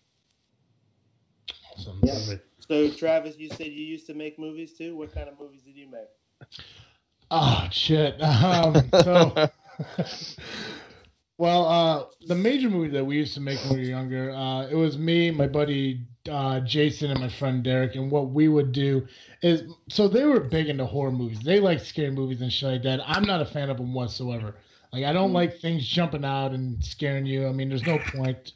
Awesome. 1.72 2.00
Yeah. 2.02 2.18
So, 2.58 2.90
Travis, 2.90 3.38
you 3.38 3.48
said 3.48 3.68
you 3.68 3.84
used 3.84 4.06
to 4.06 4.14
make 4.14 4.38
movies 4.38 4.72
too. 4.74 4.96
What 4.96 5.14
kind 5.14 5.28
of 5.28 5.38
movies 5.40 5.62
did 5.62 5.76
you 5.76 5.88
make? 5.90 6.10
Oh 7.30 7.66
shit. 7.70 8.20
Um, 8.22 8.74
so, 9.02 9.32
well, 11.38 11.66
uh, 11.66 12.04
the 12.26 12.34
major 12.34 12.68
movie 12.68 12.90
that 12.90 13.04
we 13.04 13.16
used 13.16 13.32
to 13.34 13.40
make 13.40 13.58
when 13.64 13.74
we 13.74 13.78
were 13.78 13.84
younger, 13.84 14.32
uh, 14.32 14.66
it 14.66 14.74
was 14.74 14.98
me, 14.98 15.30
my 15.30 15.46
buddy 15.46 16.02
uh, 16.30 16.60
Jason, 16.60 17.10
and 17.10 17.20
my 17.20 17.28
friend 17.28 17.62
Derek. 17.64 17.94
And 17.96 18.10
what 18.10 18.30
we 18.30 18.48
would 18.48 18.72
do 18.72 19.06
is, 19.42 19.64
so 19.88 20.08
they 20.08 20.24
were 20.24 20.40
big 20.40 20.68
into 20.68 20.86
horror 20.86 21.12
movies. 21.12 21.42
They 21.42 21.60
like 21.60 21.80
scary 21.80 22.10
movies 22.10 22.40
and 22.42 22.52
shit 22.52 22.68
like 22.70 22.82
that. 22.84 23.00
I'm 23.06 23.24
not 23.26 23.40
a 23.42 23.46
fan 23.46 23.70
of 23.70 23.78
them 23.78 23.94
whatsoever. 23.94 24.56
Like, 24.92 25.04
I 25.04 25.12
don't 25.12 25.30
Mm. 25.30 25.34
like 25.34 25.58
things 25.58 25.86
jumping 25.86 26.24
out 26.24 26.52
and 26.52 26.82
scaring 26.84 27.26
you. 27.26 27.46
I 27.48 27.52
mean, 27.52 27.68
there's 27.68 27.86
no 27.86 27.98
point, 27.98 28.52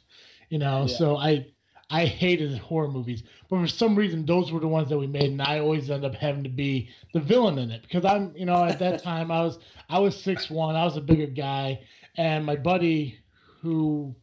you 0.49 0.59
know. 0.59 0.81
Yeah. 0.87 0.95
So 0.95 1.17
I. 1.17 1.47
I 1.89 2.05
hated 2.05 2.57
horror 2.57 2.89
movies, 2.89 3.23
but 3.49 3.61
for 3.61 3.67
some 3.67 3.95
reason, 3.95 4.25
those 4.25 4.51
were 4.51 4.59
the 4.59 4.67
ones 4.67 4.89
that 4.89 4.97
we 4.97 5.07
made, 5.07 5.31
and 5.31 5.41
I 5.41 5.59
always 5.59 5.89
end 5.89 6.03
up 6.03 6.15
having 6.15 6.43
to 6.43 6.49
be 6.49 6.89
the 7.13 7.21
villain 7.21 7.57
in 7.59 7.71
it 7.71 7.81
because 7.83 8.03
I'm, 8.03 8.33
you 8.35 8.45
know, 8.45 8.61
at 8.65 8.77
that 8.79 9.01
time 9.01 9.31
I 9.31 9.41
was 9.43 9.57
I 9.87 9.99
was 9.99 10.21
six 10.21 10.49
one, 10.49 10.75
I 10.75 10.83
was 10.83 10.97
a 10.97 11.01
bigger 11.01 11.27
guy, 11.27 11.79
and 12.17 12.45
my 12.45 12.57
buddy 12.57 13.19
who 13.61 14.13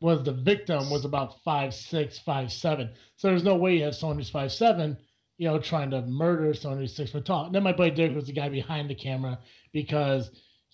was 0.00 0.22
the 0.24 0.32
victim 0.32 0.90
was 0.90 1.04
about 1.04 1.42
five 1.44 1.74
six, 1.74 2.18
five 2.18 2.52
seven. 2.52 2.90
So 3.16 3.28
there's 3.28 3.44
no 3.44 3.56
way 3.56 3.76
you 3.76 3.84
have 3.84 3.94
someone 3.94 4.18
who's 4.18 4.30
five 4.30 4.52
seven, 4.52 4.96
you 5.38 5.48
know, 5.48 5.58
trying 5.58 5.90
to 5.90 6.02
murder 6.02 6.54
someone 6.54 6.80
who's 6.80 6.94
six 6.96 7.10
foot 7.10 7.24
tall. 7.24 7.46
And 7.46 7.54
then 7.54 7.62
my 7.62 7.72
buddy 7.72 7.90
Derek 7.90 8.14
was 8.14 8.26
the 8.26 8.32
guy 8.32 8.48
behind 8.48 8.88
the 8.88 8.94
camera 8.94 9.38
because 9.72 10.30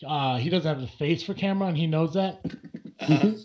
uh, 0.07 0.37
he 0.39 0.51
doesn't 0.51 0.68
have 0.68 0.81
the 0.81 0.97
face 0.99 1.22
for 1.22 1.35
camera, 1.35 1.68
and 1.68 1.77
he 1.77 1.87
knows 1.87 2.14
that. 2.14 2.41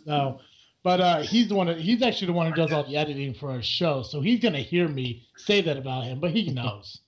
so, 0.06 0.40
but 0.84 1.02
uh, 1.02 1.22
he's 1.22 1.48
the 1.48 1.56
one. 1.56 1.68
That, 1.68 1.80
he's 1.80 2.02
actually 2.02 2.28
the 2.28 2.34
one 2.34 2.48
who 2.48 2.56
does 2.56 2.72
all 2.72 2.84
the 2.84 2.98
editing 2.98 3.34
for 3.34 3.52
our 3.52 3.62
show. 3.62 4.04
So 4.04 4.22
he's 4.22 4.40
gonna 4.40 4.60
hear 4.60 4.88
me 4.88 5.28
say 5.38 5.62
that 5.62 5.78
about 5.78 6.04
him, 6.04 6.20
but 6.20 6.32
he 6.32 6.50
knows. 6.52 7.00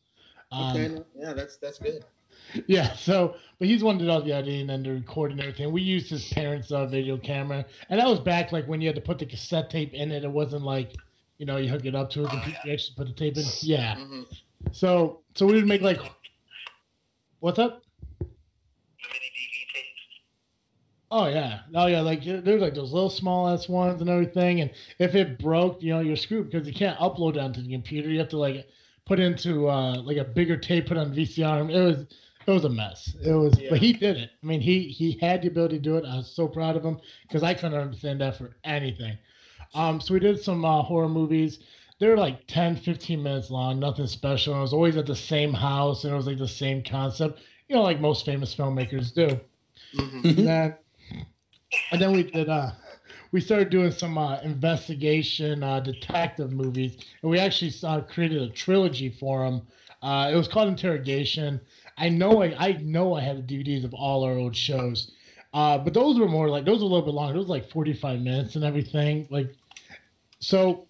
Um, 0.52 0.76
Okay, 0.76 0.98
yeah, 1.16 1.34
that's 1.34 1.58
that's 1.58 1.80
good. 1.80 2.06
Yeah, 2.68 2.94
so 2.94 3.36
but 3.60 3.68
he's 3.68 3.80
the 3.82 3.86
one 3.86 3.98
that 3.98 4.06
does 4.06 4.24
the 4.24 4.34
editing 4.34 4.70
and 4.70 4.86
the 4.86 4.92
recording 4.92 5.40
and 5.40 5.48
everything. 5.48 5.72
We 5.72 5.82
used 5.82 6.10
his 6.10 6.28
parents' 6.30 6.72
uh, 6.72 6.86
video 6.86 7.18
camera, 7.18 7.66
and 7.90 8.00
that 8.00 8.08
was 8.08 8.20
back 8.20 8.52
like 8.52 8.66
when 8.68 8.82
you 8.82 8.88
had 8.88 8.96
to 8.96 9.02
put 9.02 9.20
the 9.20 9.26
cassette 9.26 9.70
tape 9.70 9.94
in 9.94 10.12
it. 10.12 10.24
It 10.24 10.32
wasn't 10.32 10.64
like, 10.64 10.94
you 11.38 11.46
know, 11.46 11.58
you 11.58 11.70
hook 11.70 11.86
it 11.86 11.96
up 11.96 12.10
to 12.12 12.24
a 12.26 12.30
computer, 12.30 12.60
you 12.66 12.74
actually 12.74 12.96
put 12.96 13.08
the 13.08 13.14
tape 13.14 13.38
in. 13.38 13.44
Yeah. 13.62 13.96
Mhm. 13.96 14.26
So 14.72 15.22
so 15.36 15.46
we 15.46 15.54
would 15.54 15.68
make 15.68 15.82
like, 15.82 16.00
what's 17.40 17.60
up? 17.60 17.84
Oh 21.12 21.28
yeah, 21.28 21.60
oh 21.76 21.86
yeah. 21.86 22.02
Like 22.02 22.24
there's 22.24 22.62
like 22.62 22.74
those 22.74 22.92
little 22.92 23.10
small 23.10 23.48
ass 23.48 23.70
ones 23.70 24.02
and 24.02 24.10
everything, 24.10 24.62
and 24.62 24.72
if 24.98 25.14
it 25.14 25.38
broke, 25.38 25.82
you 25.84 25.94
know, 25.94 26.00
you're 26.00 26.16
screwed 26.16 26.50
because 26.50 26.68
you 26.68 26.74
can't 26.74 26.98
upload 26.98 27.42
onto 27.42 27.62
the 27.62 27.72
computer. 27.72 28.10
You 28.10 28.18
have 28.20 28.30
to 28.30 28.38
like 28.38 28.68
put 29.06 29.20
into 29.20 29.70
uh, 29.70 30.02
like 30.02 30.18
a 30.18 30.24
bigger 30.24 30.58
tape, 30.58 30.88
put 30.88 30.98
on 30.98 31.14
VCR. 31.14 31.70
It 31.70 31.80
was 31.84 32.08
it 32.46 32.52
was 32.52 32.64
a 32.66 32.70
mess. 32.70 33.16
It 33.24 33.34
was, 33.34 33.60
Yeah. 33.60 33.70
but 33.70 33.80
he 33.80 33.94
did 33.94 34.18
it. 34.18 34.30
I 34.42 34.46
mean, 34.46 34.62
he 34.62 34.88
he 34.88 35.18
had 35.20 35.42
the 35.42 35.48
ability 35.48 35.78
to 35.78 35.82
do 35.82 35.98
it. 35.98 36.06
I 36.06 36.18
was 36.18 36.28
so 36.28 36.48
proud 36.48 36.76
of 36.76 36.84
him 36.84 36.98
because 37.28 37.44
I 37.44 37.54
couldn't 37.54 37.78
understand 37.78 38.22
that 38.22 38.36
for 38.36 38.52
anything. 38.64 39.18
Um, 39.74 40.00
so 40.00 40.14
we 40.14 40.20
did 40.20 40.40
some 40.40 40.64
uh, 40.66 40.82
horror 40.84 41.10
movies. 41.10 41.60
They're 42.00 42.18
like 42.18 42.48
10, 42.48 42.76
15 42.76 43.22
minutes 43.22 43.50
long, 43.50 43.80
nothing 43.80 44.08
special. 44.08 44.56
It 44.56 44.62
was 44.62 44.74
always 44.74 44.98
at 44.98 45.06
the 45.06 45.16
same 45.16 45.54
house, 45.54 46.04
and 46.04 46.14
it 46.14 46.16
was 46.16 46.28
like 46.28 46.38
the 46.38 46.48
same 46.48 46.82
concept, 46.82 47.40
you 47.68 47.76
know, 47.76 47.84
like 47.84 48.00
most 48.00 48.26
famous 48.26 48.54
filmmakers 48.56 49.14
do. 49.14 49.40
Mhm. 49.94 50.24
And 50.38 50.48
then, 50.48 50.74
and 51.92 52.02
then 52.02 52.12
we 52.12 52.24
did 52.24 52.50
uh 52.50 52.72
we 53.32 53.40
started 53.42 53.70
doing 53.70 53.92
some 53.92 54.18
uh, 54.18 54.38
investigation 54.42 55.64
uh, 55.64 55.80
detective 55.80 56.52
movies 56.52 56.98
and 57.22 57.30
we 57.32 57.40
actually 57.40 57.72
uh, 57.84 58.02
created 58.02 58.42
a 58.42 58.50
trilogy 58.50 59.10
for 59.10 59.44
them 59.46 59.62
uh, 60.02 60.30
it 60.32 60.36
was 60.36 60.48
called 60.48 60.68
interrogation 60.68 61.60
i 61.98 62.10
know 62.10 62.42
I, 62.44 62.56
I 62.58 62.72
know 62.82 63.14
i 63.14 63.22
have 63.22 63.38
the 63.38 63.44
dvds 63.44 63.84
of 63.84 63.94
all 63.94 64.24
our 64.24 64.34
old 64.34 64.56
shows 64.56 65.12
uh, 65.54 65.78
but 65.78 65.94
those 65.94 66.18
were 66.18 66.28
more 66.28 66.50
like 66.50 66.66
those 66.66 66.80
were 66.80 66.86
a 66.86 66.90
little 66.90 67.06
bit 67.06 67.14
longer 67.14 67.34
those 67.38 67.48
were 67.48 67.56
like 67.56 67.70
45 67.70 68.22
minutes 68.22 68.56
and 68.56 68.64
everything 68.64 69.28
like 69.30 69.54
so 70.40 70.88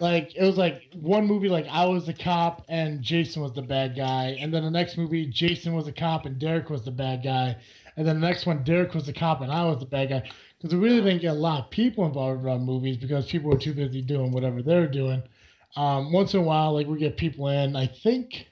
like 0.00 0.34
it 0.34 0.42
was 0.42 0.56
like 0.56 0.82
one 0.94 1.26
movie 1.26 1.48
like 1.48 1.66
i 1.70 1.84
was 1.84 2.06
the 2.06 2.14
cop 2.14 2.64
and 2.68 3.00
jason 3.00 3.42
was 3.42 3.52
the 3.52 3.62
bad 3.62 3.94
guy 3.94 4.36
and 4.40 4.52
then 4.52 4.64
the 4.64 4.70
next 4.70 4.98
movie 4.98 5.26
jason 5.26 5.72
was 5.72 5.84
the 5.84 5.92
cop 5.92 6.26
and 6.26 6.40
derek 6.40 6.68
was 6.68 6.84
the 6.84 6.90
bad 6.90 7.22
guy 7.22 7.56
and 7.96 8.06
then 8.06 8.20
the 8.20 8.26
next 8.26 8.46
one, 8.46 8.64
Derek 8.64 8.94
was 8.94 9.06
the 9.06 9.12
cop 9.12 9.40
and 9.40 9.52
I 9.52 9.64
was 9.64 9.78
the 9.78 9.86
bad 9.86 10.08
guy. 10.08 10.22
Because 10.58 10.74
we 10.74 10.80
really 10.80 11.02
didn't 11.02 11.20
get 11.20 11.32
a 11.32 11.38
lot 11.38 11.64
of 11.64 11.70
people 11.70 12.06
involved 12.06 12.44
around 12.44 12.62
movies 12.62 12.96
because 12.96 13.26
people 13.26 13.50
were 13.50 13.58
too 13.58 13.74
busy 13.74 14.02
doing 14.02 14.32
whatever 14.32 14.62
they're 14.62 14.88
doing. 14.88 15.22
Um, 15.76 16.12
once 16.12 16.34
in 16.34 16.40
a 16.40 16.42
while, 16.42 16.72
like 16.72 16.86
we 16.86 16.98
get 16.98 17.16
people 17.16 17.48
in. 17.48 17.76
I 17.76 17.86
think 17.86 18.48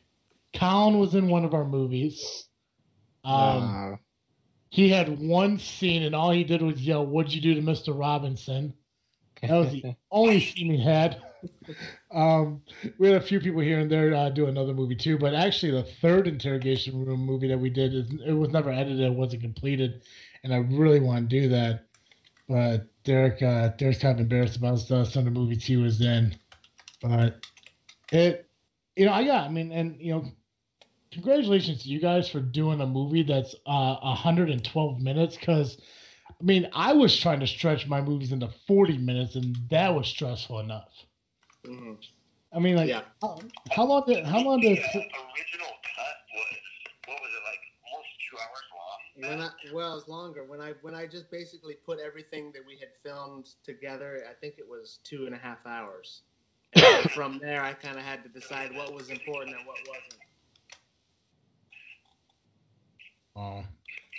Colin 0.54 0.98
was 0.98 1.14
in 1.14 1.28
one 1.28 1.44
of 1.44 1.54
our 1.54 1.64
movies. 1.64 2.46
Um, 3.24 3.32
Uh, 3.32 3.96
he 4.70 4.88
had 4.88 5.18
one 5.18 5.58
scene 5.58 6.02
and 6.02 6.14
all 6.14 6.30
he 6.30 6.44
did 6.44 6.62
was 6.62 6.80
yell, 6.80 7.06
"What'd 7.06 7.32
you 7.32 7.40
do 7.40 7.54
to 7.54 7.60
Mr. 7.62 7.98
Robinson?" 7.98 8.74
That 9.42 9.56
was 9.56 9.70
the 9.72 9.96
only 10.10 10.40
scene 10.40 10.72
he 10.72 10.82
had. 10.82 11.20
Um, 12.10 12.62
we 12.98 13.08
had 13.08 13.16
a 13.20 13.24
few 13.24 13.40
people 13.40 13.60
here 13.60 13.80
and 13.80 13.90
there 13.90 14.14
uh, 14.14 14.30
do 14.30 14.46
another 14.46 14.72
movie 14.72 14.94
too, 14.94 15.18
but 15.18 15.34
actually 15.34 15.72
the 15.72 15.82
third 16.00 16.28
interrogation 16.28 17.04
room 17.04 17.20
movie 17.20 17.48
that 17.48 17.58
we 17.58 17.68
did 17.70 17.94
is 17.94 18.10
it 18.24 18.32
was 18.32 18.50
never 18.50 18.70
edited, 18.70 19.00
it 19.00 19.12
wasn't 19.12 19.42
completed, 19.42 20.02
and 20.44 20.54
I 20.54 20.58
really 20.58 21.00
want 21.00 21.28
to 21.28 21.40
do 21.40 21.48
that. 21.48 21.86
But 22.48 22.86
Derek, 23.04 23.42
uh, 23.42 23.68
Derek's 23.76 23.98
kind 24.00 24.14
of 24.14 24.20
embarrassed 24.20 24.56
about 24.56 24.78
stuff. 24.78 25.08
Some 25.08 25.26
of 25.26 25.34
the 25.34 25.38
movies 25.40 25.64
he 25.64 25.76
was 25.76 26.00
in, 26.00 26.34
but 27.00 27.44
it, 28.12 28.48
you 28.96 29.06
know, 29.06 29.12
I 29.12 29.24
got. 29.24 29.46
I 29.46 29.48
mean, 29.48 29.72
and 29.72 29.96
you 30.00 30.12
know, 30.12 30.24
congratulations 31.12 31.82
to 31.82 31.88
you 31.88 32.00
guys 32.00 32.28
for 32.28 32.40
doing 32.40 32.80
a 32.80 32.86
movie 32.86 33.22
that's 33.22 33.54
uh 33.66 33.96
112 34.02 35.00
minutes 35.00 35.36
because. 35.36 35.78
I 36.40 36.44
mean, 36.44 36.68
I 36.72 36.92
was 36.92 37.16
trying 37.16 37.40
to 37.40 37.46
stretch 37.46 37.86
my 37.86 38.00
movies 38.00 38.32
into 38.32 38.48
40 38.66 38.98
minutes, 38.98 39.36
and 39.36 39.56
that 39.70 39.94
was 39.94 40.08
stressful 40.08 40.58
enough. 40.60 40.90
Mhm. 41.64 41.98
I 42.52 42.58
mean, 42.58 42.76
like, 42.76 42.88
Yeah. 42.88 43.02
how, 43.20 43.38
how 43.70 43.84
long 43.84 44.04
did 44.06 44.24
how 44.26 44.40
long 44.40 44.60
the 44.60 44.68
did 44.68 44.78
uh, 44.78 44.98
original 44.98 45.72
cut 45.96 46.16
was 46.34 46.56
what 47.06 47.20
was 47.20 47.30
it 47.32 47.42
like 47.44 47.60
almost 47.92 48.10
two 48.28 48.36
hours 48.38 48.66
long? 48.74 49.30
When 49.30 49.40
I, 49.40 49.50
well, 49.72 49.96
it's 49.96 50.08
longer. 50.08 50.44
When 50.44 50.60
I 50.60 50.72
when 50.82 50.94
I 50.94 51.06
just 51.06 51.30
basically 51.30 51.74
put 51.74 51.98
everything 52.00 52.52
that 52.52 52.64
we 52.66 52.76
had 52.78 52.90
filmed 53.02 53.46
together, 53.64 54.24
I 54.28 54.34
think 54.34 54.58
it 54.58 54.68
was 54.68 54.98
two 55.04 55.26
and 55.26 55.34
a 55.34 55.38
half 55.38 55.64
hours. 55.66 56.22
And 56.74 57.10
from 57.10 57.38
there, 57.38 57.62
I 57.62 57.74
kind 57.74 57.98
of 57.98 58.04
had 58.04 58.22
to 58.24 58.28
decide 58.28 58.74
what 58.74 58.92
was 58.92 59.10
important 59.10 59.56
and 59.56 59.66
what 59.66 59.78
wasn't. 59.86 60.20
Oh, 63.36 63.64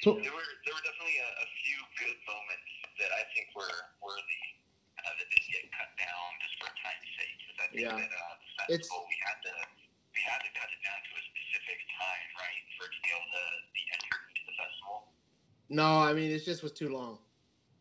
so 0.02 0.18
There 0.18 0.34
were 0.34 0.50
there 0.66 0.74
were 0.74 0.86
definitely 0.86 1.18
a, 1.22 1.30
a 1.46 1.48
few 1.62 1.80
good 2.02 2.18
moments 2.26 2.70
that 2.98 3.12
I 3.14 3.24
think 3.34 3.46
were 3.54 3.70
worthy 4.02 4.44
uh, 5.06 5.14
that 5.14 5.28
didn't 5.30 5.52
get 5.54 5.66
cut 5.70 5.92
down 6.02 6.26
just 6.42 6.56
for 6.58 6.70
time's 6.82 7.10
sake. 7.14 7.36
Because 7.46 7.58
I 7.62 7.68
think 7.70 7.86
Yeah. 7.86 7.98
that 8.02 8.10
uh, 8.10 8.34
the 8.68 8.74
It's- 8.74 8.90
festival 8.90 9.06
we 9.06 9.18
had 9.22 9.38
to 9.46 9.54
we 10.18 10.22
had 10.26 10.42
to 10.46 10.50
cut 10.58 10.70
it 10.70 10.82
down 10.86 10.98
to 10.98 11.12
a 11.18 11.24
specific 11.30 11.80
time, 11.98 12.28
right, 12.38 12.62
for 12.78 12.86
it 12.90 12.94
to 12.94 13.00
be 13.02 13.10
able 13.14 13.30
to 13.34 13.46
be 13.74 13.84
entered 13.94 14.24
into 14.34 14.44
the 14.50 14.56
festival. 14.58 14.98
No, 15.70 15.90
I 16.02 16.14
mean 16.14 16.30
it 16.34 16.42
just 16.46 16.62
was 16.66 16.72
too 16.74 16.90
long. 16.90 17.20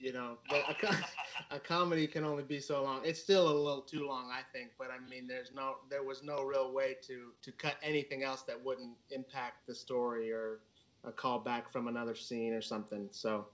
You 0.02 0.12
know, 0.12 0.38
but 0.50 0.64
a, 0.68 0.74
co- 0.74 0.96
a 1.56 1.60
comedy 1.60 2.08
can 2.08 2.24
only 2.24 2.42
be 2.42 2.58
so 2.58 2.82
long. 2.82 3.02
It's 3.04 3.20
still 3.22 3.46
a 3.48 3.54
little 3.54 3.82
too 3.82 4.04
long, 4.04 4.30
I 4.32 4.42
think. 4.52 4.72
But 4.76 4.88
I 4.90 4.98
mean, 5.08 5.28
there's 5.28 5.52
no, 5.54 5.76
there 5.88 6.02
was 6.02 6.24
no 6.24 6.42
real 6.42 6.72
way 6.72 6.96
to 7.06 7.30
to 7.40 7.52
cut 7.52 7.76
anything 7.84 8.24
else 8.24 8.42
that 8.42 8.58
wouldn't 8.62 8.96
impact 9.10 9.66
the 9.68 9.74
story 9.74 10.32
or 10.32 10.58
a 11.04 11.12
call 11.12 11.38
back 11.40 11.70
from 11.72 11.88
another 11.88 12.14
scene 12.14 12.52
or 12.52 12.62
something. 12.62 13.08
So 13.10 13.46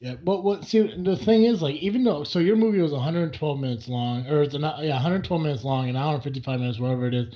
yeah, 0.00 0.14
but 0.22 0.44
what? 0.44 0.64
See, 0.64 0.80
the 1.02 1.16
thing 1.16 1.44
is, 1.44 1.62
like, 1.62 1.76
even 1.76 2.04
though 2.04 2.22
so 2.24 2.38
your 2.38 2.56
movie 2.56 2.80
was 2.80 2.92
112 2.92 3.58
minutes 3.58 3.88
long, 3.88 4.26
or 4.28 4.42
it's 4.42 4.54
not, 4.54 4.82
yeah, 4.84 4.94
112 4.94 5.42
minutes 5.42 5.64
long, 5.64 5.88
an 5.88 5.96
hour 5.96 6.14
and 6.14 6.22
55 6.22 6.60
minutes, 6.60 6.78
whatever 6.78 7.06
it 7.06 7.14
is. 7.14 7.34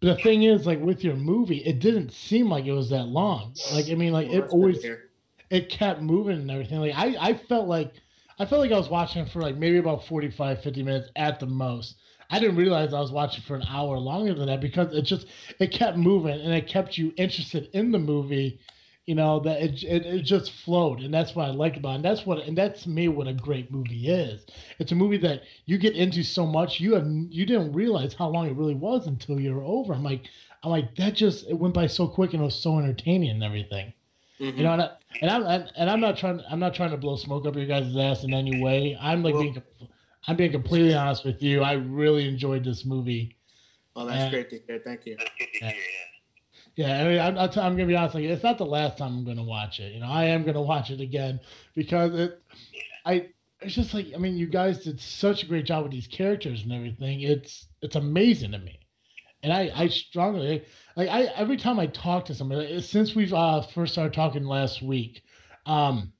But 0.00 0.16
the 0.16 0.22
thing 0.22 0.44
is, 0.44 0.66
like, 0.66 0.80
with 0.80 1.04
your 1.04 1.16
movie, 1.16 1.58
it 1.58 1.78
didn't 1.80 2.12
seem 2.12 2.48
like 2.48 2.64
it 2.64 2.72
was 2.72 2.88
that 2.90 3.06
long. 3.06 3.54
Like, 3.72 3.90
I 3.90 3.94
mean, 3.94 4.12
like, 4.12 4.28
well, 4.28 4.38
it 4.38 4.40
that's 4.40 4.54
good 4.54 4.72
to 4.74 4.80
always 4.80 4.86
it 5.50 5.68
kept 5.68 6.00
moving 6.00 6.38
and 6.38 6.50
everything. 6.50 6.80
Like 6.80 6.94
I, 6.96 7.16
I 7.20 7.34
felt 7.34 7.68
like 7.68 7.94
I 8.38 8.46
felt 8.46 8.60
like 8.62 8.72
I 8.72 8.78
was 8.78 8.88
watching 8.88 9.22
it 9.22 9.28
for 9.30 9.42
like 9.42 9.56
maybe 9.56 9.78
about 9.78 10.06
45, 10.06 10.62
50 10.62 10.82
minutes 10.82 11.10
at 11.16 11.40
the 11.40 11.46
most. 11.46 11.96
I 12.30 12.38
didn't 12.38 12.56
realize 12.56 12.94
I 12.94 13.00
was 13.00 13.10
watching 13.12 13.42
for 13.42 13.56
an 13.56 13.64
hour 13.68 13.98
longer 13.98 14.34
than 14.34 14.46
that 14.46 14.60
because 14.60 14.94
it 14.94 15.02
just 15.02 15.26
it 15.58 15.72
kept 15.72 15.96
moving 15.96 16.40
and 16.40 16.52
it 16.54 16.66
kept 16.68 16.96
you 16.96 17.12
interested 17.16 17.68
in 17.72 17.90
the 17.92 17.98
movie. 17.98 18.60
You 19.06 19.16
know 19.16 19.40
that 19.40 19.60
it, 19.60 19.82
it, 19.82 20.06
it 20.06 20.22
just 20.22 20.52
flowed, 20.52 21.00
and 21.00 21.12
that's 21.12 21.34
what 21.34 21.48
I 21.48 21.50
liked 21.50 21.76
about 21.76 21.92
it. 21.92 21.94
And 21.96 22.04
that's 22.04 22.24
what 22.24 22.38
and 22.46 22.56
that's 22.56 22.86
me 22.86 23.08
what 23.08 23.26
a 23.26 23.32
great 23.32 23.72
movie 23.72 24.08
is. 24.08 24.46
It's 24.78 24.92
a 24.92 24.94
movie 24.94 25.16
that 25.18 25.42
you 25.66 25.78
get 25.78 25.96
into 25.96 26.22
so 26.22 26.46
much 26.46 26.78
you 26.78 26.94
have 26.94 27.06
you 27.06 27.44
didn't 27.44 27.72
realize 27.72 28.14
how 28.14 28.28
long 28.28 28.46
it 28.46 28.54
really 28.54 28.74
was 28.74 29.08
until 29.08 29.40
you're 29.40 29.64
over. 29.64 29.94
I'm 29.94 30.04
like 30.04 30.26
I'm 30.62 30.70
like 30.70 30.94
that 30.96 31.14
just 31.14 31.48
it 31.48 31.54
went 31.54 31.74
by 31.74 31.88
so 31.88 32.06
quick 32.06 32.34
and 32.34 32.42
it 32.42 32.44
was 32.44 32.54
so 32.54 32.78
entertaining 32.78 33.30
and 33.30 33.42
everything. 33.42 33.92
Mhm. 34.38 34.56
You 34.56 34.62
know, 34.62 34.72
and, 34.74 34.82
I, 34.82 34.90
and 35.22 35.30
I'm 35.30 35.68
and 35.76 35.90
I'm 35.90 36.00
not 36.00 36.16
trying 36.16 36.40
I'm 36.48 36.60
not 36.60 36.74
trying 36.74 36.90
to 36.90 36.96
blow 36.96 37.16
smoke 37.16 37.46
up 37.46 37.56
your 37.56 37.66
guys' 37.66 37.96
ass 37.96 38.22
in 38.22 38.32
any 38.32 38.62
way. 38.62 38.96
I'm 39.00 39.24
like 39.24 39.34
Well- 39.34 39.42
being 39.42 39.62
I'm 40.26 40.36
being 40.36 40.52
completely 40.52 40.94
honest 40.94 41.24
with 41.24 41.42
you. 41.42 41.62
I 41.62 41.72
really 41.72 42.28
enjoyed 42.28 42.64
this 42.64 42.84
movie. 42.84 43.36
Oh, 43.96 44.06
that's 44.06 44.24
Yeah. 44.24 44.30
great 44.30 44.50
to 44.50 44.58
hear. 44.66 44.80
Thank 44.84 45.06
you. 45.06 45.16
That's 45.18 45.30
good 45.38 45.48
to 45.52 45.64
Yeah. 45.64 45.70
hear. 45.72 45.80
Yeah. 45.80 46.06
Yeah, 46.76 47.00
I 47.00 47.08
mean, 47.08 47.20
I'm, 47.20 47.38
I'm, 47.38 47.50
I'm 47.58 47.76
gonna 47.76 47.86
be 47.86 47.96
honest. 47.96 48.14
Like, 48.14 48.24
it's 48.24 48.42
not 48.42 48.58
the 48.58 48.66
last 48.66 48.98
time 48.98 49.16
I'm 49.18 49.24
gonna 49.24 49.44
watch 49.44 49.80
it. 49.80 49.92
You 49.92 50.00
know, 50.00 50.08
I 50.08 50.24
am 50.26 50.44
gonna 50.44 50.62
watch 50.62 50.90
it 50.90 51.00
again 51.00 51.40
because 51.74 52.14
it, 52.14 52.42
I, 53.04 53.28
it's 53.60 53.74
just 53.74 53.94
like 53.94 54.08
I 54.14 54.18
mean, 54.18 54.36
you 54.36 54.46
guys 54.46 54.84
did 54.84 55.00
such 55.00 55.42
a 55.42 55.46
great 55.46 55.64
job 55.66 55.82
with 55.84 55.92
these 55.92 56.06
characters 56.06 56.62
and 56.62 56.72
everything. 56.72 57.20
It's 57.22 57.66
it's 57.82 57.96
amazing 57.96 58.52
to 58.52 58.58
me, 58.58 58.78
and 59.42 59.52
I 59.52 59.70
I 59.74 59.88
strongly 59.88 60.64
like 60.96 61.08
I 61.08 61.24
every 61.36 61.56
time 61.56 61.78
I 61.78 61.86
talk 61.86 62.26
to 62.26 62.34
somebody 62.34 62.74
like, 62.74 62.84
since 62.84 63.14
we've 63.14 63.34
uh, 63.34 63.62
first 63.62 63.92
started 63.92 64.12
talking 64.14 64.44
last 64.44 64.82
week, 64.82 65.22
um, 65.66 66.12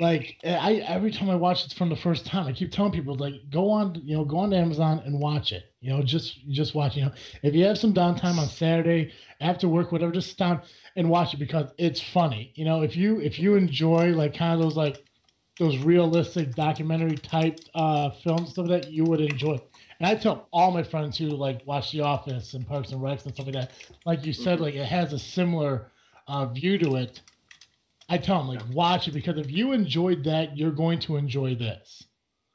like 0.00 0.36
I 0.44 0.74
every 0.86 1.10
time 1.10 1.28
I 1.28 1.34
watch 1.34 1.66
it 1.66 1.72
from 1.74 1.88
the 1.88 1.96
first 1.96 2.24
time, 2.26 2.46
I 2.46 2.52
keep 2.52 2.70
telling 2.70 2.92
people 2.92 3.16
like 3.16 3.34
go 3.50 3.70
on 3.70 4.00
you 4.04 4.16
know 4.16 4.24
go 4.24 4.38
on 4.38 4.50
to 4.50 4.56
Amazon 4.56 5.02
and 5.04 5.18
watch 5.20 5.52
it. 5.52 5.64
You 5.80 5.90
know, 5.90 6.02
just 6.02 6.48
just 6.50 6.74
watch. 6.74 6.96
You 6.96 7.06
know, 7.06 7.12
if 7.42 7.54
you 7.54 7.64
have 7.64 7.78
some 7.78 7.92
downtime 7.94 8.38
on 8.38 8.48
Saturday 8.48 9.12
after 9.40 9.68
work, 9.68 9.90
whatever, 9.92 10.12
just 10.12 10.30
sit 10.30 10.38
down 10.38 10.62
and 10.96 11.10
watch 11.10 11.34
it 11.34 11.38
because 11.38 11.70
it's 11.78 12.00
funny. 12.00 12.52
You 12.54 12.64
know, 12.64 12.82
if 12.82 12.96
you 12.96 13.20
if 13.20 13.38
you 13.38 13.56
enjoy 13.56 14.10
like 14.10 14.34
kind 14.34 14.54
of 14.54 14.60
those 14.60 14.76
like 14.76 15.02
those 15.58 15.78
realistic 15.78 16.54
documentary 16.54 17.16
type 17.16 17.58
uh 17.74 18.10
films 18.22 18.50
stuff 18.50 18.68
like 18.68 18.82
that, 18.82 18.92
you 18.92 19.04
would 19.04 19.20
enjoy. 19.20 19.60
And 20.00 20.08
I 20.08 20.14
tell 20.14 20.48
all 20.52 20.70
my 20.70 20.82
friends 20.84 21.18
who 21.18 21.26
like 21.28 21.62
watch 21.66 21.90
The 21.90 22.02
Office 22.02 22.54
and 22.54 22.66
Parks 22.66 22.92
and 22.92 23.00
Recs 23.00 23.24
and 23.24 23.34
stuff 23.34 23.46
like 23.46 23.54
that, 23.54 23.72
like 24.06 24.24
you 24.24 24.32
said, 24.32 24.60
like 24.60 24.74
it 24.74 24.86
has 24.86 25.12
a 25.12 25.18
similar 25.18 25.90
uh, 26.28 26.46
view 26.46 26.78
to 26.78 26.96
it. 26.96 27.20
I 28.08 28.18
tell 28.18 28.38
them 28.38 28.48
like 28.48 28.62
watch 28.72 29.08
it 29.08 29.12
because 29.12 29.38
if 29.38 29.50
you 29.50 29.72
enjoyed 29.72 30.24
that, 30.24 30.56
you're 30.56 30.70
going 30.72 30.98
to 31.00 31.16
enjoy 31.16 31.54
this. 31.54 32.04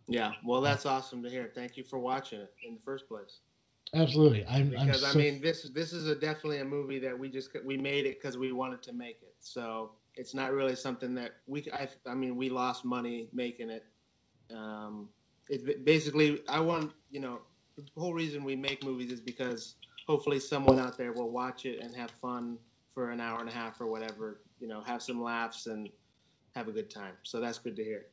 Yeah. 0.07 0.31
Well, 0.43 0.61
that's 0.61 0.85
awesome 0.85 1.21
to 1.23 1.29
hear. 1.29 1.51
Thank 1.53 1.77
you 1.77 1.83
for 1.83 1.99
watching 1.99 2.39
it 2.39 2.53
in 2.67 2.75
the 2.75 2.81
first 2.83 3.07
place. 3.07 3.39
Absolutely, 3.95 4.43
I'm. 4.47 4.73
I'm 4.77 4.87
Because 4.87 5.03
I 5.03 5.17
mean, 5.17 5.39
this 5.39 5.69
this 5.73 5.93
is 5.93 6.07
a 6.07 6.15
definitely 6.15 6.59
a 6.59 6.65
movie 6.65 6.97
that 6.99 7.17
we 7.17 7.29
just 7.29 7.49
we 7.63 7.77
made 7.77 8.05
it 8.05 8.19
because 8.19 8.37
we 8.37 8.51
wanted 8.51 8.81
to 8.83 8.93
make 8.93 9.21
it. 9.21 9.35
So 9.39 9.91
it's 10.15 10.33
not 10.33 10.51
really 10.51 10.75
something 10.75 11.13
that 11.15 11.35
we. 11.45 11.65
I, 11.71 11.87
I 12.07 12.15
mean, 12.15 12.35
we 12.35 12.49
lost 12.49 12.85
money 12.85 13.27
making 13.33 13.69
it. 13.69 13.85
Um, 14.51 15.09
it's 15.47 15.63
basically 15.83 16.41
I 16.49 16.59
want 16.59 16.91
you 17.11 17.19
know 17.19 17.39
the 17.75 17.83
whole 17.95 18.13
reason 18.13 18.43
we 18.43 18.55
make 18.55 18.83
movies 18.83 19.11
is 19.11 19.21
because 19.21 19.75
hopefully 20.07 20.39
someone 20.39 20.79
out 20.79 20.97
there 20.97 21.13
will 21.13 21.29
watch 21.29 21.65
it 21.65 21.79
and 21.79 21.95
have 21.95 22.11
fun 22.21 22.57
for 22.95 23.11
an 23.11 23.19
hour 23.19 23.39
and 23.39 23.49
a 23.49 23.51
half 23.51 23.79
or 23.79 23.87
whatever 23.87 24.39
you 24.63 24.69
know 24.69 24.81
have 24.81 25.03
some 25.03 25.21
laughs 25.21 25.67
and 25.67 25.91
have 26.55 26.69
a 26.69 26.71
good 26.71 26.89
time. 26.89 27.17
So 27.23 27.41
that's 27.41 27.59
good 27.59 27.75
to 27.77 27.83
hear. 27.83 28.07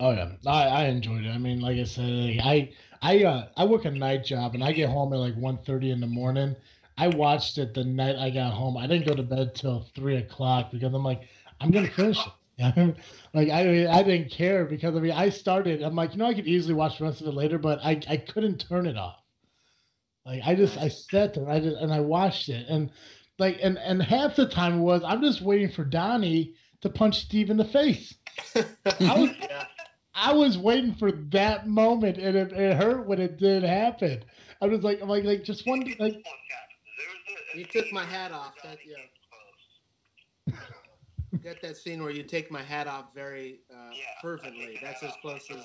Oh 0.00 0.12
yeah, 0.12 0.32
I, 0.46 0.66
I 0.66 0.84
enjoyed 0.86 1.24
it. 1.24 1.30
I 1.30 1.38
mean, 1.38 1.60
like 1.60 1.78
I 1.78 1.84
said, 1.84 2.08
like, 2.08 2.40
I 2.44 2.70
I 3.02 3.24
uh, 3.24 3.48
I 3.56 3.64
work 3.66 3.84
a 3.86 3.90
night 3.90 4.24
job 4.24 4.54
and 4.54 4.64
I 4.64 4.72
get 4.72 4.90
home 4.90 5.12
at 5.12 5.18
like 5.18 5.36
1.30 5.36 5.90
in 5.90 6.00
the 6.00 6.06
morning. 6.06 6.56
I 6.98 7.08
watched 7.08 7.58
it 7.58 7.74
the 7.74 7.84
night 7.84 8.16
I 8.16 8.30
got 8.30 8.54
home. 8.54 8.76
I 8.76 8.86
didn't 8.86 9.06
go 9.06 9.14
to 9.14 9.22
bed 9.24 9.54
till 9.54 9.80
three 9.94 10.16
o'clock 10.16 10.70
because 10.70 10.94
I'm 10.94 11.04
like, 11.04 11.22
I'm 11.60 11.72
gonna 11.72 11.88
finish 11.88 12.26
it. 12.26 12.32
like 13.34 13.50
I 13.50 13.86
I 13.88 14.02
didn't 14.04 14.30
care 14.30 14.64
because 14.64 14.96
I 14.96 15.00
mean 15.00 15.12
I 15.12 15.30
started. 15.30 15.82
I'm 15.82 15.96
like, 15.96 16.12
you 16.12 16.18
know, 16.18 16.26
I 16.26 16.34
could 16.34 16.46
easily 16.46 16.74
watch 16.74 16.98
the 16.98 17.04
rest 17.04 17.20
of 17.22 17.28
it 17.28 17.34
later, 17.34 17.58
but 17.58 17.80
I 17.84 18.00
I 18.08 18.18
couldn't 18.18 18.60
turn 18.60 18.86
it 18.86 18.96
off. 18.96 19.22
Like 20.26 20.42
I 20.44 20.54
just 20.54 20.78
I 20.78 20.88
sat 20.88 21.34
there 21.34 21.44
and 21.44 21.52
I 21.52 21.60
just, 21.60 21.76
and 21.76 21.92
I 21.92 22.00
watched 22.00 22.48
it 22.48 22.66
and 22.68 22.92
like 23.38 23.58
and 23.62 23.78
and 23.78 24.02
half 24.02 24.36
the 24.36 24.46
time 24.46 24.78
it 24.78 24.82
was 24.82 25.02
I'm 25.04 25.20
just 25.22 25.40
waiting 25.42 25.70
for 25.70 25.84
Donnie 25.84 26.54
to 26.82 26.88
punch 26.90 27.20
Steve 27.20 27.50
in 27.50 27.56
the 27.56 27.64
face. 27.64 28.14
I 28.54 29.18
was 29.18 29.30
Yeah. 29.40 29.64
I 30.14 30.32
was 30.32 30.56
waiting 30.56 30.94
for 30.94 31.12
that 31.12 31.66
moment, 31.66 32.16
and 32.16 32.34
it, 32.36 32.50
it 32.52 32.76
hurt 32.76 33.06
when 33.06 33.20
it 33.20 33.36
did 33.36 33.62
happen. 33.62 34.24
I 34.62 34.66
was 34.66 34.82
like, 34.82 35.02
I'm 35.02 35.10
like, 35.10 35.24
like 35.24 35.44
just 35.44 35.66
one, 35.66 35.80
like, 35.80 35.96
There 35.98 36.08
was 36.08 36.14
a- 37.54 37.56
a 37.56 37.58
You 37.58 37.66
took 37.66 37.92
my 37.92 38.04
hat 38.04 38.32
off, 38.32 38.54
that- 38.64 38.78
yeah. 38.86 38.96
came 40.46 40.54
close. 41.34 41.44
Got 41.44 41.60
that 41.60 41.76
scene 41.76 42.02
where 42.02 42.12
you 42.12 42.22
take 42.22 42.50
my 42.50 42.62
hat 42.62 42.86
off 42.86 43.14
very 43.14 43.60
uh, 43.70 43.90
Yeah, 43.92 44.04
fervently. 44.22 44.78
That's 44.82 45.02
as 45.02 45.12
close 45.20 45.50
as 45.50 45.62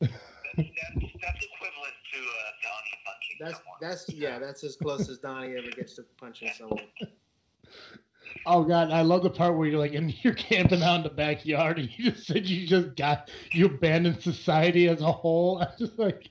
yeah. 0.00 0.08
That's, 0.56 0.68
that's, 0.68 1.12
that's 1.22 1.44
equivalent 1.44 1.94
to 2.12 2.18
uh, 2.18 2.50
Donnie 2.62 2.98
punching 3.06 3.36
That's 3.40 3.56
someone. 3.58 3.78
that's 3.80 4.08
yeah. 4.08 4.38
That's 4.38 4.64
as 4.64 4.76
close 4.76 5.08
as 5.08 5.18
Donnie 5.18 5.56
ever 5.56 5.70
gets 5.70 5.94
to 5.96 6.04
punching 6.18 6.50
someone. 6.56 6.84
oh 8.46 8.64
god, 8.64 8.90
I 8.90 9.02
love 9.02 9.22
the 9.22 9.30
part 9.30 9.56
where 9.56 9.68
you're 9.68 9.78
like, 9.78 9.94
and 9.94 10.12
you're 10.24 10.34
camping 10.34 10.82
out 10.82 10.96
in 10.96 11.02
the 11.02 11.10
backyard, 11.10 11.78
and 11.78 11.88
you 11.96 12.10
just 12.12 12.26
said 12.26 12.46
you 12.46 12.66
just 12.66 12.96
got 12.96 13.30
you 13.52 13.66
abandoned 13.66 14.22
society 14.22 14.88
as 14.88 15.00
a 15.02 15.12
whole. 15.12 15.58
I'm 15.62 15.68
just 15.78 15.98
like, 15.98 16.28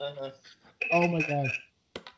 oh 0.92 1.08
my 1.08 1.22
god, 1.22 1.50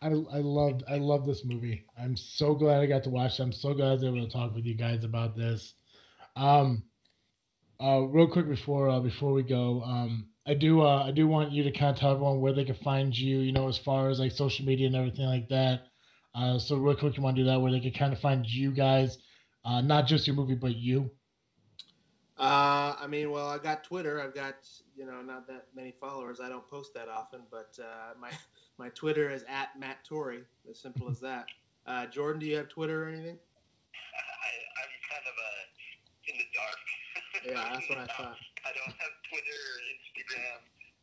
I 0.02 0.08
I 0.08 0.39
loved 0.39 0.84
I 0.89 0.97
love 0.97 1.26
this 1.26 1.45
movie. 1.45 1.86
I'm 1.99 2.16
so 2.16 2.54
glad 2.56 2.82
I 2.82 2.86
got 2.88 3.04
to 3.04 3.10
watch. 3.10 3.39
it. 3.39 3.43
I'm 3.43 3.52
so 3.54 3.74
glad 3.74 3.89
I 3.89 3.93
was 3.93 4.04
able 4.04 4.26
to 4.26 4.32
talk 4.32 4.56
with 4.56 4.66
you 4.66 4.76
guys 4.76 5.04
about 5.04 5.36
this. 5.36 5.74
Um, 6.36 6.84
uh, 7.82 8.02
real 8.02 8.28
quick 8.28 8.47
before 8.47 8.89
uh, 8.89 8.99
before 8.99 9.34
we 9.34 9.43
go, 9.43 9.82
um, 9.84 10.28
I 10.52 10.54
do 10.54 10.82
uh, 10.82 11.06
I 11.08 11.12
do 11.12 11.30
want 11.30 11.54
you 11.54 11.64
to 11.64 11.72
kind 11.72 11.95
of 11.95 11.97
tell 11.97 12.12
everyone 12.12 12.41
where 12.41 12.52
they 12.52 12.66
can 12.66 12.76
find 12.76 13.18
you. 13.18 13.39
You 13.39 13.54
know, 13.54 13.70
as 13.70 13.78
far 13.78 14.10
as 14.10 14.20
like 14.20 14.34
social 14.34 14.66
media 14.66 14.86
and 14.88 14.97
everything 14.97 15.26
like 15.26 15.47
that. 15.47 15.88
Uh, 16.36 16.60
so 16.60 16.76
real 16.76 16.93
quick, 16.93 17.16
you 17.16 17.24
want 17.24 17.38
to 17.38 17.43
do 17.43 17.49
that 17.49 17.62
where 17.62 17.72
they 17.72 17.80
can 17.80 17.93
kind 17.93 18.12
of 18.12 18.20
find 18.20 18.45
you 18.45 18.72
guys, 18.72 19.18
uh, 19.64 19.80
not 19.80 20.08
just 20.08 20.28
your 20.28 20.36
movie, 20.36 20.56
but 20.56 20.76
you. 20.76 21.10
Uh, 22.38 22.95
I 22.99 23.08
mean, 23.08 23.32
well, 23.32 23.47
I 23.47 23.60
got 23.60 23.86
Twitter. 23.86 24.22
I've 24.22 24.36
got 24.36 24.56
you 24.93 25.06
know 25.06 25.22
not 25.22 25.47
that 25.47 25.68
many 25.74 25.93
followers. 26.02 26.41
I 26.41 26.49
don't 26.49 26.68
post 26.68 26.93
that 26.95 27.08
often, 27.08 27.43
but 27.49 27.80
uh, 27.82 28.20
my 28.20 28.32
my 28.78 28.89
Twitter 28.89 29.30
is 29.30 29.45
at 29.47 29.80
Matt 29.80 30.04
Torrey. 30.04 30.41
As 30.70 30.78
simple 30.78 31.10
as 31.10 31.22
that. 31.22 31.45
Uh, 31.88 32.08
Jordan, 32.08 32.41
do 32.41 32.45
you 32.45 32.58
have 32.58 32.68
Twitter 32.68 33.06
or 33.06 33.08
anything? 33.08 33.38
I, 33.38 34.52
I'm 34.84 34.91
kind 35.08 35.24
of 35.26 35.36
uh, 35.47 36.28
in 36.28 36.36
the 36.38 36.45
dark. 36.54 36.82
Yeah, 37.45 37.74
that's 37.74 37.89
what 37.89 37.99
I 37.99 38.06
thought. 38.18 38.38
I 38.66 38.72
don't 38.78 38.95
have 38.99 39.14
Twitter 39.30 39.58
or 39.58 39.78
Instagram. 39.89 40.11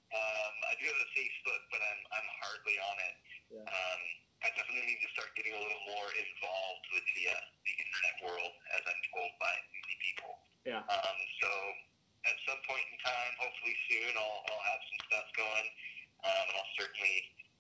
Um, 0.09 0.55
I 0.65 0.73
do 0.81 0.89
have 0.89 1.01
a 1.05 1.11
Facebook, 1.13 1.63
but 1.69 1.81
I'm 1.85 2.01
I'm 2.17 2.29
hardly 2.41 2.77
on 2.81 2.97
it. 2.97 3.15
Yeah. 3.61 3.67
Um, 3.69 4.01
I 4.41 4.49
definitely 4.55 4.87
need 4.87 5.03
to 5.03 5.11
start 5.13 5.35
getting 5.35 5.53
a 5.53 5.61
little 5.61 5.85
more 5.91 6.09
involved 6.15 6.87
with 6.95 7.05
the 7.19 7.25
uh, 7.29 7.45
the 7.67 7.75
internet 7.77 8.17
world, 8.25 8.53
as 8.79 8.83
I'm 8.89 9.03
told 9.13 9.33
by 9.43 9.53
many 9.53 9.97
people. 10.01 10.33
Yeah. 10.65 10.83
Um, 10.87 11.19
so 11.43 11.51
at 12.25 12.37
some 12.49 12.61
point 12.65 12.87
in 12.89 12.97
time, 13.05 13.33
hopefully 13.37 13.77
soon, 13.91 14.13
I'll 14.17 14.41
I'll 14.49 14.67
have 14.73 14.83
some 14.89 15.01
stuff 15.13 15.29
going, 15.37 15.69
um, 16.25 16.45
and 16.49 16.55
I'll 16.57 16.73
certainly 16.79 17.17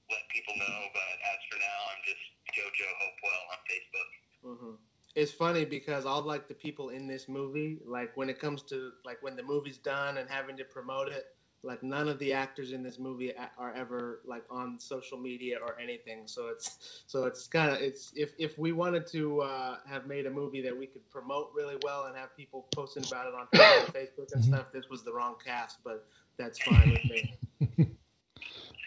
let 0.08 0.22
people 0.32 0.54
know. 0.56 0.78
But 0.96 1.14
as 1.28 1.40
for 1.52 1.58
now, 1.60 1.78
I'm 1.92 2.02
just 2.06 2.24
JoJo 2.56 2.88
Hopewell 2.96 3.44
on 3.52 3.58
Facebook. 3.68 4.10
hmm 4.40 4.74
It's 5.14 5.32
funny 5.32 5.64
because 5.64 6.06
all 6.06 6.22
like 6.22 6.48
the 6.48 6.54
people 6.56 6.90
in 6.90 7.06
this 7.06 7.28
movie, 7.28 7.78
like 7.84 8.16
when 8.16 8.28
it 8.32 8.38
comes 8.38 8.62
to 8.72 8.92
like 9.04 9.20
when 9.20 9.36
the 9.36 9.42
movie's 9.44 9.78
done 9.78 10.16
and 10.16 10.28
having 10.30 10.56
to 10.56 10.64
promote 10.64 11.08
it, 11.08 11.28
like 11.62 11.82
none 11.82 12.08
of 12.08 12.18
the 12.18 12.32
actors 12.32 12.72
in 12.72 12.82
this 12.82 12.98
movie 12.98 13.32
are 13.58 13.72
ever 13.74 14.20
like 14.24 14.44
on 14.50 14.78
social 14.78 15.18
media 15.18 15.58
or 15.60 15.78
anything. 15.80 16.22
So 16.26 16.48
it's 16.48 17.02
so 17.06 17.24
it's 17.24 17.46
kind 17.46 17.70
of 17.70 17.80
it's 17.80 18.12
if 18.14 18.32
if 18.38 18.58
we 18.58 18.72
wanted 18.72 19.06
to 19.08 19.40
uh, 19.42 19.76
have 19.88 20.06
made 20.06 20.26
a 20.26 20.30
movie 20.30 20.62
that 20.62 20.76
we 20.76 20.86
could 20.86 21.08
promote 21.10 21.50
really 21.54 21.76
well 21.82 22.04
and 22.04 22.16
have 22.16 22.36
people 22.36 22.66
posting 22.74 23.04
about 23.06 23.26
it 23.26 23.34
on 23.34 23.48
and 23.52 23.94
Facebook 23.94 24.32
and 24.32 24.44
stuff, 24.44 24.66
this 24.72 24.88
was 24.88 25.02
the 25.02 25.12
wrong 25.12 25.34
cast. 25.44 25.78
But 25.82 26.06
that's 26.36 26.58
fine 26.58 26.90
with 26.90 27.04
me. 27.04 27.34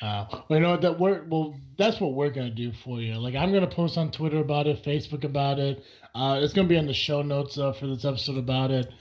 Uh, 0.02 0.26
well, 0.50 0.60
you 0.60 0.60
know 0.60 0.78
that 0.78 1.00
we're 1.00 1.24
well. 1.26 1.54
That's 1.78 2.02
what 2.02 2.16
we're 2.16 2.32
gonna 2.32 2.50
do 2.50 2.72
for 2.84 3.00
you. 3.00 3.14
Like 3.20 3.36
I'm 3.36 3.54
gonna 3.54 3.68
post 3.68 4.00
on 4.00 4.12
Twitter 4.12 4.40
about 4.40 4.66
it, 4.66 4.84
Facebook 4.84 5.24
about 5.24 5.60
it. 5.60 5.84
Uh, 6.16 6.40
it's 6.42 6.54
gonna 6.54 6.68
be 6.68 6.76
in 6.76 6.88
the 6.88 6.94
show 6.94 7.22
notes 7.22 7.60
uh, 7.60 7.72
for 7.72 7.86
this 7.86 8.04
episode 8.04 8.38
about 8.38 8.72
it. 8.72 8.92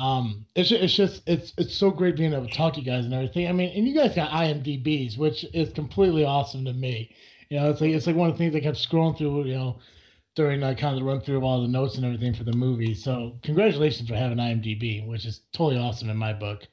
Um, 0.00 0.46
it's 0.54 0.72
it's 0.72 0.94
just 0.94 1.22
it's 1.28 1.52
it's 1.58 1.74
so 1.74 1.90
great 1.90 2.16
being 2.16 2.32
able 2.32 2.46
to 2.46 2.54
talk 2.54 2.72
to 2.74 2.80
you 2.80 2.86
guys 2.86 3.04
and 3.04 3.12
everything. 3.12 3.48
I 3.48 3.52
mean, 3.52 3.70
and 3.76 3.86
you 3.86 3.94
guys 3.94 4.14
got 4.14 4.30
IMDb's, 4.30 5.18
which 5.18 5.44
is 5.52 5.72
completely 5.74 6.24
awesome 6.24 6.64
to 6.64 6.72
me. 6.72 7.14
You 7.50 7.60
know, 7.60 7.70
it's 7.70 7.82
like 7.82 7.90
it's 7.90 8.06
like 8.06 8.16
one 8.16 8.30
of 8.30 8.34
the 8.34 8.38
things 8.38 8.54
I 8.56 8.60
kept 8.60 8.78
scrolling 8.78 9.18
through. 9.18 9.44
You 9.44 9.54
know, 9.54 9.78
during 10.34 10.62
uh, 10.62 10.74
kind 10.74 10.94
of 10.94 11.00
the 11.00 11.04
run 11.04 11.20
through 11.20 11.36
of 11.36 11.44
all 11.44 11.60
the 11.60 11.68
notes 11.68 11.96
and 11.96 12.04
everything 12.06 12.32
for 12.32 12.44
the 12.44 12.52
movie. 12.54 12.94
So 12.94 13.38
congratulations 13.42 14.08
for 14.08 14.14
having 14.14 14.38
IMDb, 14.38 15.06
which 15.06 15.26
is 15.26 15.42
totally 15.52 15.78
awesome 15.78 16.08
in 16.08 16.16
my 16.16 16.32
book. 16.32 16.66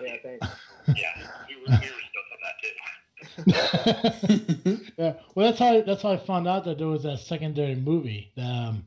Yeah, 0.00 0.16
thanks. 0.22 0.46
Yeah, 0.96 1.12
we 1.46 1.56
were, 1.56 1.78
we 1.78 1.86
were 1.86 2.02
stoked 2.10 3.46
on 3.46 3.54
that 3.54 4.76
too. 4.76 4.92
yeah, 4.98 5.12
well, 5.34 5.46
that's 5.46 5.58
how 5.58 5.82
that's 5.82 6.02
how 6.02 6.12
I 6.12 6.16
found 6.16 6.48
out 6.48 6.64
that 6.64 6.78
there 6.78 6.86
was 6.88 7.02
that 7.02 7.20
secondary 7.20 7.76
movie. 7.76 8.32
Um, 8.36 8.86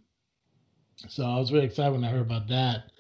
so 1.07 1.23
I 1.23 1.38
was 1.38 1.53
really 1.53 1.65
excited 1.65 1.91
when 1.93 2.03
I 2.03 2.09
heard 2.09 2.21
about 2.21 2.47
that. 2.49 2.91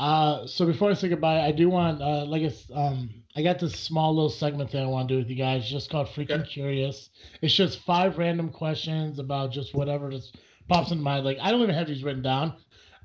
Uh, 0.00 0.46
so 0.46 0.64
before 0.64 0.90
I 0.90 0.94
say 0.94 1.10
goodbye, 1.10 1.42
I 1.42 1.52
do 1.52 1.68
want, 1.68 2.00
uh, 2.00 2.24
like 2.24 2.40
it's, 2.40 2.70
um, 2.74 3.10
I 3.36 3.42
got 3.42 3.58
this 3.58 3.78
small 3.78 4.14
little 4.14 4.30
segment 4.30 4.70
thing 4.70 4.82
I 4.82 4.86
want 4.86 5.08
to 5.08 5.14
do 5.14 5.18
with 5.18 5.28
you 5.28 5.36
guys, 5.36 5.68
just 5.68 5.90
called 5.90 6.06
Freaking 6.06 6.40
Okay. 6.40 6.48
Curious. 6.48 7.10
It's 7.42 7.52
just 7.52 7.80
five 7.80 8.16
random 8.16 8.48
questions 8.48 9.18
about 9.18 9.52
just 9.52 9.74
whatever 9.74 10.08
just 10.08 10.38
pops 10.68 10.90
in 10.90 11.02
mind. 11.02 11.26
Like 11.26 11.36
I 11.38 11.50
don't 11.50 11.60
even 11.60 11.74
have 11.74 11.86
these 11.86 12.02
written 12.02 12.22
down. 12.22 12.54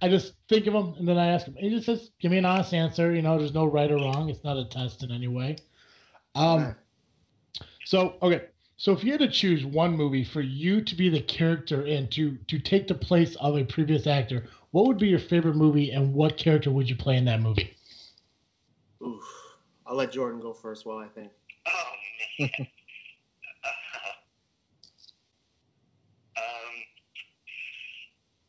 I 0.01 0.07
just 0.07 0.35
think 0.47 0.67
of 0.67 0.73
them 0.73 0.95
and 0.97 1.05
then 1.05 1.17
I 1.17 1.27
ask 1.27 1.45
him. 1.45 1.55
He 1.57 1.69
just 1.69 1.85
says, 1.85 2.11
"Give 2.21 2.31
me 2.31 2.37
an 2.37 2.45
honest 2.45 2.73
answer." 2.73 3.13
You 3.13 3.21
know, 3.21 3.37
there's 3.37 3.53
no 3.53 3.65
right 3.65 3.91
or 3.91 3.97
wrong. 3.97 4.29
It's 4.29 4.43
not 4.45 4.55
a 4.55 4.63
test 4.63 5.03
in 5.03 5.11
any 5.11 5.27
way. 5.27 5.57
Um. 6.33 6.75
So 7.83 8.15
okay, 8.21 8.45
so 8.77 8.93
if 8.93 9.03
you 9.03 9.11
had 9.11 9.21
to 9.21 9.29
choose 9.29 9.65
one 9.65 9.95
movie 9.95 10.23
for 10.23 10.41
you 10.41 10.81
to 10.81 10.95
be 10.95 11.09
the 11.09 11.21
character 11.21 11.85
in 11.85 12.07
to 12.09 12.37
to 12.47 12.59
take 12.59 12.87
the 12.87 12.95
place 12.95 13.35
of 13.35 13.57
a 13.57 13.63
previous 13.63 14.07
actor, 14.07 14.47
what 14.75 14.87
would 14.87 14.97
be 14.97 15.07
your 15.07 15.23
favorite 15.23 15.55
movie 15.55 15.91
and 15.91 16.13
what 16.13 16.35
character 16.35 16.69
would 16.69 16.89
you 16.89 16.97
play 16.97 17.15
in 17.15 17.23
that 17.23 17.39
movie? 17.39 17.71
Oof. 18.99 19.23
I'll 19.87 19.95
let 19.95 20.11
Jordan 20.11 20.41
go 20.41 20.51
first 20.51 20.85
while 20.85 20.97
I 20.97 21.07
think. 21.07 21.31
Oh 21.65 21.91
man. 22.43 22.67
um, 26.35 26.73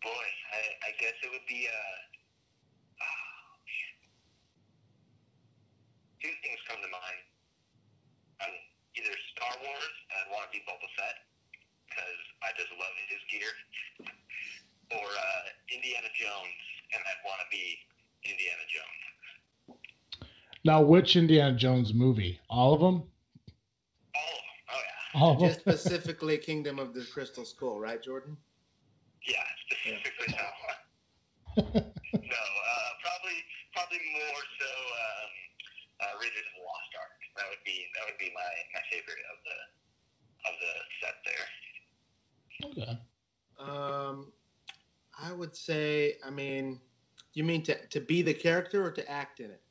boy, 0.03 0.27
I, 0.51 0.91
I 0.91 0.91
guess 0.99 1.15
it 1.23 1.31
would 1.31 1.47
be 1.47 1.71
uh. 1.71 1.99
Oh, 2.99 3.63
man. 3.63 3.95
Two 6.27 6.35
things 6.43 6.59
come 6.67 6.83
to 6.83 6.91
mind. 6.91 7.23
Um, 8.43 8.51
either 8.99 9.15
Star 9.31 9.55
Wars, 9.63 9.95
and 10.11 10.27
I'd 10.27 10.35
want 10.35 10.51
to 10.51 10.59
be 10.59 10.59
Boba 10.67 10.91
Fett 10.99 11.23
because 11.87 12.19
I 12.43 12.51
just 12.59 12.75
love 12.75 12.91
his 13.15 13.23
gear, 13.31 13.55
or 14.93 15.07
uh, 15.07 15.47
Indiana 15.73 16.11
Jones, 16.15 16.59
and 16.95 17.01
I'd 17.03 17.23
want 17.27 17.43
to 17.43 17.49
be 17.51 17.79
Indiana 18.23 18.65
Jones. 18.71 19.05
Now, 20.67 20.83
which 20.83 21.15
Indiana 21.15 21.57
Jones 21.57 21.95
movie? 21.95 22.41
All 22.51 22.75
of 22.75 22.81
them? 22.81 22.95
All 22.97 22.99
of 22.99 22.99
them. 22.99 24.59
Oh 24.67 24.81
yeah. 24.83 25.21
All 25.21 25.31
of 25.31 25.39
them? 25.39 25.49
Just 25.49 25.61
specifically 25.87 26.39
Kingdom 26.39 26.81
of 26.81 26.93
the 26.93 27.07
Crystal 27.15 27.45
Skull, 27.45 27.79
right, 27.79 28.03
Jordan? 28.03 28.37
Yeah, 29.25 29.47
specifically 29.71 30.35
that 30.35 30.55
one. 30.67 31.73
no, 31.73 31.87
uh, 31.87 32.91
probably 32.99 33.39
probably 33.75 34.03
more 34.11 34.43
so 34.59 34.71
um, 35.07 35.31
uh, 36.03 36.19
Raiders 36.19 36.35
of 36.35 36.55
the 36.59 36.65
Lost 36.67 36.93
Ark. 36.99 37.15
That 37.37 37.47
would 37.49 37.63
be 37.65 37.87
that 37.95 38.03
would 38.11 38.19
be 38.19 38.33
my, 38.35 38.51
my 38.75 38.83
favorite 38.91 39.23
of 39.31 39.39
the 39.47 39.59
of 40.51 40.55
the 40.59 40.73
set 41.01 41.17
there. 41.31 41.47
okay. 42.75 42.99
Um, 43.61 44.33
I 45.17 45.33
would 45.33 45.55
say, 45.55 46.17
I 46.27 46.31
mean, 46.31 46.81
you 47.35 47.45
mean 47.45 47.63
to, 47.63 47.87
to 47.87 48.01
be 48.01 48.23
the 48.23 48.35
character 48.35 48.85
or 48.85 48.91
to 48.91 49.09
act 49.09 49.39
in 49.39 49.53
it? 49.53 49.63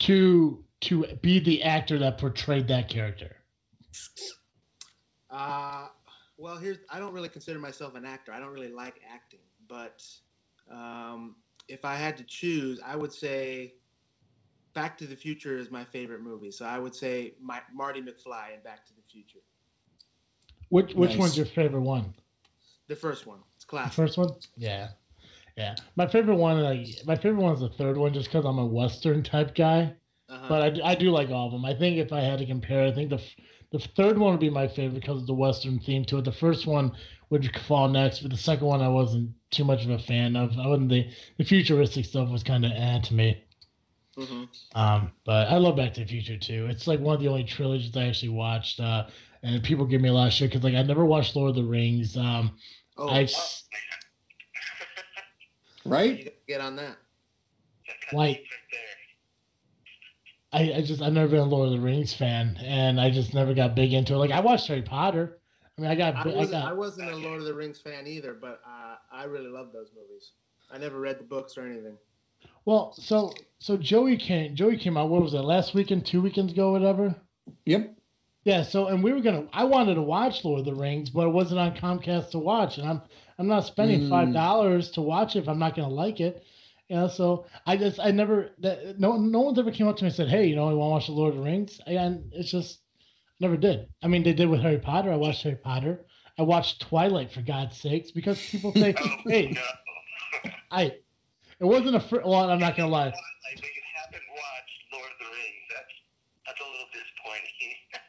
To 0.00 0.64
to 0.82 1.06
be 1.22 1.38
the 1.38 1.62
actor 1.62 1.98
that 1.98 2.18
portrayed 2.18 2.68
that 2.68 2.88
character. 2.88 3.36
Uh, 5.30 5.88
well, 6.38 6.56
here's 6.56 6.78
I 6.90 6.98
don't 6.98 7.12
really 7.12 7.28
consider 7.28 7.58
myself 7.58 7.94
an 7.94 8.04
actor. 8.04 8.32
I 8.32 8.40
don't 8.40 8.52
really 8.52 8.72
like 8.72 9.00
acting, 9.12 9.40
but 9.68 10.02
Um, 10.70 11.36
if 11.68 11.84
I 11.84 11.94
had 11.96 12.16
to 12.16 12.24
choose, 12.24 12.80
I 12.84 12.96
would 12.96 13.12
say 13.12 13.74
Back 14.74 14.98
to 14.98 15.06
the 15.06 15.16
Future 15.16 15.56
is 15.56 15.70
my 15.70 15.84
favorite 15.84 16.22
movie. 16.22 16.50
So 16.50 16.64
I 16.64 16.78
would 16.78 16.94
say 16.94 17.34
my, 17.40 17.60
Marty 17.72 18.00
McFly 18.00 18.54
in 18.54 18.60
Back 18.62 18.84
to 18.86 18.94
the 18.94 19.02
Future. 19.10 19.40
Which 20.68 20.94
which 20.94 21.10
Nice. 21.10 21.18
one's 21.18 21.36
your 21.36 21.46
favorite 21.46 21.82
one? 21.82 22.12
The 22.88 22.96
first 22.96 23.26
one. 23.26 23.38
It's 23.54 23.64
classic. 23.64 23.92
The 23.92 23.96
first 23.96 24.18
one? 24.18 24.30
Yeah. 24.56 24.88
Yeah. 25.56 25.74
My 25.96 26.06
favorite 26.06 26.36
one, 26.36 26.60
like 26.62 26.86
my 27.06 27.16
favorite 27.16 27.42
one 27.42 27.54
is 27.54 27.60
the 27.60 27.70
third 27.70 27.96
one, 27.96 28.12
just 28.12 28.28
because 28.28 28.44
I'm 28.44 28.58
a 28.58 28.66
Western 28.66 29.22
type 29.22 29.54
guy. 29.54 29.94
Uh-huh. 30.28 30.46
But 30.48 30.82
I, 30.82 30.90
I 30.90 30.94
do 30.94 31.10
like 31.10 31.30
all 31.30 31.46
of 31.46 31.52
them. 31.52 31.64
I 31.64 31.74
think 31.74 31.98
if 31.98 32.12
I 32.12 32.20
had 32.20 32.38
to 32.40 32.46
compare, 32.46 32.84
I 32.86 32.92
think 32.92 33.10
the 33.10 33.20
the 33.72 33.78
third 33.96 34.18
one 34.18 34.32
would 34.32 34.40
be 34.40 34.50
my 34.50 34.68
favorite 34.68 35.00
because 35.00 35.20
of 35.22 35.26
the 35.26 35.34
Western 35.34 35.78
theme 35.80 36.04
to 36.06 36.18
it. 36.18 36.24
The 36.24 36.32
first 36.32 36.66
one 36.66 36.92
would 37.30 37.50
fall 37.66 37.88
next, 37.88 38.20
but 38.20 38.30
the 38.30 38.36
second 38.36 38.66
one 38.66 38.80
I 38.82 38.88
wasn't 38.88 39.30
too 39.50 39.64
much 39.64 39.84
of 39.84 39.90
a 39.90 39.98
fan 39.98 40.36
of. 40.36 40.56
I 40.58 40.66
wasn't 40.66 40.90
the 40.90 41.08
the 41.38 41.44
futuristic 41.44 42.04
stuff 42.04 42.28
was 42.28 42.42
kind 42.42 42.64
of 42.64 42.72
eh 42.72 43.00
to 43.00 43.14
me. 43.14 43.42
Mhm. 44.16 44.48
Um, 44.74 45.12
but 45.24 45.48
I 45.48 45.56
love 45.58 45.76
Back 45.76 45.94
to 45.94 46.00
the 46.00 46.06
Future 46.06 46.36
too. 46.38 46.66
It's 46.70 46.86
like 46.86 47.00
one 47.00 47.14
of 47.14 47.20
the 47.20 47.28
only 47.28 47.44
trilogies 47.44 47.96
I 47.96 48.06
actually 48.06 48.30
watched. 48.30 48.80
Uh, 48.80 49.06
and 49.42 49.62
people 49.62 49.84
give 49.86 50.00
me 50.00 50.08
a 50.08 50.12
lot 50.12 50.26
of 50.28 50.32
shit 50.32 50.50
because 50.50 50.64
like 50.64 50.74
I 50.74 50.82
never 50.82 51.04
watched 51.04 51.36
Lord 51.36 51.50
of 51.50 51.56
the 51.56 51.64
Rings. 51.64 52.16
Um, 52.16 52.52
Oh, 52.98 53.08
I 53.08 53.24
s- 53.24 53.64
Right? 55.88 56.18
gotta 56.18 56.32
get 56.48 56.60
on 56.60 56.76
that. 56.76 56.96
Like- 58.12 58.44
I, 60.52 60.72
I 60.76 60.82
just 60.82 61.02
I've 61.02 61.12
never 61.12 61.28
been 61.28 61.40
a 61.40 61.44
Lord 61.44 61.66
of 61.66 61.72
the 61.74 61.80
Rings 61.80 62.14
fan, 62.14 62.56
and 62.62 63.00
I 63.00 63.10
just 63.10 63.34
never 63.34 63.52
got 63.52 63.74
big 63.74 63.92
into 63.92 64.14
it. 64.14 64.16
Like 64.16 64.30
I 64.30 64.40
watched 64.40 64.68
Harry 64.68 64.80
Potter. 64.80 65.38
I 65.76 65.82
mean, 65.82 65.90
I 65.90 65.94
got 65.94 66.14
I 66.14 66.22
I, 66.22 66.34
wasn't, 66.34 66.64
I 66.64 66.68
got 66.68 66.76
wasn't 66.76 67.10
a 67.10 67.16
Lord 67.16 67.40
of 67.40 67.46
the 67.46 67.52
Rings 67.52 67.80
fan 67.80 68.06
either, 68.06 68.32
but 68.32 68.60
uh, 68.66 68.94
I 69.12 69.24
really 69.24 69.50
love 69.50 69.72
those 69.72 69.90
movies. 69.94 70.32
I 70.70 70.78
never 70.78 70.98
read 70.98 71.18
the 71.18 71.24
books 71.24 71.58
or 71.58 71.66
anything. 71.66 71.98
well. 72.64 72.94
So 72.94 73.34
so 73.58 73.76
Joey 73.76 74.16
came 74.16 74.54
Joey 74.54 74.78
came 74.78 74.96
out. 74.96 75.10
What 75.10 75.22
was 75.22 75.32
that? 75.32 75.42
Last 75.42 75.74
weekend, 75.74 76.06
two 76.06 76.22
weekends 76.22 76.52
ago, 76.52 76.72
whatever. 76.72 77.14
Yep. 77.66 77.95
Yeah. 78.46 78.62
So 78.62 78.86
and 78.86 79.02
we 79.02 79.12
were 79.12 79.20
gonna. 79.20 79.48
I 79.52 79.64
wanted 79.64 79.96
to 79.96 80.02
watch 80.02 80.44
Lord 80.44 80.60
of 80.60 80.66
the 80.66 80.74
Rings, 80.74 81.10
but 81.10 81.26
it 81.26 81.30
wasn't 81.32 81.58
on 81.60 81.76
Comcast 81.76 82.30
to 82.30 82.38
watch, 82.38 82.78
and 82.78 82.88
I'm 82.88 83.02
I'm 83.38 83.48
not 83.48 83.66
spending 83.66 84.02
Mm. 84.02 84.08
five 84.08 84.32
dollars 84.32 84.92
to 84.92 85.00
watch 85.02 85.34
it 85.34 85.40
if 85.40 85.48
I'm 85.48 85.58
not 85.58 85.74
gonna 85.74 85.92
like 85.92 86.20
it. 86.20 86.44
You 86.88 86.94
know, 86.96 87.08
so 87.08 87.46
I 87.66 87.76
just 87.76 87.98
I 87.98 88.12
never 88.12 88.52
that 88.60 89.00
no 89.00 89.16
no 89.16 89.40
one's 89.40 89.58
ever 89.58 89.72
came 89.72 89.88
up 89.88 89.96
to 89.96 90.04
me 90.04 90.08
and 90.08 90.14
said, 90.16 90.28
hey, 90.28 90.46
you 90.46 90.54
know, 90.54 90.70
you 90.70 90.76
want 90.76 90.90
to 90.90 90.92
watch 90.92 91.06
the 91.08 91.12
Lord 91.12 91.34
of 91.34 91.40
the 91.40 91.44
Rings? 91.44 91.80
And 91.86 92.32
it's 92.32 92.50
just 92.52 92.78
never 93.40 93.56
did. 93.56 93.88
I 94.00 94.06
mean, 94.06 94.22
they 94.22 94.32
did 94.32 94.48
with 94.48 94.60
Harry 94.60 94.78
Potter. 94.78 95.12
I 95.12 95.16
watched 95.16 95.42
Harry 95.42 95.56
Potter. 95.56 96.06
I 96.38 96.42
watched 96.42 96.82
Twilight 96.82 97.32
for 97.32 97.42
God's 97.42 97.76
sakes 97.76 98.12
because 98.12 98.40
people 98.40 98.72
say, 98.72 98.94
Oh, 99.00 99.16
hey. 99.26 99.58
I 100.70 100.84
it 101.58 101.64
wasn't 101.64 101.96
a 101.96 102.00
fr- 102.00 102.20
well, 102.24 102.48
I'm 102.48 102.60
not 102.60 102.76
gonna 102.76 102.92
lie. 102.92 103.10
But 103.10 103.62
you 103.64 103.68
haven't 103.96 104.22
watched 104.30 104.78
Lord 104.92 105.10
of 105.10 105.18
the 105.18 105.24
Rings. 105.34 105.66
That's 105.74 105.94
that's 106.46 106.60
a 106.60 106.64
little 106.70 106.86
disappointing. 106.92 107.74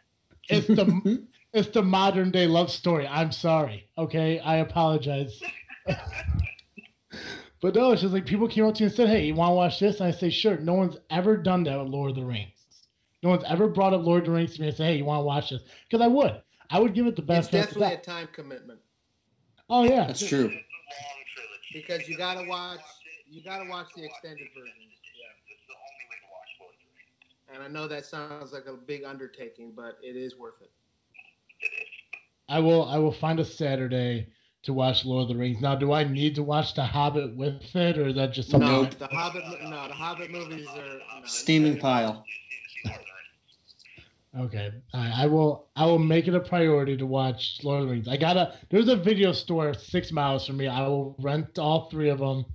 It's 0.49 0.67
the 0.67 1.25
it's 1.53 1.69
the 1.69 1.83
modern 1.83 2.31
day 2.31 2.47
love 2.47 2.71
story. 2.71 3.07
I'm 3.07 3.31
sorry. 3.31 3.87
Okay, 3.97 4.39
I 4.39 4.57
apologize. 4.57 5.41
but 7.61 7.75
no, 7.75 7.91
it's 7.91 8.01
just 8.01 8.13
like 8.13 8.25
people 8.25 8.47
came 8.47 8.65
up 8.65 8.75
to 8.75 8.83
me 8.83 8.87
and 8.87 8.95
said, 8.95 9.09
"Hey, 9.09 9.25
you 9.25 9.35
want 9.35 9.51
to 9.51 9.55
watch 9.55 9.79
this?" 9.79 9.99
And 9.99 10.07
I 10.07 10.11
say, 10.11 10.29
"Sure." 10.29 10.57
No 10.57 10.73
one's 10.73 10.97
ever 11.09 11.37
done 11.37 11.63
that 11.63 11.79
with 11.79 11.89
Lord 11.89 12.11
of 12.11 12.15
the 12.17 12.25
Rings. 12.25 12.51
No 13.23 13.29
one's 13.29 13.43
ever 13.45 13.67
brought 13.67 13.93
up 13.93 14.03
Lord 14.03 14.21
of 14.23 14.27
the 14.27 14.31
Rings 14.33 14.55
to 14.55 14.61
me 14.61 14.67
and 14.67 14.77
said, 14.77 14.87
"Hey, 14.87 14.97
you 14.97 15.05
want 15.05 15.21
to 15.21 15.25
watch 15.25 15.49
this?" 15.49 15.63
Because 15.89 16.03
I 16.03 16.07
would. 16.07 16.41
I 16.69 16.79
would 16.79 16.93
give 16.93 17.07
it 17.07 17.15
the 17.15 17.21
best. 17.21 17.51
chance 17.51 17.71
of 17.71 17.79
definitely 17.79 17.95
a 17.95 18.01
time 18.01 18.27
commitment 18.33 18.79
Oh 19.69 19.83
yeah. 19.83 20.07
That's 20.07 20.25
true. 20.25 20.47
It's 20.47 20.55
a 20.55 20.55
long 20.55 21.23
trilogy. 21.35 21.71
because 21.73 22.07
you 22.07 22.17
gotta 22.17 22.47
watch 22.47 22.79
you 23.29 23.43
gotta 23.43 23.69
watch 23.69 23.87
the 23.95 24.05
extended 24.05 24.47
version. 24.55 24.87
Yeah, 25.11 25.51
it's 25.51 25.67
the 25.67 25.75
only 25.75 26.05
way 26.07 26.17
to 26.23 26.29
watch 26.31 26.51
Lord 26.63 26.71
of 26.71 26.79
the 26.79 26.91
Rings. 26.95 27.36
And 27.53 27.63
I 27.63 27.67
know 27.67 27.87
that 27.87 28.05
sounds 28.05 28.51
like 28.51 28.65
a 28.67 28.73
big 28.73 29.03
undertaking, 29.03 29.73
but 29.75 29.97
it 30.01 30.15
is 30.15 30.37
worth 30.37 30.61
it. 30.61 30.71
It 31.61 31.71
is. 31.81 31.87
I 32.49 32.59
will. 32.59 32.85
I 32.85 32.97
will 32.97 33.11
find 33.11 33.39
a 33.39 33.45
Saturday 33.45 34.27
to 34.63 34.73
watch 34.73 35.05
Lord 35.05 35.23
of 35.23 35.27
the 35.29 35.35
Rings. 35.35 35.61
Now, 35.61 35.75
do 35.75 35.91
I 35.93 36.03
need 36.03 36.35
to 36.35 36.43
watch 36.43 36.73
The 36.73 36.83
Hobbit 36.83 37.35
with 37.35 37.75
it, 37.75 37.97
or 37.97 38.07
is 38.07 38.15
that 38.15 38.33
just 38.33 38.49
something? 38.49 38.67
No, 38.69 38.83
Nope. 38.83 38.97
the 38.97 39.07
Hobbit. 39.07 39.43
No, 39.63 39.87
the 39.87 39.93
Hobbit 39.93 40.31
movies 40.31 40.67
are 40.75 40.99
no, 41.19 41.25
Steaming 41.25 41.77
pile. 41.79 42.23
You 42.27 42.33
just 42.33 42.49
need 42.49 42.63
to 42.63 42.69
see 42.69 42.89
Lord 42.89 42.99
of 42.99 43.05
the 43.05 43.11
Rings. 43.11 43.13
Okay, 44.37 44.71
I, 44.93 45.23
I 45.23 45.25
will. 45.27 45.67
I 45.75 45.85
will 45.85 45.99
make 45.99 46.27
it 46.27 46.35
a 46.35 46.39
priority 46.39 46.95
to 46.97 47.05
watch 47.05 47.59
Lord 47.63 47.81
of 47.81 47.87
the 47.87 47.93
Rings. 47.93 48.07
I 48.07 48.17
gotta. 48.17 48.53
There's 48.69 48.87
a 48.89 48.95
video 48.95 49.31
store 49.31 49.73
six 49.73 50.11
miles 50.11 50.45
from 50.45 50.57
me. 50.57 50.67
I 50.67 50.81
will 50.87 51.15
rent 51.19 51.57
all 51.57 51.89
three 51.89 52.09
of 52.09 52.19
them 52.19 52.45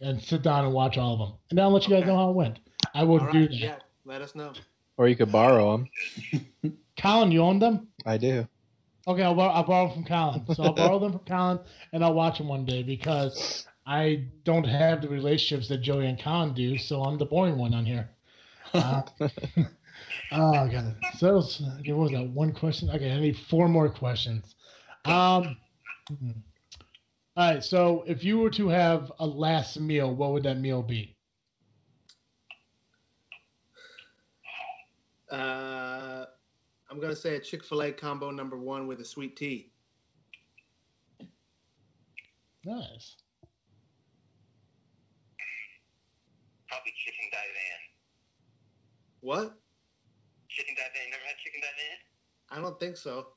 and 0.00 0.20
sit 0.20 0.42
down 0.42 0.64
and 0.64 0.74
watch 0.74 0.96
all 0.98 1.12
of 1.12 1.18
them, 1.20 1.32
and 1.50 1.58
then 1.58 1.64
I'll 1.66 1.70
let 1.72 1.86
you 1.86 1.94
guys 1.94 2.06
know 2.06 2.16
how 2.16 2.30
it 2.30 2.36
went. 2.36 2.58
I 2.94 3.04
will 3.04 3.20
All 3.20 3.30
do 3.32 3.46
that. 3.46 3.54
yeah, 3.54 3.76
let 4.04 4.22
us 4.22 4.34
know. 4.34 4.52
Or 4.96 5.08
you 5.08 5.16
could 5.16 5.32
borrow 5.32 5.76
them. 6.32 6.76
Colin, 7.00 7.32
you 7.32 7.40
own 7.40 7.58
them? 7.58 7.88
I 8.04 8.18
do. 8.18 8.46
Okay, 9.06 9.22
I'll, 9.22 9.34
borrow, 9.34 9.52
I'll 9.52 9.64
borrow 9.64 9.86
them 9.86 9.94
from 9.94 10.04
Colin. 10.04 10.54
So 10.54 10.62
I'll 10.62 10.72
borrow 10.74 10.98
them 10.98 11.12
from 11.12 11.22
Colin, 11.26 11.58
and 11.92 12.04
I'll 12.04 12.14
watch 12.14 12.38
them 12.38 12.48
one 12.48 12.64
day 12.64 12.82
because 12.82 13.66
I 13.86 14.26
don't 14.44 14.64
have 14.64 15.00
the 15.02 15.08
relationships 15.08 15.68
that 15.68 15.78
Joey 15.78 16.06
and 16.06 16.20
Colin 16.20 16.54
do. 16.54 16.76
So 16.76 17.02
I'm 17.02 17.18
the 17.18 17.24
boring 17.24 17.56
one 17.56 17.74
on 17.74 17.84
here. 17.84 18.10
Uh, 18.72 19.02
oh, 20.32 20.68
God. 20.68 20.96
So 21.18 21.26
that 21.26 21.34
was, 21.34 21.62
okay, 21.80 21.92
what 21.92 22.04
was 22.04 22.12
that? 22.12 22.28
One 22.30 22.52
question? 22.52 22.88
Okay, 22.88 23.10
I 23.10 23.18
need 23.18 23.36
four 23.36 23.68
more 23.68 23.88
questions. 23.88 24.54
Um, 25.04 25.56
hmm. 26.08 26.30
all 27.36 27.52
right. 27.52 27.64
So 27.64 28.04
if 28.06 28.22
you 28.22 28.38
were 28.38 28.50
to 28.50 28.68
have 28.68 29.10
a 29.18 29.26
last 29.26 29.78
meal, 29.80 30.14
what 30.14 30.32
would 30.32 30.44
that 30.44 30.58
meal 30.58 30.82
be? 30.82 31.16
Uh, 35.30 36.26
I'm 36.90 36.98
gonna 37.00 37.14
say 37.14 37.36
a 37.36 37.40
Chick 37.40 37.62
Fil 37.64 37.82
A 37.82 37.92
combo 37.92 38.30
number 38.30 38.56
one 38.58 38.86
with 38.86 39.00
a 39.00 39.04
sweet 39.04 39.36
tea. 39.36 39.70
Nice. 42.64 43.16
Probably 46.68 46.92
chicken 46.98 47.26
divan. 47.32 47.80
What? 49.20 49.58
Chicken 50.48 50.74
divan. 50.74 51.02
You 51.06 51.10
never 51.14 51.24
had 51.26 51.38
chicken 51.42 51.60
divan? 51.62 51.96
I 52.50 52.60
don't 52.60 52.78
think 52.78 52.96
so. 52.96 53.34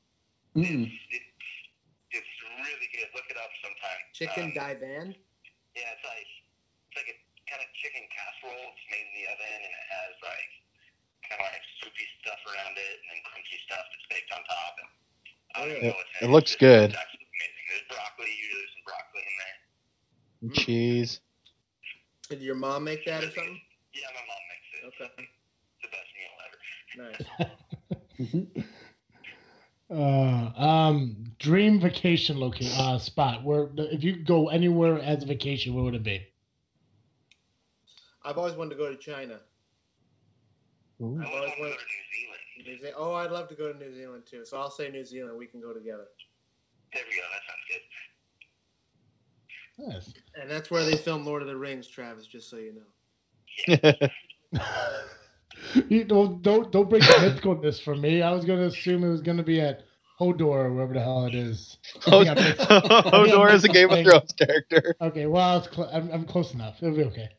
Mm. 0.57 0.89
It's, 0.89 1.29
it's 2.11 2.33
really 2.57 2.89
good. 2.93 3.09
Look 3.15 3.25
it 3.29 3.37
up 3.37 3.49
sometime. 3.61 4.01
Chicken 4.13 4.45
Um, 4.49 4.57
divan. 4.57 5.07
Yeah, 5.77 5.93
it's 5.93 6.05
like 6.05 6.29
it's 6.89 6.95
like 6.97 7.09
a 7.09 7.17
kind 7.49 7.61
of 7.61 7.69
chicken 7.81 8.05
casserole. 8.13 8.69
It's 8.73 8.85
made 8.89 9.01
in 9.07 9.13
the 9.17 9.25
oven, 9.33 9.49
and 9.61 9.73
it 9.73 9.87
has 9.93 10.13
like 10.21 10.51
kind 11.33 11.49
of 11.49 11.49
like 11.49 11.65
soupy 11.81 12.05
stuff 12.21 12.37
around 12.45 12.77
it, 12.77 12.93
and 13.01 13.05
then 13.09 13.19
crunchy 13.25 13.57
stuff 13.65 13.81
that's 13.89 14.05
baked 14.13 14.29
on 14.37 14.41
top. 14.45 14.73
And 14.77 14.89
I 15.53 15.57
don't 15.65 15.69
even 15.73 15.81
It- 15.81 15.89
know 15.89 15.97
what's 15.97 16.13
in 16.13 16.21
it 16.21 16.31
looks 16.31 16.53
It's- 16.53 16.61
good. 16.61 16.89
It's 16.93 16.99
actually 17.01 17.25
amazing. 17.25 17.65
There's 17.73 17.87
broccoli. 17.89 18.29
Usually 18.29 18.61
there's 18.61 18.73
some 18.77 18.85
broccoli 18.85 19.23
in 19.25 19.35
there. 19.41 19.57
Cheese. 20.61 21.11
Did 22.29 22.41
your 22.41 22.55
mom 22.55 22.83
make 22.85 23.01
that 23.05 23.23
or 23.23 23.31
something? 23.33 23.61
Yeah, 23.93 24.07
my 24.13 24.23
mom 24.29 24.43
makes 24.53 24.69
it. 24.77 24.81
Okay. 24.93 25.09
It's 25.73 25.81
the 25.81 25.89
best 25.89 26.09
meal 26.13 26.33
ever. 26.45 26.59
Nice. 27.01 28.65
Uh, 29.89 30.51
um, 30.59 31.23
dream 31.37 31.79
vacation 31.79 32.39
location 32.39 32.73
uh, 32.79 32.97
spot 32.97 33.43
where 33.43 33.69
if 33.77 34.03
you 34.03 34.13
could 34.13 34.25
go 34.25 34.47
anywhere 34.49 34.97
as 34.99 35.21
a 35.21 35.25
vacation, 35.27 35.75
where 35.75 35.83
would 35.83 35.93
it 35.93 36.01
be? 36.01 36.25
I've 38.23 38.37
always 38.39 38.55
wanted 38.55 38.71
to 38.71 38.75
go 38.77 38.89
to 38.89 38.97
China. 38.97 39.39
Ooh. 41.03 41.19
I 41.21 41.25
I've 41.25 41.31
always 41.33 41.51
always 41.57 41.59
want 41.59 41.59
to 41.59 41.59
go 41.59 41.67
to 41.67 41.75
New 41.75 42.03
Zealand. 42.15 42.41
New 42.65 42.77
Ze- 42.79 42.93
Oh, 42.97 43.13
I'd 43.13 43.31
love 43.31 43.47
to 43.49 43.55
go 43.55 43.71
to 43.73 43.77
New 43.79 43.93
Zealand 43.93 44.23
too. 44.29 44.45
So 44.45 44.57
I'll 44.57 44.71
say 44.71 44.89
New 44.89 45.03
Zealand. 45.05 45.37
We 45.37 45.47
can 45.47 45.59
go 45.61 45.73
together. 45.73 46.07
There 46.93 47.01
we 47.09 47.15
go. 47.15 47.21
That 47.33 47.43
sounds 47.47 47.65
good. 47.69 47.81
Yes. 49.77 50.13
And 50.39 50.49
that's 50.49 50.69
where 50.71 50.83
they 50.85 50.95
filmed 50.95 51.25
Lord 51.25 51.41
of 51.41 51.47
the 51.47 51.57
Rings, 51.57 51.87
Travis. 51.87 52.25
Just 52.27 52.49
so 52.49 52.57
you 52.57 52.73
know. 52.75 52.83
you 55.89 56.03
don't 56.03 56.41
don't 56.41 56.71
don't 56.71 56.89
break 56.89 57.01
the 57.03 57.07
mythicalness 57.13 57.81
for 57.81 57.95
me. 57.95 58.21
I 58.21 58.31
was 58.31 58.45
gonna 58.45 58.63
assume 58.67 59.03
it 59.03 59.09
was 59.09 59.21
gonna 59.21 59.43
be 59.43 59.59
at 59.61 59.83
Hodor 60.19 60.41
or 60.45 60.73
wherever 60.73 60.93
the 60.93 61.01
hell 61.01 61.25
it 61.25 61.35
is. 61.35 61.77
I 62.07 62.09
think 62.11 62.29
I 62.29 62.33
mixed- 62.35 62.61
Hodor 62.69 63.51
is 63.53 63.63
a 63.63 63.67
Game 63.67 63.89
of 63.89 64.03
Thrones 64.05 64.33
character. 64.33 64.95
Okay, 65.01 65.25
well, 65.25 65.41
I 65.43 65.55
was 65.57 65.67
cl- 65.73 65.89
I'm, 65.91 66.11
I'm 66.11 66.25
close 66.25 66.53
enough. 66.53 66.77
It'll 66.81 66.95
be 66.95 67.03
okay. 67.05 67.29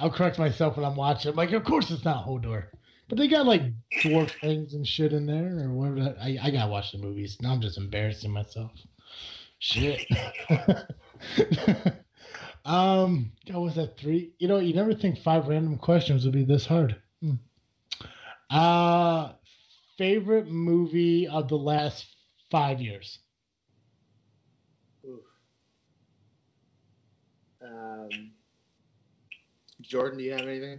I'll 0.00 0.10
correct 0.10 0.38
myself 0.38 0.76
when 0.76 0.86
I'm 0.86 0.96
watching. 0.96 1.30
I'm 1.30 1.36
like, 1.36 1.52
of 1.52 1.64
course 1.64 1.90
it's 1.90 2.04
not 2.04 2.26
Hodor, 2.26 2.66
but 3.08 3.18
they 3.18 3.28
got 3.28 3.46
like 3.46 3.62
dwarf 4.02 4.30
things 4.40 4.74
and 4.74 4.86
shit 4.86 5.12
in 5.12 5.26
there 5.26 5.66
or 5.66 5.72
whatever. 5.72 6.00
That, 6.04 6.16
I 6.20 6.38
I 6.42 6.50
gotta 6.50 6.70
watch 6.70 6.92
the 6.92 6.98
movies. 6.98 7.36
Now 7.40 7.52
I'm 7.52 7.60
just 7.60 7.78
embarrassing 7.78 8.30
myself. 8.30 8.72
Shit. 9.58 10.06
um, 12.64 13.32
what 13.50 13.60
was 13.60 13.74
that 13.74 13.98
three? 13.98 14.32
You 14.38 14.48
know, 14.48 14.58
you 14.58 14.72
never 14.72 14.94
think 14.94 15.18
five 15.18 15.48
random 15.48 15.76
questions 15.76 16.24
would 16.24 16.32
be 16.32 16.44
this 16.44 16.64
hard. 16.64 16.96
Hmm. 17.20 17.34
Uh, 18.48 19.32
favorite 19.98 20.48
movie 20.48 21.28
of 21.28 21.48
the 21.48 21.58
last 21.58 22.06
five 22.50 22.80
years. 22.80 23.18
Um, 27.62 28.08
Jordan, 29.90 30.22
do 30.22 30.24
you 30.24 30.30
have 30.30 30.46
anything? 30.46 30.78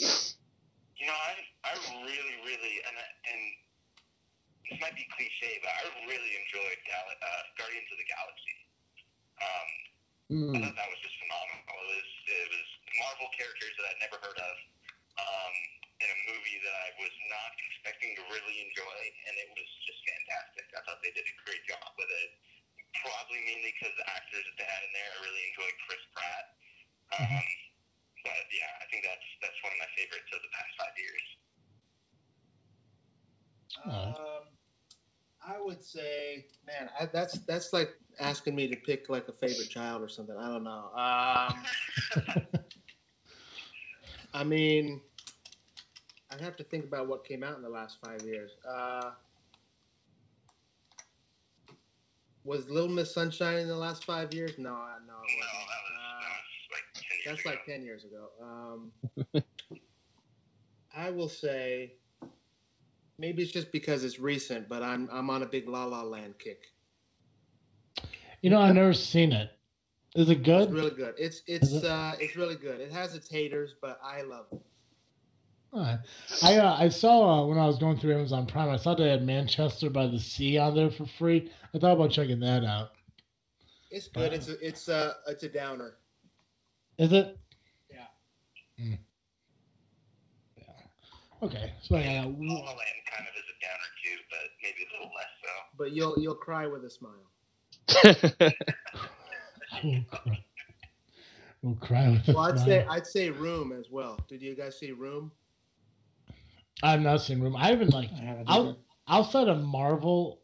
You 0.00 1.04
know, 1.04 1.12
I 1.20 1.36
I 1.68 1.72
really 2.00 2.36
really 2.40 2.74
and 2.88 2.96
and 2.96 3.40
this 4.72 4.80
might 4.80 4.96
be 4.96 5.04
cliche, 5.12 5.60
but 5.60 5.68
I 5.76 5.84
really 6.08 6.32
enjoyed 6.40 6.80
Gal- 6.88 7.12
uh, 7.20 7.42
Guardians 7.60 7.92
of 7.92 8.00
the 8.00 8.08
Galaxy. 8.08 8.56
Um, 9.36 9.68
I 9.68 9.84
Mm. 10.28 10.60
thought 10.64 10.76
that 10.80 10.88
was 10.88 11.00
just 11.04 11.16
phenomenal. 11.20 11.76
It 11.76 11.88
was 11.92 12.10
it 12.24 12.48
was 12.56 12.68
Marvel 13.04 13.28
characters 13.36 13.72
that 13.76 13.84
I'd 13.92 14.00
never 14.00 14.16
heard 14.24 14.40
of 14.40 14.56
um, 15.20 15.54
in 16.00 16.08
a 16.08 16.18
movie 16.32 16.58
that 16.64 16.72
I 16.72 16.88
was 17.04 17.12
not 17.28 17.52
expecting 17.68 18.16
to 18.16 18.22
really 18.32 18.64
enjoy, 18.64 18.98
and 19.28 19.34
it 19.44 19.48
was 19.52 19.68
just 19.84 20.00
fantastic. 20.08 20.72
I 20.72 20.80
thought 20.88 21.04
they 21.04 21.12
did 21.12 21.28
a 21.28 21.36
great 21.44 21.60
job 21.68 21.92
with 22.00 22.08
it. 22.08 22.30
Probably 23.04 23.44
mainly 23.44 23.76
because 23.76 23.92
the 24.00 24.08
actors 24.08 24.40
that 24.48 24.56
they 24.56 24.64
had 24.64 24.82
in 24.88 24.92
there, 24.96 25.10
I 25.12 25.16
really 25.20 25.44
enjoyed 25.52 25.76
Chris 25.84 26.00
Pratt. 26.16 26.56
Um, 27.12 27.44
but 28.24 28.44
yeah, 28.52 28.70
I 28.82 28.84
think 28.90 29.04
that's 29.04 29.26
that's 29.42 29.58
one 29.62 29.72
of 29.72 29.78
my 29.78 29.90
favorites 29.96 30.30
of 30.34 30.40
the 30.42 30.52
past 30.52 30.72
five 30.78 30.94
years. 30.98 31.24
Um, 33.84 34.42
I 35.46 35.58
would 35.60 35.82
say, 35.82 36.44
man, 36.66 36.88
I, 36.98 37.06
that's 37.06 37.38
that's 37.46 37.72
like 37.72 37.90
asking 38.18 38.54
me 38.54 38.68
to 38.68 38.76
pick 38.76 39.08
like 39.08 39.28
a 39.28 39.32
favorite 39.32 39.68
child 39.68 40.02
or 40.02 40.08
something. 40.08 40.36
I 40.36 40.48
don't 40.48 40.64
know. 40.64 40.90
Um, 40.94 41.64
I 44.34 44.44
mean, 44.44 45.00
I'd 46.30 46.40
have 46.40 46.56
to 46.56 46.64
think 46.64 46.84
about 46.84 47.06
what 47.06 47.24
came 47.24 47.42
out 47.42 47.56
in 47.56 47.62
the 47.62 47.68
last 47.68 47.98
five 48.04 48.22
years. 48.24 48.56
Uh, 48.68 49.10
was 52.44 52.68
Little 52.68 52.88
Miss 52.88 53.12
Sunshine 53.12 53.58
in 53.58 53.68
the 53.68 53.76
last 53.76 54.04
five 54.04 54.32
years? 54.34 54.52
No, 54.58 54.72
I- 54.74 54.98
no, 55.06 55.14
it 55.14 55.30
No, 55.30 55.36
wasn't. 55.36 55.68
that 55.68 55.82
years 57.24 57.40
that's 57.40 57.44
ago. 57.44 57.50
like 57.50 57.64
10 57.64 57.82
years 57.82 58.04
ago. 58.04 58.30
Um, 58.40 58.92
I 60.94 61.10
will 61.10 61.28
say 61.28 61.94
maybe 63.18 63.42
it's 63.42 63.52
just 63.52 63.72
because 63.72 64.04
it's 64.04 64.18
recent, 64.18 64.68
but 64.68 64.82
I'm 64.82 65.08
I'm 65.12 65.30
on 65.30 65.42
a 65.42 65.46
big 65.46 65.68
La 65.68 65.84
La 65.84 66.02
Land 66.02 66.38
kick. 66.38 66.66
You 68.42 68.50
know, 68.50 68.60
I've 68.60 68.74
never 68.74 68.92
seen 68.94 69.32
it. 69.32 69.50
Is 70.14 70.28
it 70.30 70.42
It's 70.54 70.66
good? 70.66 70.68
really 70.68 70.90
good. 70.90 71.14
It's 71.18 71.42
it's 71.46 71.72
it? 71.72 71.84
uh 71.84 72.14
it's 72.18 72.36
really 72.36 72.56
good. 72.56 72.80
It 72.80 72.92
has 72.92 73.14
its 73.14 73.28
haters, 73.28 73.74
but 73.80 73.98
I 74.02 74.22
love 74.22 74.46
it. 74.52 74.60
Alright. 75.72 76.00
I 76.42 76.56
uh, 76.56 76.76
I 76.78 76.88
saw 76.88 77.42
uh, 77.42 77.46
when 77.46 77.58
I 77.58 77.66
was 77.66 77.78
going 77.78 77.98
through 77.98 78.14
Amazon 78.14 78.46
Prime, 78.46 78.68
I 78.70 78.76
saw 78.76 78.94
they 78.94 79.08
had 79.10 79.22
Manchester 79.24 79.90
by 79.90 80.06
the 80.06 80.18
Sea 80.18 80.58
on 80.58 80.74
there 80.74 80.90
for 80.90 81.06
free. 81.06 81.50
I 81.74 81.78
thought 81.78 81.94
about 81.94 82.10
checking 82.10 82.40
that 82.40 82.64
out. 82.64 82.90
It's 83.90 84.08
good. 84.08 84.32
It's 84.32 84.48
a, 84.48 84.66
it's 84.66 84.88
a 84.88 85.16
it's 85.26 85.42
a 85.44 85.48
downer. 85.48 85.96
Is 86.98 87.12
it? 87.12 87.38
Yeah. 87.90 88.06
Mm. 88.80 88.98
Yeah. 90.56 90.64
Okay. 91.42 91.72
So 91.82 91.96
I 91.96 92.02
got 92.04 92.26
La 92.26 92.54
La 92.54 92.72
Land 92.72 93.00
kind 93.10 93.26
of 93.26 93.34
is 93.34 93.48
a 93.48 93.56
downer 93.62 93.90
too, 94.04 94.18
but 94.30 94.44
maybe 94.62 94.82
a 94.88 94.92
little 94.92 95.12
less 95.16 95.32
so. 95.42 95.50
But 95.78 95.92
you'll 95.92 96.18
you'll 96.18 96.34
cry 96.34 96.66
with 96.66 96.84
a 96.84 96.90
smile. 96.90 97.30
I 99.72 99.80
will 99.84 100.04
cry. 100.10 100.44
We'll 101.62 101.76
cry 101.76 102.08
with 102.10 102.28
a 102.28 102.34
Well, 102.34 102.44
I'd 102.44 102.58
smile. 102.58 102.58
say 102.58 102.84
I'd 102.88 103.06
say 103.06 103.30
Room 103.30 103.72
as 103.72 103.90
well. 103.90 104.24
Did 104.28 104.42
you 104.42 104.54
guys 104.56 104.78
see 104.78 104.92
Room? 104.92 105.32
I've 106.82 107.00
not 107.00 107.20
seen 107.22 107.40
Room. 107.40 107.56
I 107.56 107.68
haven't 107.68 107.92
like 107.92 108.10
I 108.12 108.24
haven't 108.24 108.48
out, 108.48 108.78
outside 109.08 109.48
of 109.48 109.62
Marvel. 109.62 110.42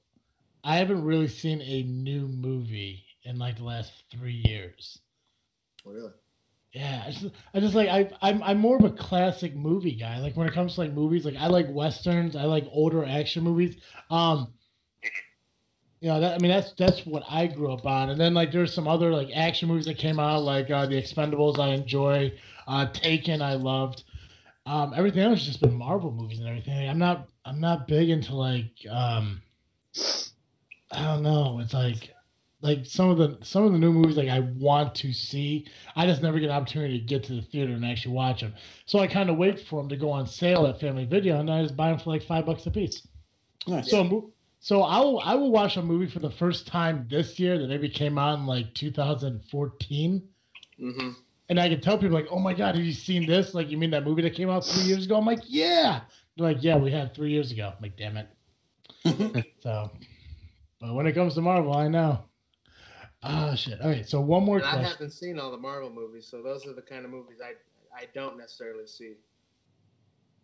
I 0.65 0.77
haven't 0.77 1.05
really 1.05 1.29
seen 1.29 1.61
a 1.63 1.83
new 1.83 2.29
movie 2.29 3.05
in 3.25 3.39
like 3.39 3.57
the 3.57 3.65
last 3.65 3.93
three 4.11 4.43
years. 4.45 4.99
Really? 5.85 6.13
Yeah, 6.75 7.05
I 7.07 7.11
just, 7.13 7.27
I 7.55 7.61
just 7.61 7.75
like 7.77 7.89
I 7.89 8.11
I'm 8.21 8.43
I'm 8.43 8.59
more 8.59 8.77
of 8.77 8.85
a 8.85 8.91
classic 8.91 9.55
movie 9.55 9.95
guy. 9.95 10.19
Like 10.19 10.37
when 10.37 10.49
it 10.49 10.55
comes 10.55 10.75
to 10.75 10.81
like 10.81 10.93
movies, 10.93 11.25
like 11.25 11.37
I 11.37 11.47
like 11.47 11.67
westerns, 11.71 12.35
I 12.35 12.45
like 12.45 12.67
older 12.73 13.05
action 13.05 13.45
movies. 13.45 13.77
Um, 14.11 14.53
you 16.01 16.09
know 16.09 16.21
that 16.21 16.35
I 16.35 16.39
mean 16.39 16.51
that's 16.51 16.73
that's 16.75 17.07
what 17.07 17.23
I 17.31 17.47
grew 17.47 17.73
up 17.73 17.87
on. 17.87 18.11
And 18.11 18.21
then 18.21 18.35
like 18.35 18.53
there's 18.53 18.75
some 18.75 18.89
other 18.89 19.11
like 19.13 19.29
action 19.35 19.69
movies 19.69 19.87
that 19.87 19.99
came 19.99 20.19
out, 20.19 20.43
like 20.43 20.71
uh, 20.71 20.87
The 20.87 21.01
Expendables. 21.01 21.61
I 21.61 21.69
enjoy. 21.75 22.33
Uh, 22.67 22.87
Taken, 22.93 23.41
I 23.41 23.55
loved. 23.55 24.05
Um, 24.67 24.95
everything 24.97 25.23
else 25.23 25.41
has 25.41 25.47
just 25.47 25.61
been 25.61 25.75
Marvel 25.75 26.11
movies 26.11 26.41
and 26.41 26.49
everything. 26.49 26.89
I'm 26.89 26.99
not 26.99 27.29
I'm 27.45 27.61
not 27.61 27.87
big 27.87 28.11
into 28.11 28.35
like 28.35 28.73
um, 28.91 29.43
I 30.91 31.03
don't 31.03 31.23
know. 31.23 31.61
It's 31.61 31.75
like 31.75 32.14
like 32.65 32.87
some 32.87 33.11
of 33.11 33.19
the 33.19 33.39
some 33.45 33.65
of 33.65 33.73
the 33.73 33.79
new 33.79 33.93
movies 33.93 34.17
like 34.17 34.29
I 34.31 34.41
want 34.41 34.95
to 34.97 35.13
see. 35.13 35.67
I 35.97 36.07
just 36.07 36.23
never 36.23 36.41
get 36.41 36.47
an 36.51 36.57
opportunity 36.57 36.99
to 36.99 37.05
get 37.07 37.23
to 37.25 37.35
the 37.35 37.43
theater 37.43 37.75
and 37.75 37.85
actually 37.85 38.15
watch 38.15 38.41
them. 38.41 38.55
So 38.87 38.99
I 39.01 39.07
kind 39.07 39.31
of 39.31 39.37
wait 39.37 39.61
for 39.61 39.81
them 39.83 39.89
to 39.91 39.97
go 39.97 40.11
on 40.11 40.27
sale 40.27 40.67
at 40.67 40.81
Family 40.81 41.05
Video, 41.05 41.39
and 41.41 41.51
I 41.51 41.63
just 41.63 41.77
buy 41.77 41.91
them 41.91 41.99
for 41.99 42.11
like 42.11 42.23
five 42.25 42.47
bucks 42.47 42.67
a 42.67 42.71
piece. 42.71 43.07
Nice. 43.69 43.91
So, 43.91 44.33
so 44.61 44.83
I 44.83 45.01
will 45.01 45.21
I 45.21 45.35
will 45.35 45.53
watch 45.53 45.77
a 45.77 45.83
movie 45.83 46.11
for 46.11 46.21
the 46.21 46.31
first 46.31 46.67
time 46.67 47.07
this 47.11 47.39
year 47.39 47.59
that 47.59 47.69
maybe 47.69 47.89
came 47.89 48.19
out 48.19 48.39
in 48.39 48.47
like 48.47 48.75
2014, 48.75 50.23
Mm-hmm. 50.81 51.11
and 51.51 51.61
I 51.61 51.69
can 51.69 51.81
tell 51.81 51.99
people 51.99 52.17
like, 52.17 52.29
"Oh 52.31 52.39
my 52.41 52.55
god, 52.55 52.75
have 52.75 52.85
you 52.85 52.93
seen 52.93 53.27
this? 53.27 53.55
Like, 53.55 53.71
you 53.71 53.79
mean 53.79 53.91
that 53.91 54.05
movie 54.05 54.23
that 54.23 54.35
came 54.35 54.51
out 54.51 54.65
three 54.67 54.85
years 54.85 55.05
ago?" 55.07 55.17
I'm 55.17 55.27
like, 55.27 55.41
"Yeah." 55.47 56.01
They're 56.37 56.49
like, 56.53 56.63
"Yeah, 56.63 56.77
we 56.79 56.91
had 56.91 57.15
three 57.15 57.31
years 57.31 57.53
ago." 57.53 57.73
I'm 57.77 57.83
like, 57.83 57.97
"Damn 57.97 58.17
it." 58.17 58.29
so, 59.63 59.91
but 60.81 60.95
when 60.95 61.07
it 61.07 61.13
comes 61.13 61.35
to 61.35 61.43
Marvel, 61.43 61.75
I 61.77 61.89
know. 61.89 62.25
Ah, 63.25 63.55
shit. 63.57 63.81
All 63.81 63.91
right, 63.91 64.07
so 64.07 64.21
one 64.23 64.45
more 64.45 64.59
And 64.59 64.67
I 64.67 64.77
haven't 64.77 65.13
seen 65.13 65.39
all 65.39 65.51
the 65.51 65.59
Marvel 65.59 65.91
movies, 65.91 66.27
so 66.27 66.43
those 66.43 66.67
are 66.67 66.75
the 66.75 66.83
kind 66.83 67.05
of 67.07 67.13
movies 67.13 67.41
I 67.45 67.55
I 67.97 68.07
don't 68.15 68.37
necessarily 68.39 68.87
see. 68.87 69.15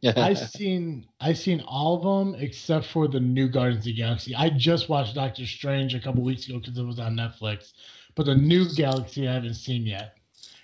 I've 0.16 0.39
seen 0.39 1.05
I've 1.20 1.39
seen 1.39 1.61
all 1.66 1.95
of 1.95 2.03
them 2.03 2.37
except 2.41 2.87
for 2.87 3.09
the 3.09 3.20
new 3.20 3.49
Guardians 3.49 3.83
of 3.83 3.87
the 3.87 3.95
Galaxy. 3.95 4.35
I 4.35 4.51
just 4.51 4.89
watched 4.89 5.14
Doctor 5.14 5.47
Strange 5.47 5.95
a 5.95 6.01
couple 6.01 6.24
weeks 6.24 6.49
ago 6.49 6.61
because 6.61 6.78
it 6.78 6.85
was 6.85 7.01
on 7.01 7.16
Netflix, 7.16 7.72
but 8.16 8.26
the 8.26 8.37
new 8.37 8.66
Galaxy 8.74 9.28
I 9.28 9.35
haven't 9.35 9.55
seen 9.57 9.87
yet. 9.87 10.11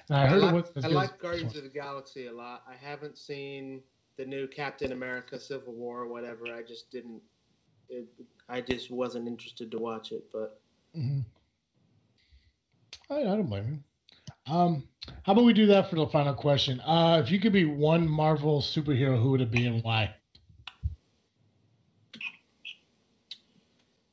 And 0.09 0.19
I 0.19 0.27
I 0.27 0.29
heard 0.29 0.43
like, 0.43 0.45
it 0.45 0.51
was 0.51 0.65
I 0.83 0.89
like 0.89 1.19
Guardians 1.19 1.57
of 1.57 1.65
the 1.65 1.71
Galaxy 1.71 2.27
a 2.27 2.33
lot. 2.33 2.63
I 2.69 2.77
haven't 2.77 3.19
seen 3.19 3.83
the 4.19 4.27
new 4.27 4.49
Captain 4.49 4.93
America: 4.93 5.39
Civil 5.41 5.75
War 5.75 6.03
or 6.03 6.09
whatever. 6.09 6.53
I 6.55 6.63
just 6.63 6.91
didn't. 6.91 7.23
It, 7.91 8.07
I 8.49 8.63
just 8.63 8.91
wasn't 8.91 9.29
interested 9.29 9.71
to 9.73 9.79
watch 9.79 10.13
it. 10.13 10.25
But 10.33 10.53
Mhm. 10.95 11.27
I, 13.11 13.21
I 13.21 13.25
don't 13.25 13.47
blame 13.47 13.83
you. 14.49 14.53
Um, 14.53 14.89
how 15.25 15.33
about 15.33 15.45
we 15.45 15.53
do 15.53 15.67
that 15.67 15.91
for 15.91 15.97
the 15.97 16.07
final 16.07 16.35
question? 16.35 16.81
Uh, 16.81 17.21
if 17.25 17.31
you 17.31 17.41
could 17.41 17.53
be 17.53 17.65
one 17.65 18.09
Marvel 18.09 18.61
superhero, 18.61 19.21
who 19.21 19.31
would 19.33 19.41
it 19.41 19.51
be 19.51 19.67
and 19.67 19.83
why? 19.83 20.15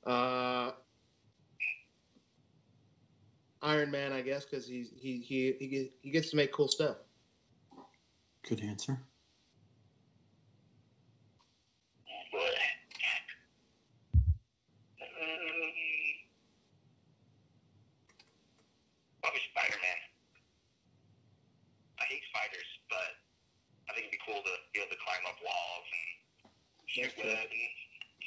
uh, 0.05 0.71
Iron 3.61 3.91
Man, 3.91 4.11
I 4.11 4.21
guess, 4.21 4.45
because 4.45 4.67
he 4.67 4.89
he 4.95 5.19
he 5.19 5.91
he 6.01 6.09
gets 6.11 6.29
to 6.31 6.35
make 6.35 6.51
cool 6.51 6.67
stuff. 6.67 6.97
Good 8.47 8.61
answer. 8.61 8.99
Boy. 12.31 12.39
Um, 14.99 15.71
probably 19.21 19.39
Spider 19.51 19.79
Man. 19.79 19.99
I 22.01 22.03
hate 22.11 22.23
spiders, 22.27 22.67
but 22.89 23.15
I 23.87 23.93
think 23.95 24.07
it'd 24.07 24.19
be 24.19 24.19
cool 24.27 24.43
to 24.43 24.53
be 24.73 24.81
able 24.83 24.91
to 24.91 24.99
climb 25.07 25.23
up 25.23 25.39
walls 25.39 25.87
and 25.87 26.43
shoot 27.03 27.13
That's 27.15 27.27
with 27.27 27.35
it 27.35 27.51
and 27.51 27.67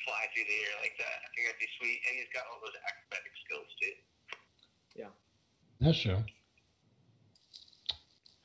fly 0.04 0.22
through 0.32 0.46
the 0.46 0.58
air 0.68 0.74
like 0.84 0.96
that. 1.00 1.16
I 1.24 1.26
think 1.34 1.42
that'd 1.48 1.60
be 1.60 1.70
sweet. 1.80 1.98
And 2.06 2.12
he's 2.20 2.32
got 2.32 2.44
all 2.52 2.60
those 2.60 2.76
acrobatic 2.84 3.32
skills 3.44 3.68
too. 3.80 3.94
Yeah. 4.96 5.12
That's 5.80 6.00
true. 6.00 6.20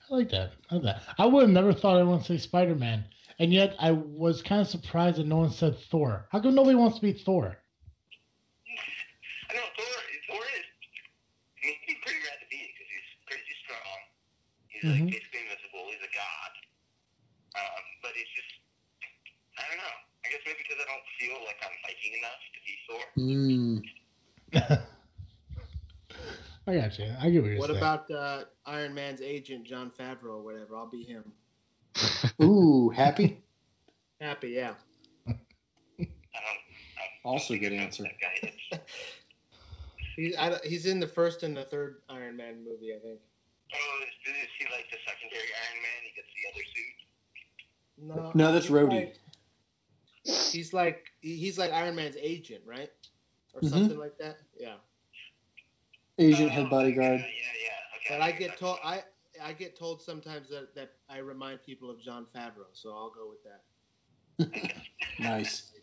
I 0.10 0.16
like 0.16 0.30
that. 0.32 0.52
I 0.70 0.76
like 0.76 0.84
that. 0.84 1.04
I 1.18 1.26
would 1.26 1.44
have 1.44 1.56
never 1.56 1.72
thought 1.72 1.96
anyone 1.96 2.18
would 2.20 2.26
say 2.28 2.38
Spider 2.38 2.76
Man, 2.76 3.06
and 3.40 3.54
yet 3.54 3.76
I 3.80 3.92
was 3.92 4.42
kind 4.44 4.60
of 4.60 4.68
surprised 4.68 5.18
that 5.18 5.28
no 5.28 5.38
one 5.38 5.52
said 5.52 5.78
Thor. 5.90 6.28
How 6.32 6.40
come 6.44 6.56
nobody 6.56 6.76
wants 6.76 6.98
to 7.00 7.02
be 7.02 7.14
Thor? 7.16 7.56
I 9.50 9.54
know 9.56 9.64
Thor. 9.80 9.96
Thor 10.28 10.44
is. 10.60 10.68
I 11.64 11.64
mean, 11.64 11.76
he's 11.88 12.00
pretty 12.04 12.20
rad 12.28 12.40
to 12.44 12.48
be 12.52 12.60
because 12.60 12.90
he's 12.92 13.08
crazy 13.24 13.56
strong. 13.64 14.00
He's 14.68 14.84
Mhm. 14.84 14.92
like 15.00 15.16
basically 15.16 15.40
invisible. 15.48 15.88
He's 15.96 16.04
a 16.04 16.12
god. 16.12 16.52
Um, 17.56 17.84
but 18.04 18.12
he's 18.20 18.32
just. 18.36 18.52
I 19.60 19.64
don't 19.72 19.80
know. 19.80 19.96
I 20.28 20.30
guess 20.32 20.44
maybe 20.44 20.60
because 20.68 20.80
I 20.84 20.88
don't 20.92 21.08
feel 21.22 21.38
like 21.46 21.60
I'm 21.62 21.76
Viking 21.86 22.14
enough 22.18 22.42
to 22.54 22.60
be 22.66 22.74
Thor. 22.88 24.74
Mm. 24.74 24.82
I 26.68 26.76
got 26.76 26.98
you. 27.00 27.14
I 27.20 27.30
get 27.30 27.42
what 27.42 27.50
you're 27.52 27.60
What 27.60 27.68
saying. 27.68 27.78
about 27.78 28.12
uh, 28.12 28.44
Iron 28.66 28.94
Man's 28.94 29.22
agent, 29.22 29.66
Jon 29.66 29.92
Favreau, 29.98 30.26
or 30.36 30.42
whatever? 30.44 30.76
I'll 30.78 30.90
be 30.90 31.04
him. 31.04 31.24
Ooh, 32.42 32.90
happy. 32.90 33.42
Happy, 34.20 34.50
yeah. 34.50 34.74
I 35.28 35.34
Also 37.24 37.54
good 37.56 37.62
think 37.70 37.74
I 37.74 37.76
know 37.78 37.84
answer. 37.84 38.04
who 38.04 38.10
That 38.10 38.42
guy 38.42 38.48
is. 38.74 38.80
He's 40.18 40.36
I, 40.36 40.58
he's 40.66 40.86
in 40.88 41.00
the 41.00 41.08
first 41.08 41.42
and 41.44 41.56
the 41.56 41.64
third 41.64 42.02
Iron 42.10 42.36
Man 42.36 42.56
Man 42.56 42.66
movie, 42.66 42.94
I 42.94 43.00
think. 43.00 43.20
Oh, 43.74 44.04
is, 44.04 44.34
is 44.34 44.50
he 44.60 44.66
like 44.66 44.86
the 44.92 44.98
secondary 45.08 45.40
Iron 45.40 45.82
Man? 45.82 46.04
He 46.04 46.12
gets 46.16 46.28
the 46.36 46.44
other 46.52 46.66
suit. 46.76 46.96
No, 48.18 48.32
No, 48.36 48.52
that's 48.52 48.66
he's 48.66 48.76
Rhodey. 48.76 48.90
like- 49.06 50.52
he's 50.52 50.74
like 50.74 51.11
he's 51.22 51.58
like 51.58 51.72
Iron 51.72 51.96
Man's 51.96 52.18
agent, 52.18 52.64
right? 52.66 52.90
Or 53.54 53.62
Mhm. 53.62 53.70
something 53.72 53.98
like 53.98 54.18
that. 54.20 54.38
Yeah. 54.58 54.78
Agent 56.20 56.50
Oh, 56.50 56.54
head 56.54 56.70
bodyguard. 56.70 57.20
Yeah, 57.20 57.26
yeah, 57.26 57.54
yeah. 57.64 57.98
Okay. 57.98 58.16
But 58.16 58.22
I 58.22 58.32
get 58.32 58.58
told 58.58 58.80
I 58.84 59.04
I 59.42 59.54
get 59.54 59.76
told 59.78 60.02
sometimes 60.02 60.50
that, 60.50 60.74
that 60.76 60.92
I 61.10 61.18
remind 61.18 61.62
people 61.64 61.90
of 61.90 62.02
Jon 62.02 62.26
Favreau, 62.36 62.70
so 62.74 62.92
I'll 62.94 63.12
go 63.12 63.30
with 63.30 63.44
that. 63.44 63.64
Nice. 65.20 65.74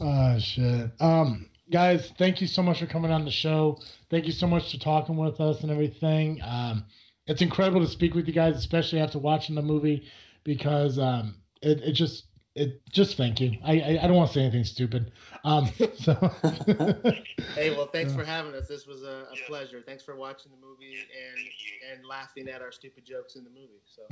Oh 0.00 0.38
shit. 0.38 0.90
Um, 1.00 1.48
guys, 1.70 2.10
thank 2.18 2.40
you 2.40 2.46
so 2.46 2.62
much 2.62 2.80
for 2.80 2.86
coming 2.86 3.10
on 3.10 3.24
the 3.24 3.30
show. 3.30 3.78
Thank 4.10 4.26
you 4.26 4.32
so 4.32 4.46
much 4.46 4.70
for 4.72 4.78
talking 4.78 5.16
with 5.16 5.40
us 5.40 5.62
and 5.62 5.70
everything. 5.70 6.40
Um, 6.42 6.84
it's 7.26 7.42
incredible 7.42 7.80
to 7.80 7.86
speak 7.86 8.14
with 8.14 8.26
you 8.26 8.34
guys, 8.34 8.56
especially 8.56 9.00
after 9.00 9.18
watching 9.18 9.54
the 9.54 9.62
movie, 9.62 10.04
because 10.44 10.98
um, 10.98 11.36
it, 11.62 11.80
it 11.82 11.92
just 11.92 12.24
it 12.54 12.80
just 12.90 13.16
thank 13.16 13.40
you. 13.40 13.58
I 13.64 13.80
I, 13.80 13.98
I 14.02 14.06
don't 14.06 14.16
want 14.16 14.28
to 14.28 14.34
say 14.34 14.42
anything 14.42 14.64
stupid. 14.64 15.12
Um, 15.44 15.66
so 15.94 16.14
Hey, 17.54 17.70
well, 17.70 17.86
thanks 17.86 18.12
Yeah. 18.12 18.14
for 18.14 18.24
having 18.24 18.54
us. 18.54 18.68
This 18.68 18.86
was 18.86 19.02
a, 19.02 19.28
a 19.32 19.36
Yeah. 19.36 19.42
pleasure. 19.46 19.82
Thanks 19.82 20.02
for 20.02 20.16
watching 20.16 20.50
the 20.52 20.56
movie 20.58 21.08
and 21.26 21.50
and 21.92 22.04
laughing 22.06 22.48
at 22.48 22.62
our 22.62 22.72
stupid 22.72 23.04
jokes 23.04 23.36
in 23.36 23.44
the 23.44 23.50
movie. 23.50 23.82
So 23.84 24.02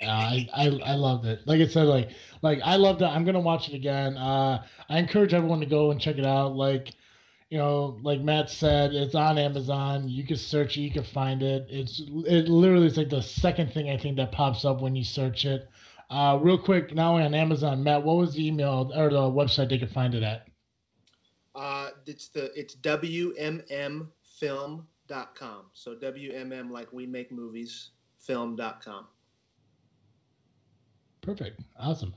Yeah, 0.00 0.12
I, 0.14 0.48
I 0.54 0.66
I 0.84 0.94
loved 0.94 1.26
it. 1.26 1.46
Like 1.46 1.60
I 1.60 1.66
said, 1.66 1.84
like 1.86 2.10
like 2.42 2.60
I 2.64 2.76
loved 2.76 3.02
it. 3.02 3.06
I'm 3.06 3.24
gonna 3.24 3.40
watch 3.40 3.68
it 3.68 3.74
again. 3.74 4.16
Uh, 4.16 4.64
I 4.88 4.98
encourage 4.98 5.34
everyone 5.34 5.60
to 5.60 5.66
go 5.66 5.90
and 5.90 6.00
check 6.00 6.18
it 6.18 6.24
out. 6.26 6.54
Like, 6.54 6.92
you 7.50 7.58
know, 7.58 7.98
like 8.02 8.20
Matt 8.20 8.50
said, 8.50 8.92
it's 8.94 9.14
on 9.14 9.38
Amazon. 9.38 10.08
You 10.08 10.24
can 10.24 10.36
search 10.36 10.76
it. 10.76 10.80
You 10.82 10.90
can 10.90 11.04
find 11.04 11.42
it. 11.42 11.66
It's 11.70 12.00
it 12.26 12.48
literally 12.48 12.86
is 12.86 12.96
like 12.96 13.10
the 13.10 13.22
second 13.22 13.72
thing 13.72 13.90
I 13.90 13.96
think 13.96 14.16
that 14.16 14.32
pops 14.32 14.64
up 14.64 14.80
when 14.80 14.96
you 14.96 15.04
search 15.04 15.44
it. 15.44 15.68
Uh, 16.10 16.38
real 16.42 16.58
quick, 16.58 16.92
now 16.94 17.16
on 17.16 17.34
Amazon, 17.34 17.84
Matt, 17.84 18.02
what 18.02 18.16
was 18.16 18.34
the 18.34 18.46
email 18.46 18.90
or 18.96 19.10
the 19.10 19.20
website 19.20 19.68
they 19.68 19.78
could 19.78 19.92
find 19.92 20.14
it 20.14 20.22
at? 20.24 20.48
uh, 21.54 21.90
it's 22.06 22.28
the 22.28 22.50
it's 22.58 22.74
wmmfilm.com. 22.76 24.06
So 25.72 25.94
wmm 25.94 26.70
like 26.70 26.92
we 26.92 27.06
make 27.06 27.32
movies 27.32 27.90
film.com. 28.18 29.06
Perfect. 31.20 31.60
Awesome. 31.78 32.14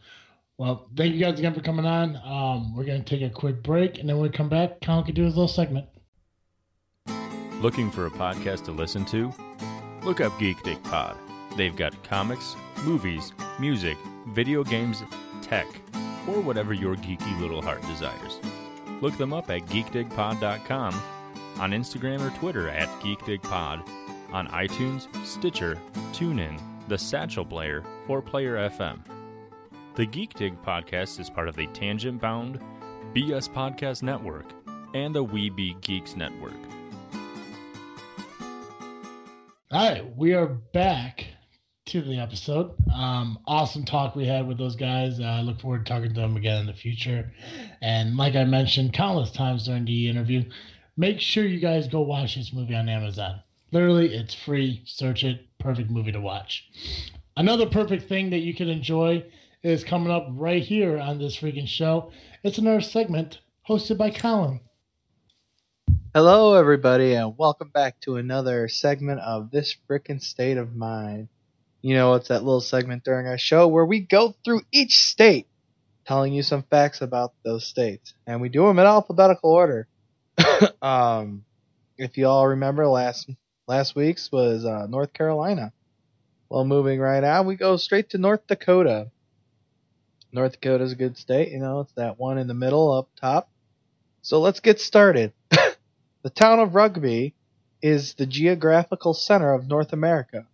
Well, 0.57 0.87
thank 0.95 1.13
you 1.13 1.19
guys 1.19 1.39
again 1.39 1.53
for 1.53 1.61
coming 1.61 1.85
on. 1.85 2.15
Um, 2.23 2.75
we're 2.75 2.85
gonna 2.85 3.03
take 3.03 3.21
a 3.21 3.29
quick 3.29 3.63
break, 3.63 3.99
and 3.99 4.07
then 4.07 4.17
when 4.17 4.29
we 4.29 4.35
come 4.35 4.49
back, 4.49 4.81
Colin 4.81 5.03
can 5.03 5.15
do 5.15 5.23
his 5.23 5.35
little 5.35 5.47
segment. 5.47 5.87
Looking 7.59 7.91
for 7.91 8.05
a 8.05 8.11
podcast 8.11 8.65
to 8.65 8.71
listen 8.71 9.05
to? 9.05 9.33
Look 10.03 10.21
up 10.21 10.37
Geek 10.37 10.61
Dig 10.63 10.81
Pod. 10.83 11.17
They've 11.56 11.76
got 11.76 12.04
comics, 12.04 12.56
movies, 12.84 13.32
music, 13.60 13.97
video 14.30 14.64
games, 14.64 15.04
tech, 15.41 15.68
or 16.28 16.41
whatever 16.41 16.74
your 16.74 16.95
geeky 16.95 17.39
little 17.39 17.62
heart 17.62 17.82
desires. 17.84 18.39
Look 19.01 19.18
them 19.18 19.34
up 19.34 19.49
at 19.49 19.66
geekdigpod.com, 19.68 21.01
on 21.60 21.72
Instagram 21.72 22.22
or 22.22 22.36
Twitter 22.39 22.70
at 22.70 22.88
geekdigpod, 23.01 23.88
on 24.32 24.47
iTunes, 24.47 25.08
Stitcher, 25.26 25.78
TuneIn, 26.12 26.60
The 26.88 26.97
Satchel 26.97 27.45
Player, 27.45 27.84
or 28.08 28.22
Player 28.22 28.70
FM. 28.70 28.99
The 29.95 30.08
Geek 30.08 30.34
Dig 30.34 30.60
podcast 30.64 31.20
is 31.20 31.30
part 31.30 31.47
of 31.47 31.56
the 31.56 31.68
Tangent 31.68 32.20
Bound, 32.20 32.60
BS 33.14 33.47
Podcast 33.47 34.01
Network, 34.01 34.45
and 34.95 35.14
the 35.14 35.24
We 35.24 35.51
Be 35.51 35.76
Geeks 35.82 36.16
Network. 36.16 36.54
All 39.72 39.89
right, 39.89 40.18
we 40.18 40.34
are 40.34 40.47
back 40.47 41.26
to 41.86 42.01
the 42.01 42.17
episode. 42.17 42.71
Um, 42.93 43.39
awesome 43.45 43.84
talk 43.84 44.15
we 44.15 44.25
had 44.25 44.47
with 44.47 44.57
those 44.57 44.75
guys. 44.75 45.19
Uh, 45.19 45.23
I 45.23 45.41
look 45.41 45.59
forward 45.59 45.86
to 45.86 45.91
talking 45.91 46.13
to 46.13 46.21
them 46.21 46.38
again 46.38 46.61
in 46.61 46.65
the 46.65 46.73
future. 46.73 47.31
And 47.81 48.15
like 48.15 48.36
I 48.36 48.45
mentioned 48.45 48.93
countless 48.93 49.31
times 49.31 49.65
during 49.65 49.84
the 49.84 50.07
interview, 50.07 50.49
make 50.95 51.19
sure 51.19 51.45
you 51.45 51.59
guys 51.59 51.88
go 51.88 52.01
watch 52.01 52.36
this 52.36 52.53
movie 52.53 52.75
on 52.75 52.88
Amazon. 52.88 53.41
Literally, 53.71 54.13
it's 54.13 54.34
free. 54.34 54.81
Search 54.86 55.23
it. 55.25 55.45
Perfect 55.59 55.89
movie 55.89 56.13
to 56.13 56.21
watch. 56.21 56.69
Another 57.36 57.65
perfect 57.65 58.07
thing 58.07 58.29
that 58.29 58.39
you 58.39 58.53
can 58.53 58.69
enjoy 58.69 59.25
is 59.61 59.84
coming 59.84 60.11
up 60.11 60.27
right 60.31 60.63
here 60.63 60.99
on 60.99 61.19
this 61.19 61.38
freaking 61.38 61.67
show. 61.67 62.11
It's 62.43 62.59
another 62.59 62.81
segment 62.81 63.39
hosted 63.67 63.97
by 63.97 64.11
Colin. 64.11 64.61
Hello, 66.15 66.53
everybody, 66.53 67.15
and 67.15 67.38
welcome 67.38 67.69
back 67.69 67.99
to 68.01 68.17
another 68.17 68.67
segment 68.69 69.19
of 69.21 69.51
This 69.51 69.75
Frickin' 69.89 70.21
State 70.21 70.57
of 70.57 70.75
Mind. 70.75 71.27
You 71.84 71.95
know, 71.95 72.13
it's 72.13 72.29
that 72.29 72.45
little 72.45 72.61
segment 72.61 73.03
during 73.03 73.27
our 73.27 73.38
show 73.38 73.67
where 73.67 73.86
we 73.86 73.99
go 73.99 74.34
through 74.45 74.61
each 74.71 74.97
state, 74.97 75.47
telling 76.07 76.31
you 76.31 76.41
some 76.41 76.63
facts 76.63 77.01
about 77.01 77.34
those 77.43 77.67
states, 77.67 78.13
and 78.25 78.39
we 78.39 78.47
do 78.47 78.65
them 78.65 78.79
in 78.79 78.86
alphabetical 78.86 79.51
order. 79.51 79.88
um, 80.81 81.43
if 81.97 82.17
you 82.17 82.25
all 82.27 82.47
remember, 82.47 82.88
last 82.88 83.29
last 83.67 83.97
week's 83.97 84.31
was 84.31 84.63
uh, 84.63 84.88
North 84.88 85.11
Carolina. 85.11 85.73
Well, 86.49 86.63
moving 86.63 87.01
right 87.01 87.23
on, 87.23 87.47
we 87.47 87.57
go 87.57 87.75
straight 87.75 88.11
to 88.11 88.17
North 88.17 88.47
Dakota. 88.47 89.11
North 90.31 90.53
Dakota 90.53 90.86
is 90.86 90.93
a 90.93 90.95
good 90.95 91.17
state, 91.17 91.51
you 91.51 91.59
know, 91.59 91.81
it's 91.81 91.93
that 91.93 92.17
one 92.17 92.38
in 92.38 92.47
the 92.47 92.53
middle 92.53 92.93
up 92.93 93.09
top. 93.19 93.49
So 94.21 94.39
let's 94.39 94.61
get 94.61 94.79
started. 94.79 95.34
The 96.23 96.29
town 96.29 96.59
of 96.59 96.73
Rugby 96.73 97.36
is 97.81 98.13
the 98.13 98.25
geographical 98.25 99.13
center 99.13 99.53
of 99.53 99.67
North 99.67 99.91
America. 99.91 100.47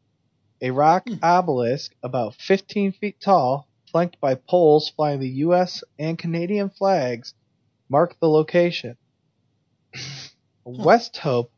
A 0.61 0.71
rock 0.71 1.07
obelisk 1.23 1.93
about 2.03 2.35
15 2.35 2.91
feet 2.93 3.19
tall, 3.21 3.67
flanked 3.91 4.19
by 4.19 4.35
poles 4.35 4.89
flying 4.89 5.19
the 5.19 5.29
U.S. 5.45 5.83
and 5.97 6.17
Canadian 6.17 6.69
flags, 6.69 7.33
mark 7.89 8.19
the 8.19 8.29
location. 8.29 8.97
Westhope. 10.65 11.51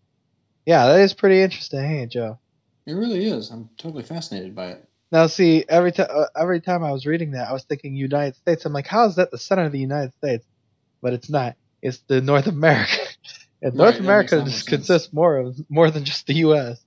Yeah, 0.66 0.88
that 0.88 1.00
is 1.02 1.14
pretty 1.14 1.42
interesting, 1.42 1.80
it, 1.80 2.12
Joe? 2.12 2.40
It 2.86 2.94
really 2.94 3.26
is. 3.26 3.50
I'm 3.50 3.70
totally 3.78 4.04
fascinated 4.04 4.56
by 4.56 4.72
it. 4.72 4.88
Now, 5.12 5.28
see, 5.28 5.66
every 5.68 5.92
time 5.92 6.08
uh, 6.10 6.28
every 6.40 6.62
time 6.62 6.84
I 6.84 6.92
was 6.92 7.06
reading 7.06 7.32
that, 7.32 7.50
I 7.50 7.54
was 7.54 7.64
thinking 7.64 7.96
United 7.96 8.36
States. 8.38 8.66
I'm 8.66 8.74
like, 8.74 8.88
how 8.88 9.06
is 9.08 9.16
that 9.16 9.30
the 9.30 9.38
center 9.38 9.64
of 9.64 9.72
the 9.72 9.80
United 9.80 10.14
States? 10.16 10.46
But 11.02 11.14
it's 11.14 11.30
not. 11.30 11.56
It's 11.82 12.00
the 12.08 12.22
North 12.22 12.48
America. 12.48 12.98
And 13.64 13.76
North 13.76 14.00
America 14.00 14.42
just 14.44 14.66
consists 14.66 15.14
more 15.14 15.38
of 15.38 15.56
more 15.70 15.92
than 15.92 16.04
just 16.04 16.26
the 16.26 16.34
U.S. 16.36 16.84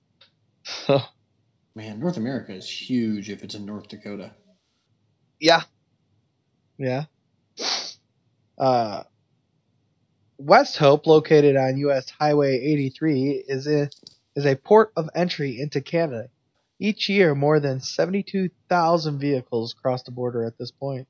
So, 0.85 0.99
Man, 1.75 1.99
North 1.99 2.15
America 2.15 2.53
is 2.53 2.69
huge 2.69 3.29
if 3.29 3.43
it's 3.43 3.55
in 3.55 3.65
North 3.65 3.89
Dakota. 3.89 4.31
yeah, 5.39 5.63
yeah. 6.77 7.05
Uh, 8.57 9.03
Westhope, 10.37 11.05
located 11.05 11.57
on 11.57 11.77
U.S. 11.77 12.09
Highway 12.09 12.55
83, 12.55 13.43
is 13.47 13.67
a 13.67 13.89
is 14.35 14.45
a 14.45 14.55
port 14.55 14.91
of 14.95 15.09
entry 15.15 15.59
into 15.59 15.81
Canada. 15.81 16.29
Each 16.79 17.07
year, 17.07 17.35
more 17.35 17.59
than 17.61 17.79
72,000 17.79 19.19
vehicles 19.19 19.73
cross 19.73 20.03
the 20.03 20.11
border 20.11 20.43
at 20.43 20.57
this 20.57 20.71
point. 20.71 21.07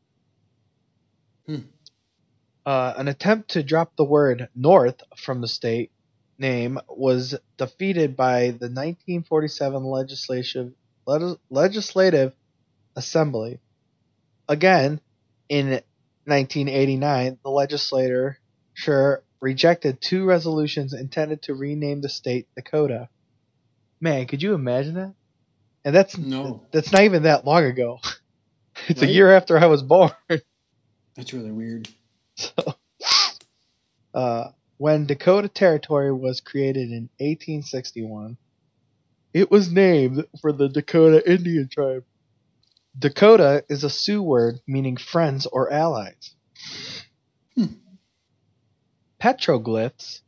Hmm. 1.47 1.61
Uh, 2.65 2.93
an 2.97 3.07
attempt 3.07 3.51
to 3.51 3.63
drop 3.63 3.95
the 3.95 4.03
word 4.03 4.49
North 4.55 5.01
from 5.17 5.41
the 5.41 5.47
state 5.47 5.91
name 6.37 6.79
was 6.89 7.35
defeated 7.57 8.15
by 8.15 8.47
the 8.47 8.69
1947 8.69 9.83
legislative 9.83 10.73
leg- 11.05 11.37
legislative 11.49 12.33
assembly. 12.95 13.59
Again, 14.47 14.99
in 15.49 15.69
1989, 16.25 17.39
the 17.43 17.49
legislature 17.49 18.39
sure 18.73 19.23
rejected 19.41 20.01
two 20.01 20.25
resolutions 20.25 20.93
intended 20.93 21.43
to 21.43 21.53
rename 21.53 22.01
the 22.01 22.09
state 22.09 22.47
Dakota. 22.55 23.09
Man, 24.01 24.25
could 24.27 24.41
you 24.41 24.53
imagine 24.53 24.95
that? 24.95 25.13
And 25.83 25.95
that's 25.95 26.17
No, 26.17 26.63
that's 26.71 26.91
not 26.91 27.03
even 27.03 27.23
that 27.23 27.45
long 27.45 27.63
ago. 27.65 27.99
It's 28.87 29.01
a 29.01 29.07
year 29.07 29.31
after 29.33 29.57
I 29.57 29.67
was 29.67 29.81
born. 29.81 30.11
that's 31.15 31.33
really 31.33 31.51
weird. 31.51 31.87
So, 32.37 32.51
uh, 34.13 34.49
when 34.77 35.05
Dakota 35.05 35.47
Territory 35.47 36.11
was 36.11 36.41
created 36.41 36.89
in 36.89 37.09
1861, 37.19 38.37
it 39.33 39.49
was 39.51 39.71
named 39.71 40.25
for 40.41 40.51
the 40.51 40.69
Dakota 40.69 41.29
Indian 41.29 41.69
tribe. 41.69 42.03
Dakota 42.97 43.63
is 43.69 43.83
a 43.83 43.89
Sioux 43.89 44.21
word 44.21 44.59
meaning 44.67 44.97
friends 44.97 45.45
or 45.45 45.71
allies. 45.71 46.33
Hmm. 47.55 47.65
Petroglyphs 49.21 50.21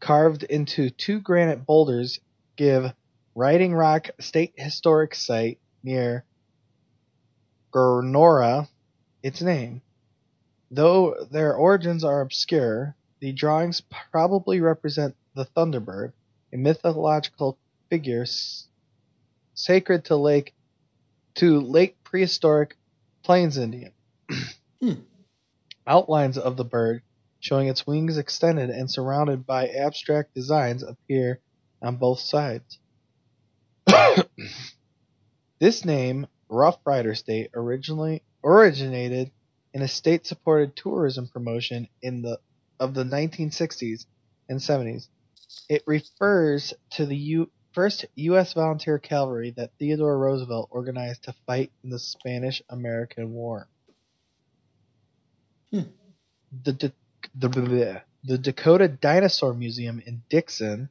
carved 0.00 0.42
into 0.44 0.90
two 0.90 1.20
granite 1.20 1.66
boulders 1.66 2.20
give 2.56 2.92
Writing 3.34 3.74
Rock 3.74 4.10
State 4.20 4.54
Historic 4.56 5.14
Site 5.14 5.58
near 5.82 6.24
Grenora 7.72 8.68
its 9.22 9.42
name. 9.42 9.82
Though 10.70 11.26
their 11.30 11.54
origins 11.54 12.04
are 12.04 12.20
obscure, 12.20 12.96
the 13.20 13.32
drawings 13.32 13.82
probably 14.10 14.60
represent 14.60 15.16
the 15.34 15.46
Thunderbird, 15.46 16.12
a 16.52 16.56
mythological 16.56 17.58
figure 17.90 18.22
s- 18.22 18.68
sacred 19.54 20.04
to 20.06 20.16
lake 20.16 20.54
to 21.34 21.60
late 21.60 22.02
prehistoric 22.04 22.76
Plains 23.22 23.58
Indian. 23.58 23.92
Hmm. 24.78 24.92
Outlines 25.86 26.36
of 26.36 26.58
the 26.58 26.64
bird, 26.64 27.00
showing 27.40 27.68
its 27.68 27.86
wings 27.86 28.18
extended 28.18 28.68
and 28.68 28.90
surrounded 28.90 29.46
by 29.46 29.68
abstract 29.68 30.34
designs, 30.34 30.82
appear 30.82 31.40
on 31.80 31.96
both 31.96 32.20
sides. 32.20 32.78
this 35.58 35.82
name, 35.86 36.26
Rough 36.50 36.78
Rider 36.84 37.14
State, 37.14 37.50
originally 37.54 38.22
originated 38.44 39.30
in 39.72 39.80
a 39.80 39.88
state-supported 39.88 40.76
tourism 40.76 41.28
promotion 41.28 41.88
in 42.02 42.20
the 42.20 42.38
of 42.78 42.94
the 42.94 43.04
1960s 43.04 44.06
and 44.48 44.58
70s. 44.58 45.08
It 45.68 45.82
refers 45.86 46.74
to 46.92 47.06
the 47.06 47.16
U, 47.16 47.50
first 47.72 48.06
U.S. 48.14 48.52
volunteer 48.52 48.98
cavalry 48.98 49.50
that 49.56 49.72
Theodore 49.78 50.18
Roosevelt 50.18 50.68
organized 50.70 51.24
to 51.24 51.34
fight 51.46 51.72
in 51.82 51.90
the 51.90 51.98
Spanish-American 51.98 53.32
War. 53.32 53.68
Hmm. 55.70 55.80
The, 56.64 56.92
the, 57.34 57.48
bleh. 57.48 58.02
the 58.24 58.38
Dakota 58.38 58.88
Dinosaur 58.88 59.52
Museum 59.52 60.00
in 60.06 60.22
Dixon, 60.28 60.88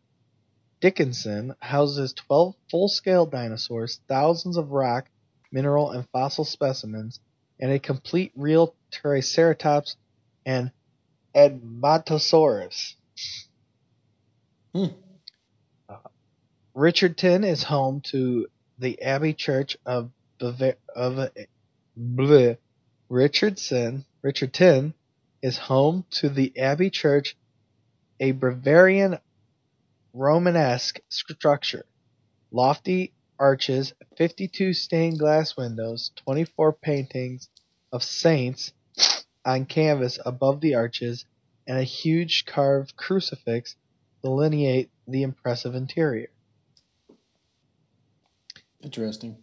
Dickinson 0.82 1.56
houses 1.60 2.14
12 2.14 2.56
full-scale 2.70 3.26
dinosaurs, 3.26 4.00
thousands 4.08 4.58
of 4.58 4.72
rock, 4.72 5.08
mineral, 5.52 5.92
and 5.92 6.08
fossil 6.10 6.46
specimens, 6.46 7.20
and 7.60 7.72
a 7.72 7.80
complete 7.80 8.32
real 8.36 8.76
Triceratops 8.92 9.96
and 10.46 10.72
Edmontosaurus. 11.36 12.96
Hmm. 14.74 14.86
Richardton 16.74 17.44
is 17.44 17.64
home 17.64 18.02
to 18.02 18.48
the 18.80 19.02
Abbey 19.02 19.34
Church 19.34 19.78
of 19.86 20.12
Bava- 20.40 20.76
of 20.96 21.32
bleh. 21.98 22.58
Richardson 23.10 24.06
Richardton 24.22 24.94
is 25.42 25.58
home 25.58 26.06
to 26.10 26.30
the 26.30 26.58
Abbey 26.58 26.90
Church, 26.90 27.38
a 28.20 28.32
Bavarian 28.32 29.20
Romanesque 30.14 31.00
structure. 31.10 31.86
Lofty 32.52 33.14
arches, 33.38 33.94
52 34.18 34.74
stained 34.74 35.20
glass 35.20 35.56
windows, 35.56 36.12
24 36.16 36.74
paintings 36.74 37.50
of 37.92 38.04
saints 38.04 38.74
on 39.46 39.66
canvas 39.66 40.20
above 40.26 40.60
the 40.62 40.76
arches, 40.76 41.26
and 41.68 41.78
a 41.78 41.84
huge 41.84 42.46
carved 42.46 42.96
crucifix 42.96 43.76
delineate 44.22 44.90
the 45.08 45.24
impressive 45.24 45.76
interior. 45.76 46.30
Interesting. 48.82 49.38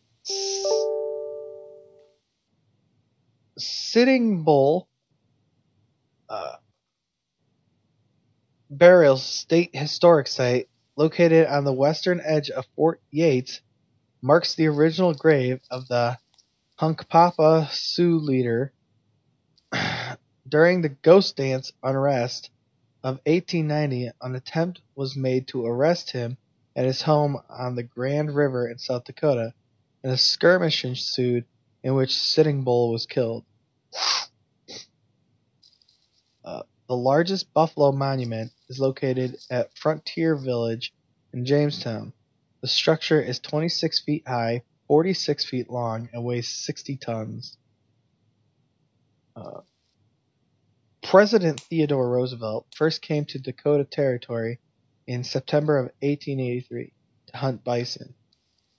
Sitting 3.57 4.43
Bull 4.43 4.89
uh, 6.29 6.57
Burial 8.71 9.19
State 9.19 9.71
Historic 9.75 10.27
Site, 10.27 10.69
located 10.97 11.47
on 11.47 11.65
the 11.65 11.73
western 11.73 12.21
edge 12.25 12.51
of 12.51 12.65
Fort 12.75 13.01
Yates, 13.11 13.61
marks 14.23 14.55
the 14.55 14.67
original 14.67 15.13
grave 15.13 15.61
of 15.71 15.87
the 15.89 16.19
Hunkpapa 16.81 17.71
Sioux 17.71 18.19
leader 18.19 18.73
during 20.53 20.83
the 20.83 20.91
Ghost 20.91 21.37
Dance 21.37 21.73
unrest 21.83 22.51
of 23.03 23.21
1890. 23.25 24.11
An 24.21 24.35
attempt 24.35 24.83
was 24.95 25.17
made 25.17 25.49
to 25.49 25.65
arrest 25.65 26.11
him 26.11 26.37
at 26.77 26.85
his 26.85 27.01
home 27.01 27.39
on 27.49 27.75
the 27.75 27.83
Grand 27.83 28.35
River 28.35 28.69
in 28.69 28.77
South 28.77 29.05
Dakota, 29.05 29.55
and 30.05 30.13
a 30.13 30.17
skirmish 30.19 30.85
ensued 30.85 31.47
in 31.83 31.95
which 31.95 32.15
Sitting 32.15 32.65
Bull 32.65 32.93
was 32.93 33.07
killed. 33.07 33.45
Uh, 36.45 36.65
the 36.87 36.97
largest 36.97 37.51
buffalo 37.55 37.91
monument 37.91 38.53
is 38.69 38.79
located 38.79 39.39
at 39.51 39.75
Frontier 39.79 40.37
Village 40.37 40.93
in 41.33 41.47
Jamestown. 41.47 42.13
The 42.61 42.69
structure 42.69 43.23
is 43.23 43.41
26 43.41 44.01
feet 44.01 44.29
high, 44.29 44.65
46 44.87 45.47
feet 45.47 45.71
long, 45.71 46.11
and 46.13 46.23
weighs 46.23 46.49
60 46.49 46.97
tons. 46.99 47.57
Uh, 49.35 49.63
President 51.03 51.61
Theodore 51.61 52.09
Roosevelt 52.09 52.67
first 52.75 53.03
came 53.03 53.25
to 53.27 53.39
Dakota 53.39 53.85
Territory 53.85 54.61
in 55.07 55.25
September 55.25 55.79
of 55.79 55.87
1883 56.01 56.93
to 57.27 57.37
hunt 57.37 57.65
bison. 57.65 58.15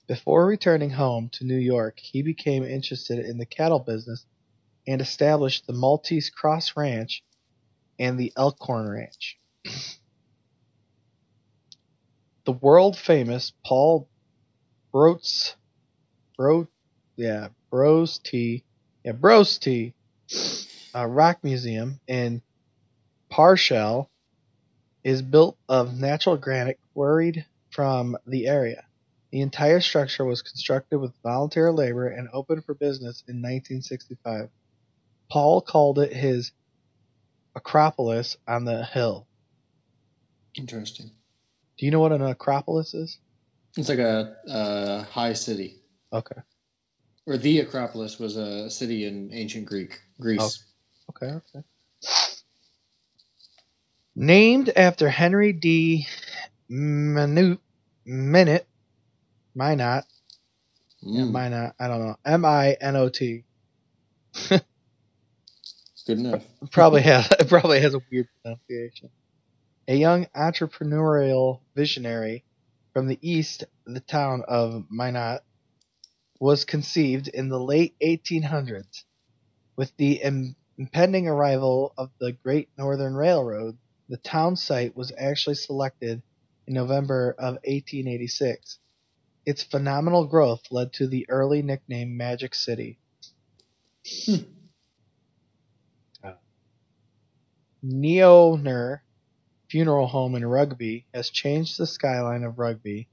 Before 0.07 0.45
returning 0.45 0.89
home 0.89 1.29
to 1.33 1.45
New 1.45 1.57
York, 1.57 1.99
he 1.99 2.21
became 2.21 2.63
interested 2.63 3.19
in 3.19 3.37
the 3.37 3.45
cattle 3.45 3.79
business 3.79 4.25
and 4.87 5.01
established 5.01 5.67
the 5.67 5.73
Maltese 5.73 6.29
Cross 6.29 6.75
Ranch 6.75 7.23
and 7.99 8.19
the 8.19 8.33
Elkhorn 8.35 8.89
Ranch. 8.89 9.39
the 12.45 12.51
world 12.51 12.97
famous 12.97 13.53
Paul 13.65 14.09
Brots 14.91 15.55
Bro 16.37 16.67
yeah, 17.15 17.49
Bros 17.69 18.19
T 18.19 18.63
yeah, 19.03 19.13
Bros 19.13 19.57
T 19.57 19.93
uh, 20.95 21.05
Rock 21.05 21.39
Museum 21.43 21.99
in 22.07 22.41
Parshall 23.31 24.07
is 25.03 25.21
built 25.21 25.57
of 25.67 25.97
natural 25.99 26.37
granite 26.37 26.79
quarried 26.93 27.45
from 27.71 28.17
the 28.27 28.47
area. 28.47 28.83
The 29.31 29.41
entire 29.41 29.81
structure 29.81 30.23
was 30.23 30.41
constructed 30.43 30.99
with 30.99 31.11
volunteer 31.23 31.71
labor 31.71 32.07
and 32.07 32.29
opened 32.31 32.65
for 32.65 32.75
business 32.75 33.23
in 33.27 33.37
1965. 33.37 34.49
Paul 35.29 35.61
called 35.61 35.99
it 35.99 36.13
his 36.13 36.51
Acropolis 37.55 38.37
on 38.47 38.65
the 38.65 38.85
hill. 38.85 39.27
Interesting. 40.55 41.09
Do 41.77 41.85
you 41.85 41.91
know 41.91 41.99
what 41.99 42.11
an 42.11 42.21
Acropolis 42.21 42.93
is? 42.93 43.17
It's 43.75 43.89
like 43.89 43.97
a, 43.99 44.35
a 44.47 45.03
high 45.11 45.33
city, 45.33 45.81
Okay. 46.11 46.39
or 47.25 47.37
the 47.37 47.59
Acropolis 47.61 48.19
was 48.19 48.37
a 48.37 48.69
city 48.69 49.05
in 49.05 49.31
ancient 49.33 49.65
Greek 49.65 49.99
Greece. 50.19 50.63
Okay, 51.09 51.27
okay. 51.27 51.65
Named 54.15 54.69
after 54.75 55.09
Henry 55.09 55.53
D. 55.53 56.07
Minute, 56.69 57.59
Minute, 58.05 58.67
Minot, 59.55 60.05
yeah, 61.01 61.25
Mm, 61.25 61.31
Minot, 61.31 61.75
I 61.79 61.87
don't 61.87 61.99
know, 61.99 62.17
M 62.25 62.45
I 62.45 62.77
N 62.81 62.95
O 62.95 63.09
T. 63.09 63.45
good 66.07 66.19
enough. 66.19 66.43
Probably 66.71 67.01
has 67.03 67.29
it 67.39 67.47
probably 67.49 67.81
has 67.81 67.95
a 67.95 68.01
weird 68.11 68.27
pronunciation. 68.43 69.09
A 69.87 69.95
young 69.95 70.27
entrepreneurial 70.35 71.61
visionary 71.75 72.45
from 72.93 73.07
the 73.07 73.19
east, 73.21 73.65
the 73.85 74.01
town 74.01 74.43
of 74.47 74.85
Minot, 74.91 75.43
was 76.39 76.65
conceived 76.65 77.27
in 77.29 77.49
the 77.49 77.59
late 77.59 77.95
1800s. 78.03 79.03
With 79.77 79.95
the 79.97 80.21
im- 80.21 80.55
impending 80.77 81.27
arrival 81.27 81.93
of 81.97 82.11
the 82.19 82.31
Great 82.31 82.69
Northern 82.77 83.13
Railroad, 83.13 83.77
the 84.09 84.17
town 84.17 84.55
site 84.55 84.95
was 84.95 85.11
actually 85.17 85.55
selected 85.55 86.21
in 86.67 86.73
November 86.73 87.31
of 87.37 87.55
1886. 87.65 88.79
Its 89.45 89.63
phenomenal 89.63 90.25
growth 90.25 90.71
led 90.71 90.93
to 90.93 91.07
the 91.07 91.29
early 91.29 91.61
nickname 91.61 92.15
Magic 92.15 92.55
City. 92.55 92.99
Hmm. 94.25 94.35
Ah. 96.23 96.37
Niewoehner 97.83 99.01
Funeral 99.69 100.07
Home 100.07 100.35
in 100.35 100.45
Rugby 100.45 101.05
has 101.13 101.29
changed 101.29 101.77
the 101.77 101.87
skyline 101.87 102.43
of 102.43 102.59
Rugby 102.59 103.07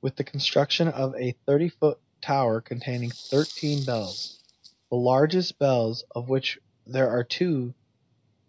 with 0.00 0.16
the 0.16 0.24
construction 0.24 0.88
of 0.88 1.14
a 1.16 1.34
30 1.46 1.70
foot 1.70 1.98
tower 2.22 2.60
containing 2.60 3.10
13 3.10 3.84
bells, 3.84 4.42
the 4.90 4.96
largest 4.96 5.58
bells 5.58 6.04
of 6.14 6.28
which 6.28 6.58
there 6.86 7.10
are 7.10 7.24
two, 7.24 7.74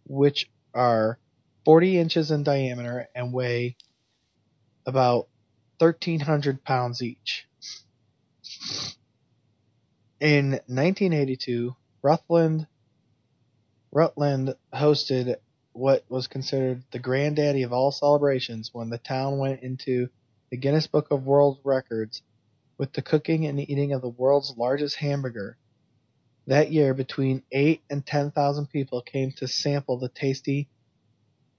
which 0.08 0.50
are 0.74 1.18
40 1.66 1.98
inches 1.98 2.32
in 2.32 2.44
diameter 2.44 3.08
and 3.16 3.34
weigh 3.34 3.76
about 4.86 5.28
1,300 5.80 6.64
pounds 6.64 7.02
each. 7.02 7.48
In 10.20 10.52
1982, 10.52 11.76
Rutland 12.02 12.68
Rutland 13.92 14.56
hosted 14.74 15.36
what 15.72 16.04
was 16.10 16.28
considered 16.28 16.84
the 16.92 17.00
granddaddy 17.00 17.64
of 17.64 17.74
all 17.74 17.92
celebrations 17.92 18.74
when 18.74 18.90
the 18.90 18.98
town 18.98 19.38
went 19.38 19.62
into 19.62 20.10
the 20.50 20.58
Guinness 20.58 20.88
Book 20.88 21.12
of 21.12 21.26
World 21.26 21.60
Records 21.64 22.22
with 22.78 22.94
the 22.94 23.02
cooking 23.02 23.46
and 23.46 23.60
eating 23.60 23.94
of 23.94 24.02
the 24.02 24.10
world's 24.10 24.56
largest 24.58 24.98
hamburger. 24.98 25.58
That 26.48 26.72
year, 26.72 26.94
between 26.94 27.42
8 27.52 27.82
and 27.90 28.06
10,000 28.06 28.68
people 28.68 29.02
came 29.02 29.32
to 29.38 29.48
sample 29.48 29.98
the 29.98 30.10
tasty 30.10 30.70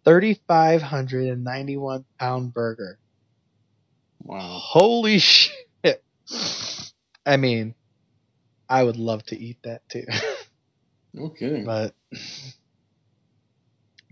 3,591 0.04 2.04
pound 2.20 2.54
burger. 2.54 2.98
Wow. 4.22 4.60
Holy 4.62 5.18
shit! 5.84 6.04
I 7.24 7.36
mean, 7.36 7.74
I 8.68 8.82
would 8.84 8.96
love 8.96 9.24
to 9.26 9.38
eat 9.38 9.58
that 9.64 9.82
too, 9.88 10.04
No 11.14 11.30
kidding. 11.30 11.64
but 11.64 11.94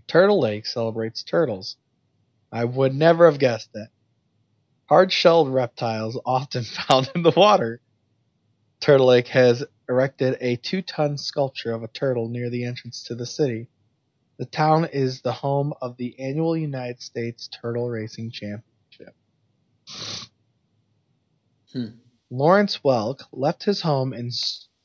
Turtle 0.07 0.39
Lake 0.41 0.65
celebrates 0.65 1.23
turtles. 1.23 1.77
I 2.51 2.65
would 2.65 2.93
never 2.95 3.29
have 3.29 3.39
guessed 3.39 3.71
that. 3.73 3.89
Hard-shelled 4.87 5.51
reptiles 5.53 6.19
often 6.25 6.63
found 6.63 7.09
in 7.15 7.21
the 7.23 7.31
water. 7.31 7.81
Turtle 8.81 9.07
Lake 9.07 9.27
has 9.29 9.63
erected 9.87 10.37
a 10.41 10.55
two-ton 10.55 11.17
sculpture 11.17 11.73
of 11.73 11.83
a 11.83 11.87
turtle 11.87 12.29
near 12.29 12.49
the 12.49 12.65
entrance 12.65 13.03
to 13.03 13.15
the 13.15 13.25
city. 13.25 13.67
The 14.37 14.45
town 14.45 14.85
is 14.85 15.21
the 15.21 15.31
home 15.31 15.73
of 15.81 15.97
the 15.97 16.19
annual 16.19 16.57
United 16.57 17.01
States 17.01 17.47
Turtle 17.47 17.89
Racing 17.89 18.31
Championship. 18.31 19.15
Hmm. 21.71 21.97
Lawrence 22.29 22.79
Welk 22.83 23.21
left 23.31 23.63
his 23.63 23.81
home 23.81 24.13
in 24.13 24.31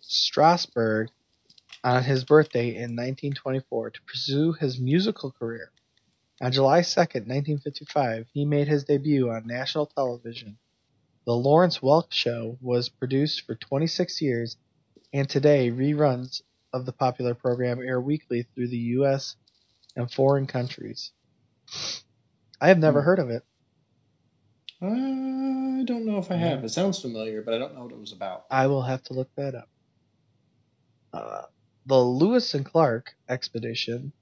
Strasbourg 0.01 1.09
on 1.83 2.05
his 2.05 2.25
birthday 2.25 2.69
in 2.69 2.97
1924 2.97 3.91
to 3.91 4.03
pursue 4.03 4.53
his 4.53 4.79
musical 4.79 5.33
career. 5.33 5.73
On 6.43 6.53
July 6.53 6.81
2nd, 6.81 7.27
1955, 7.27 8.27
he 8.33 8.45
made 8.45 8.69
his 8.69 8.85
debut 8.85 9.31
on 9.31 9.47
national 9.47 9.87
television. 9.87 10.59
The 11.27 11.35
Lawrence 11.35 11.79
Welk 11.79 12.13
Show 12.13 12.57
was 12.61 12.89
produced 12.89 13.43
for 13.43 13.55
26 13.55 14.23
years, 14.23 14.57
and 15.13 15.29
today 15.29 15.71
reruns 15.71 16.43
of 16.73 16.87
the 16.87 16.93
popular 16.93 17.35
program 17.35 17.81
air 17.81 18.01
weekly 18.01 18.43
through 18.55 18.69
the 18.69 18.79
U.S. 18.99 19.37
and 19.97 20.11
foreign 20.11 20.47
countries. 20.47 21.13
I 22.61 22.69
have 22.69 22.79
never 22.79 23.01
Hmm. 23.01 23.05
heard 23.05 23.19
of 23.19 23.31
it. 23.31 23.45
I 24.83 25.85
don't 25.85 26.07
know 26.07 26.19
if 26.19 26.31
I 26.31 26.37
have. 26.37 26.65
It 26.65 26.71
sounds 26.71 27.01
familiar, 27.01 27.43
but 27.43 27.55
I 27.55 27.59
don't 27.59 27.75
know 27.75 27.85
what 27.85 27.93
it 27.93 27.99
was 27.99 28.13
about. 28.13 28.45
I 28.51 28.67
will 28.67 28.83
have 28.83 29.03
to 29.05 29.15
look 29.15 29.31
that 29.37 29.55
up. 29.55 29.69
Uh, 31.13 31.43
the 31.87 31.99
Lewis 31.99 32.55
and 32.55 32.65
Clark 32.65 33.15
expedition 33.29 34.13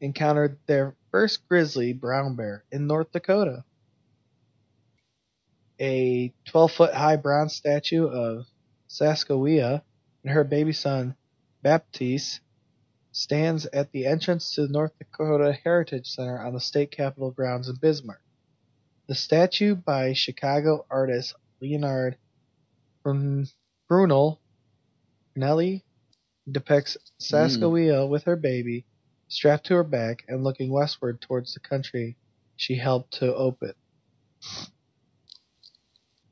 encountered 0.00 0.58
their 0.66 0.96
first 1.10 1.46
grizzly 1.48 1.92
brown 1.92 2.36
bear 2.36 2.64
in 2.70 2.86
North 2.86 3.12
Dakota. 3.12 3.64
A 5.80 6.32
12 6.46 6.72
foot 6.72 6.94
high 6.94 7.16
bronze 7.16 7.54
statue 7.56 8.06
of 8.06 8.46
Saskawea 8.88 9.82
and 10.24 10.32
her 10.32 10.44
baby 10.44 10.72
son 10.72 11.14
Baptiste 11.62 12.40
stands 13.12 13.66
at 13.66 13.92
the 13.92 14.06
entrance 14.06 14.54
to 14.54 14.62
the 14.66 14.72
North 14.72 14.92
Dakota 14.98 15.52
Heritage 15.52 16.08
Center 16.10 16.38
on 16.38 16.54
the 16.54 16.60
state 16.60 16.90
capitol 16.90 17.30
grounds 17.30 17.68
in 17.68 17.76
Bismarck. 17.76 18.22
The 19.06 19.14
statue 19.14 19.74
by 19.76 20.14
Chicago 20.14 20.84
artist 20.90 21.34
Leonard 21.60 22.16
Brun- 23.02 23.46
Brunel 23.88 24.40
Nelly 25.36 25.84
depicts 26.50 26.96
Saskawea 27.20 28.06
mm. 28.06 28.08
with 28.08 28.24
her 28.24 28.36
baby 28.36 28.84
strapped 29.28 29.66
to 29.66 29.74
her 29.74 29.84
back 29.84 30.24
and 30.28 30.44
looking 30.44 30.70
westward 30.70 31.20
towards 31.20 31.54
the 31.54 31.60
country 31.60 32.16
she 32.56 32.76
helped 32.76 33.14
to 33.14 33.34
open. 33.34 33.74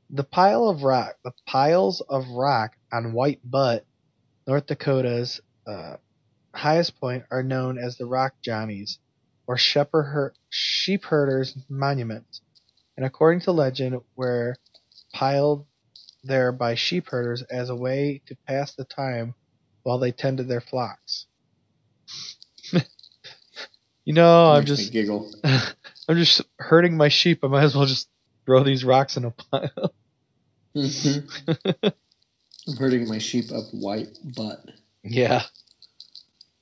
The 0.09 0.23
pile 0.23 0.69
of 0.69 0.83
rock, 0.83 1.15
the 1.23 1.33
piles 1.47 2.01
of 2.01 2.29
rock 2.29 2.75
on 2.93 3.11
White 3.11 3.39
Butte, 3.43 3.85
North 4.47 4.67
Dakota's 4.67 5.41
uh, 5.67 5.95
highest 6.53 6.99
point, 6.99 7.23
are 7.31 7.43
known 7.43 7.77
as 7.77 7.97
the 7.97 8.05
Rock 8.05 8.35
Johnnies, 8.41 8.99
or 9.47 9.57
shepherd 9.57 10.03
her- 10.03 10.33
sheep 10.49 11.03
herders' 11.05 11.57
monuments, 11.67 12.41
and 12.95 13.05
according 13.05 13.41
to 13.41 13.51
legend, 13.51 13.99
were 14.15 14.55
piled 15.13 15.65
there 16.23 16.51
by 16.51 16.75
sheep 16.75 17.07
herders 17.09 17.41
as 17.43 17.69
a 17.69 17.75
way 17.75 18.21
to 18.27 18.37
pass 18.47 18.73
the 18.75 18.85
time 18.85 19.33
while 19.81 19.97
they 19.97 20.11
tended 20.11 20.47
their 20.47 20.61
flocks. 20.61 21.25
you 24.05 24.13
know, 24.13 24.51
I'm 24.51 24.65
just 24.65 24.93
giggle. 24.93 25.33
I'm 25.43 26.17
just 26.17 26.41
herding 26.59 26.95
my 26.95 27.09
sheep. 27.09 27.43
I 27.43 27.47
might 27.47 27.63
as 27.63 27.75
well 27.75 27.85
just 27.85 28.07
throw 28.45 28.63
these 28.63 28.85
rocks 28.85 29.17
in 29.17 29.25
a 29.25 29.31
pile. 29.31 29.93
I'm 32.67 32.77
hurting 32.77 33.07
my 33.07 33.17
sheep 33.17 33.51
up 33.51 33.65
white 33.71 34.17
butt. 34.35 34.59
Yeah. 35.03 35.43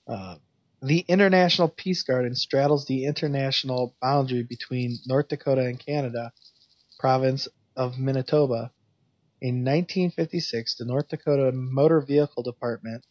Uh, 0.07 0.35
the 0.81 1.05
International 1.07 1.67
Peace 1.67 2.01
Garden 2.01 2.33
straddles 2.35 2.85
the 2.85 3.05
international 3.05 3.95
boundary 4.01 4.41
between 4.41 4.97
North 5.05 5.27
Dakota 5.27 5.61
and 5.61 5.77
Canada, 5.77 6.33
province 6.99 7.47
of 7.75 7.99
Manitoba. 7.99 8.71
In 9.41 9.63
1956, 9.63 10.75
the 10.77 10.85
North 10.85 11.09
Dakota 11.09 11.51
Motor 11.51 12.01
Vehicle 12.01 12.41
Department, 12.41 13.05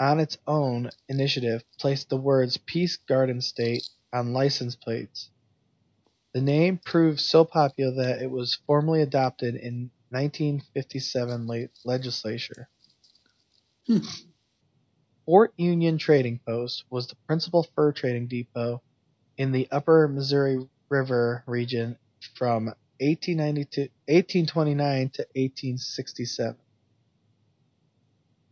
on 0.00 0.18
its 0.18 0.38
own 0.46 0.90
initiative, 1.08 1.62
placed 1.78 2.08
the 2.08 2.16
words 2.16 2.56
Peace 2.56 2.96
Garden 2.96 3.42
State 3.42 3.86
on 4.12 4.32
license 4.32 4.76
plates. 4.76 5.30
The 6.32 6.40
name 6.40 6.78
proved 6.82 7.20
so 7.20 7.44
popular 7.44 7.92
that 8.02 8.22
it 8.22 8.30
was 8.30 8.58
formally 8.66 9.02
adopted 9.02 9.56
in 9.56 9.90
1957 10.10 11.46
le- 11.46 11.68
legislature. 11.84 12.68
Hmm. 13.86 13.98
Fort 15.26 15.52
Union 15.56 15.98
Trading 15.98 16.40
Post 16.46 16.84
was 16.90 17.06
the 17.06 17.16
principal 17.26 17.66
fur 17.74 17.92
trading 17.92 18.28
depot 18.28 18.82
in 19.36 19.52
the 19.52 19.68
upper 19.70 20.08
Missouri 20.08 20.66
River 20.88 21.44
region 21.46 21.98
from 22.34 22.66
1892 23.00 23.82
1829 24.06 25.10
to 25.10 25.22
1867. 25.34 26.56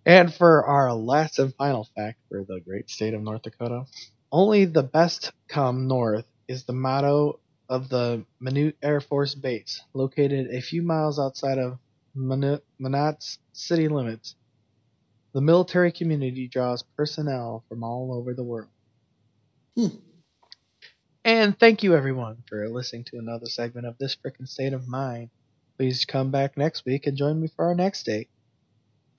And 0.04 0.32
for 0.32 0.64
our 0.64 0.94
last 0.94 1.38
and 1.38 1.54
final 1.54 1.88
fact 1.96 2.18
for 2.28 2.44
the 2.44 2.60
great 2.60 2.88
state 2.88 3.14
of 3.14 3.22
North 3.22 3.42
Dakota, 3.42 3.86
only 4.30 4.64
the 4.66 4.84
best 4.84 5.32
come 5.48 5.88
north 5.88 6.26
is 6.46 6.64
the 6.64 6.72
motto 6.72 7.40
of 7.68 7.88
the 7.88 8.24
Minute 8.40 8.76
Air 8.82 9.00
Force 9.00 9.34
Base, 9.34 9.82
located 9.94 10.48
a 10.54 10.60
few 10.60 10.82
miles 10.82 11.18
outside 11.18 11.58
of 11.58 11.78
Minot's 12.14 13.38
city 13.52 13.88
limits. 13.88 14.34
The 15.32 15.40
military 15.40 15.92
community 15.92 16.48
draws 16.48 16.82
personnel 16.96 17.64
from 17.68 17.82
all 17.84 18.12
over 18.12 18.32
the 18.32 18.44
world. 18.44 18.70
Hmm. 19.76 19.96
And 21.24 21.58
thank 21.58 21.82
you 21.82 21.94
everyone 21.94 22.44
for 22.48 22.68
listening 22.68 23.04
to 23.06 23.18
another 23.18 23.46
segment 23.46 23.86
of 23.86 23.98
This 23.98 24.16
Frickin' 24.16 24.48
State 24.48 24.72
of 24.72 24.88
Mind. 24.88 25.30
Please 25.76 26.04
come 26.04 26.30
back 26.30 26.56
next 26.56 26.84
week 26.86 27.06
and 27.06 27.16
join 27.16 27.40
me 27.40 27.48
for 27.48 27.66
our 27.66 27.74
next 27.74 28.04
date. 28.04 28.30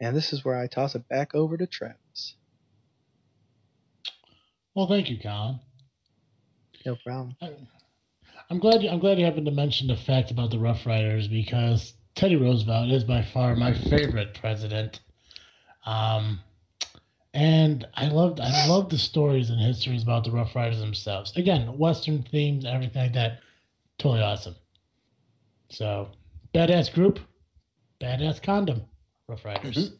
and 0.00 0.16
this 0.16 0.32
is 0.32 0.44
where 0.44 0.58
I 0.58 0.66
toss 0.66 0.94
it 0.94 1.06
back 1.08 1.34
over 1.34 1.56
to 1.56 1.66
Travis. 1.66 2.36
Well, 4.74 4.88
thank 4.88 5.10
you, 5.10 5.18
Colin. 5.22 5.60
No 6.84 6.96
problem. 6.96 7.36
I'm 8.50 8.58
glad. 8.58 8.82
You, 8.82 8.90
I'm 8.90 8.98
glad 8.98 9.18
you 9.18 9.24
happened 9.24 9.46
to 9.46 9.52
mention 9.52 9.86
the 9.88 9.96
fact 9.96 10.30
about 10.30 10.50
the 10.50 10.58
Rough 10.58 10.84
Riders 10.86 11.28
because 11.28 11.94
Teddy 12.14 12.36
Roosevelt 12.36 12.90
is 12.90 13.04
by 13.04 13.22
far 13.22 13.54
my 13.56 13.72
favorite 13.72 14.34
president. 14.34 15.00
Um, 15.86 16.40
and 17.34 17.86
I 17.94 18.08
loved. 18.08 18.40
I 18.40 18.66
loved 18.66 18.90
the 18.90 18.98
stories 18.98 19.50
and 19.50 19.60
histories 19.60 20.02
about 20.02 20.24
the 20.24 20.30
Rough 20.30 20.54
Riders 20.54 20.80
themselves. 20.80 21.36
Again, 21.36 21.78
Western 21.78 22.22
themes, 22.22 22.64
everything 22.64 23.02
like 23.02 23.14
that. 23.14 23.40
Totally 23.98 24.22
awesome. 24.22 24.56
So, 25.70 26.08
badass 26.54 26.92
group, 26.92 27.20
badass 28.00 28.42
condom, 28.42 28.82
Rough 29.28 29.44
Riders. 29.44 29.92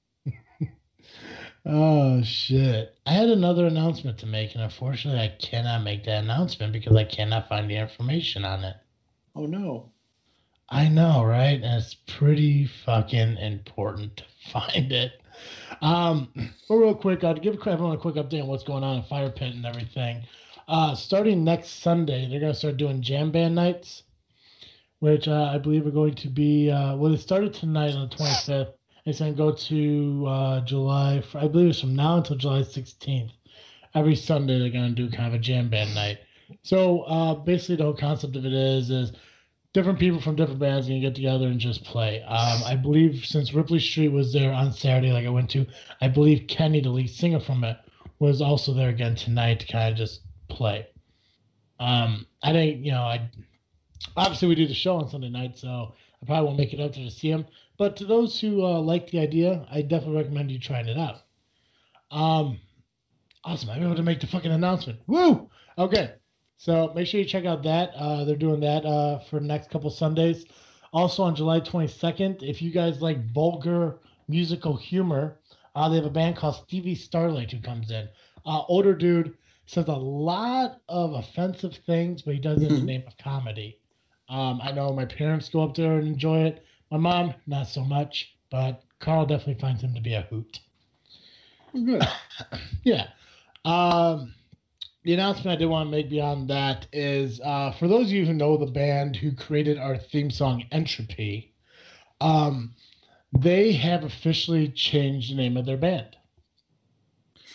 Oh 1.66 2.22
shit! 2.24 2.96
I 3.06 3.12
had 3.12 3.30
another 3.30 3.66
announcement 3.66 4.18
to 4.20 4.26
make, 4.26 4.54
and 4.56 4.64
unfortunately, 4.64 5.22
I 5.22 5.36
cannot 5.40 5.84
make 5.84 6.06
that 6.06 6.24
announcement 6.24 6.72
because 6.72 6.96
I 6.96 7.04
cannot 7.04 7.50
find 7.50 7.70
the 7.70 7.76
information 7.76 8.46
on 8.46 8.64
it. 8.64 8.78
Oh 9.36 9.46
no! 9.46 9.92
I 10.70 10.88
know, 10.88 11.24
right? 11.24 11.62
And 11.62 11.82
it's 11.82 11.96
pretty 12.08 12.66
fucking 12.86 13.38
important 13.38 14.18
to 14.18 14.24
find 14.52 14.92
it. 14.92 15.14
Um, 15.82 16.30
but 16.68 16.76
real 16.76 16.96
quick, 16.96 17.24
I'll 17.24 17.34
give 17.34 17.56
everyone 17.68 17.96
a 17.96 18.00
quick 18.00 18.16
update 18.16 18.42
on 18.42 18.48
what's 18.48 18.64
going 18.64 18.84
on 18.84 18.98
in 18.98 19.04
Fire 19.04 19.30
Pit 19.30 19.54
and 19.54 19.66
everything. 19.66 20.24
Uh, 20.68 20.96
starting 20.96 21.44
next 21.44 21.82
Sunday, 21.82 22.28
they're 22.30 22.40
gonna 22.40 22.54
start 22.54 22.78
doing 22.78 23.02
jam 23.02 23.32
band 23.32 23.56
nights, 23.56 24.04
which 25.00 25.28
uh, 25.28 25.52
I 25.54 25.58
believe 25.58 25.86
are 25.86 25.92
going 25.92 26.16
to 26.16 26.30
be 26.30 26.72
uh, 26.72 26.96
well, 26.96 27.14
it 27.14 27.20
started 27.20 27.54
tonight 27.54 27.96
on 27.96 28.08
the 28.08 28.16
25th 28.16 28.74
they 29.10 29.14
said 29.14 29.38
go 29.38 29.52
to 29.52 30.26
uh, 30.28 30.62
July, 30.66 31.24
I 31.34 31.48
believe 31.48 31.70
it's 31.70 31.82
from 31.82 31.96
now 31.96 32.18
until 32.18 32.36
July 32.36 32.60
16th. 32.60 33.32
Every 33.96 34.16
Sunday, 34.16 34.60
they're 34.60 34.70
going 34.70 34.94
to 34.94 35.02
do 35.02 35.10
kind 35.10 35.28
of 35.28 35.34
a 35.34 35.40
jam 35.40 35.68
band 35.68 35.96
night. 35.96 36.20
So 36.62 37.00
uh, 37.02 37.34
basically, 37.34 37.78
the 37.78 37.86
whole 37.86 37.96
concept 37.96 38.36
of 38.36 38.46
it 38.46 38.54
is 38.54 38.92
is 38.92 39.12
different 39.74 39.98
people 39.98 40.22
from 40.22 40.36
different 40.36 40.60
bands 40.60 40.86
can 40.86 41.02
get 41.02 41.16
together 41.16 41.48
and 41.48 41.60
just 41.60 41.84
play. 41.86 42.22
Um, 42.22 42.62
I 42.64 42.76
believe 42.76 43.26
since 43.26 43.52
Ripley 43.52 43.80
Street 43.80 44.10
was 44.10 44.32
there 44.32 44.54
on 44.54 44.74
Saturday, 44.74 45.12
like 45.12 45.26
I 45.26 45.30
went 45.30 45.50
to, 45.50 45.66
I 46.00 46.08
believe 46.08 46.46
Kenny, 46.48 46.80
the 46.80 46.90
lead 46.90 47.10
singer 47.10 47.40
from 47.40 47.64
it, 47.64 47.78
was 48.20 48.44
also 48.44 48.76
there 48.76 48.90
again 48.90 49.16
tonight 49.16 49.62
to 49.62 49.66
kind 49.66 49.92
of 49.92 49.98
just 49.98 50.22
play. 50.50 50.86
Um, 51.80 52.28
I 52.44 52.54
didn't, 52.54 52.86
you 52.86 52.92
know, 52.92 53.02
I 53.02 53.28
obviously 54.16 54.50
we 54.50 54.54
do 54.54 54.68
the 54.68 54.76
show 54.76 54.98
on 54.98 55.10
Sunday 55.10 55.30
night, 55.30 55.58
so 55.58 55.96
I 56.22 56.26
probably 56.28 56.46
won't 56.46 56.60
make 56.60 56.74
it 56.74 56.80
up 56.80 56.94
to 56.94 57.10
see 57.10 57.32
him. 57.32 57.48
But 57.80 57.96
to 57.96 58.06
those 58.06 58.40
who 58.42 58.66
uh, 58.66 58.82
like 58.82 59.10
the 59.10 59.20
idea, 59.20 59.66
I 59.72 59.82
definitely 59.82 60.18
recommend 60.18 60.52
you 60.52 60.60
trying 60.60 60.90
it 60.90 60.98
out. 60.98 61.22
Um, 62.12 62.60
awesome! 63.46 63.70
I'm 63.70 63.82
able 63.82 63.96
to 63.96 64.04
make 64.04 64.20
the 64.20 64.28
fucking 64.28 64.52
announcement. 64.52 65.00
Woo! 65.08 65.50
Okay, 65.78 66.12
so 66.58 66.92
make 66.94 67.08
sure 67.08 67.22
you 67.22 67.26
check 67.26 67.46
out 67.46 67.64
that. 67.64 67.92
Uh, 67.96 68.26
they're 68.26 68.36
doing 68.36 68.60
that 68.60 68.86
uh, 68.86 69.20
for 69.20 69.40
the 69.40 69.46
next 69.46 69.70
couple 69.70 69.90
Sundays. 69.90 70.46
Also 70.92 71.24
on 71.24 71.38
July 71.38 71.62
22nd, 71.62 72.44
if 72.44 72.62
you 72.62 72.70
guys 72.70 73.02
like 73.02 73.32
vulgar 73.32 74.00
musical 74.28 74.76
humor, 74.76 75.40
uh, 75.74 75.88
they 75.88 75.96
have 75.96 76.06
a 76.06 76.10
band 76.10 76.36
called 76.36 76.56
Stevie 76.56 76.96
Starlight 76.96 77.52
who 77.52 77.62
comes 77.62 77.92
in. 77.92 78.10
Uh, 78.46 78.62
older 78.68 78.94
dude 78.94 79.38
says 79.68 79.88
a 79.88 79.94
lot 79.94 80.82
of 80.90 81.14
offensive 81.14 81.78
things, 81.86 82.24
but 82.24 82.34
he 82.34 82.42
does 82.42 82.62
it 82.62 82.72
in 82.72 82.80
the 82.80 82.86
name 82.86 83.04
of 83.08 83.18
comedy. 83.18 83.80
Um, 84.28 84.60
I 84.62 84.74
know 84.74 84.92
my 84.92 85.06
parents 85.06 85.48
go 85.48 85.64
up 85.64 85.76
there 85.76 85.98
and 85.98 86.08
enjoy 86.08 86.40
it. 86.42 86.66
My 86.92 86.98
mom, 86.98 87.34
not 87.46 87.68
so 87.68 87.84
much, 87.84 88.36
but 88.50 88.84
Carl 89.00 89.26
definitely 89.26 89.62
finds 89.62 89.84
him 89.84 89.94
to 89.94 90.02
be 90.02 90.14
a 90.14 90.22
hoot. 90.22 90.60
Good. 91.74 92.04
Yeah. 92.84 93.08
Um, 93.66 94.34
the 95.04 95.14
announcement 95.14 95.56
I 95.56 95.60
did 95.60 95.68
want 95.68 95.88
to 95.88 95.92
make 95.92 96.10
beyond 96.10 96.50
that 96.50 96.88
is 96.92 97.40
uh, 97.42 97.72
for 97.74 97.88
those 97.88 98.08
of 98.08 98.12
you 98.12 98.26
who 98.26 98.34
know 98.34 98.58
the 98.58 98.66
band 98.66 99.16
who 99.16 99.34
created 99.36 99.78
our 99.78 99.98
theme 99.98 100.32
song 100.32 100.64
Entropy, 100.72 101.54
um, 102.22 102.74
they 103.38 103.74
have 103.74 104.04
officially 104.04 104.70
changed 104.70 105.32
the 105.32 105.36
name 105.36 105.58
of 105.58 105.66
their 105.66 105.78
band. 105.78 106.16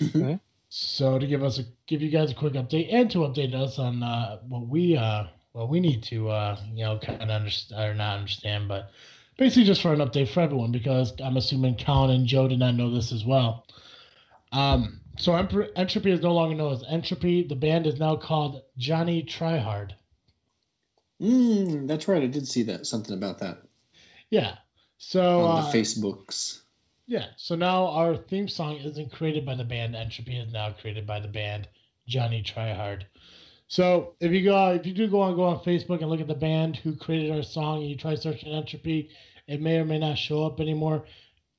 Okay. 0.00 0.38
So 0.68 1.18
to 1.18 1.26
give 1.26 1.42
us 1.42 1.58
a 1.58 1.64
give 1.86 2.02
you 2.02 2.10
guys 2.10 2.32
a 2.32 2.34
quick 2.34 2.54
update 2.54 2.92
and 2.92 3.10
to 3.12 3.18
update 3.18 3.54
us 3.54 3.78
on 3.78 4.02
uh, 4.02 4.38
what 4.48 4.66
we 4.66 4.96
uh, 4.96 5.24
what 5.52 5.68
we 5.68 5.80
need 5.80 6.02
to 6.04 6.28
uh, 6.30 6.58
you 6.72 6.84
know 6.84 6.98
kind 6.98 7.22
of 7.22 7.30
understand 7.30 7.90
or 7.90 7.94
not 7.94 8.18
understand, 8.18 8.68
but 8.68 8.90
basically 9.36 9.64
just 9.64 9.82
for 9.82 9.92
an 9.92 10.00
update 10.00 10.28
for 10.28 10.40
everyone 10.40 10.72
because 10.72 11.12
I'm 11.22 11.36
assuming 11.36 11.76
Colin 11.76 12.10
and 12.10 12.26
Joe 12.26 12.48
did 12.48 12.58
not 12.58 12.74
know 12.74 12.90
this 12.90 13.12
as 13.12 13.24
well. 13.24 13.66
Um, 14.52 15.00
so 15.16 15.34
Entropy 15.34 16.10
is 16.10 16.20
no 16.20 16.32
longer 16.32 16.54
known 16.54 16.72
as 16.72 16.84
Entropy. 16.88 17.46
The 17.46 17.56
band 17.56 17.86
is 17.86 17.98
now 17.98 18.16
called 18.16 18.62
Johnny 18.76 19.22
Tryhard. 19.22 19.92
Mm, 21.20 21.86
that's 21.86 22.08
right. 22.08 22.22
I 22.22 22.26
did 22.26 22.48
see 22.48 22.64
that 22.64 22.86
something 22.86 23.14
about 23.14 23.38
that 23.38 23.58
Yeah. 24.30 24.56
So 24.98 25.40
on 25.40 25.58
uh, 25.58 25.70
the 25.70 25.78
Facebooks. 25.78 26.62
Yeah. 27.06 27.26
So 27.36 27.54
now 27.54 27.86
our 27.86 28.16
theme 28.16 28.48
song 28.48 28.76
isn't 28.76 29.12
created 29.12 29.46
by 29.46 29.54
the 29.54 29.64
band 29.64 29.94
Entropy 29.94 30.36
is 30.36 30.52
now 30.52 30.72
created 30.72 31.06
by 31.06 31.20
the 31.20 31.28
band 31.28 31.68
Johnny 32.06 32.42
Tryhard. 32.42 33.04
So 33.74 34.14
if 34.20 34.30
you 34.30 34.44
go 34.44 34.70
if 34.70 34.86
you 34.86 34.94
do 34.94 35.08
go 35.08 35.20
on 35.20 35.34
go 35.34 35.42
on 35.42 35.58
Facebook 35.64 36.00
and 36.00 36.08
look 36.08 36.20
at 36.20 36.28
the 36.28 36.34
band 36.36 36.76
who 36.76 36.94
created 36.94 37.32
our 37.32 37.42
song 37.42 37.80
and 37.80 37.90
you 37.90 37.96
try 37.96 38.14
searching 38.14 38.52
Entropy, 38.52 39.10
it 39.48 39.60
may 39.60 39.78
or 39.78 39.84
may 39.84 39.98
not 39.98 40.16
show 40.16 40.44
up 40.44 40.60
anymore. 40.60 41.04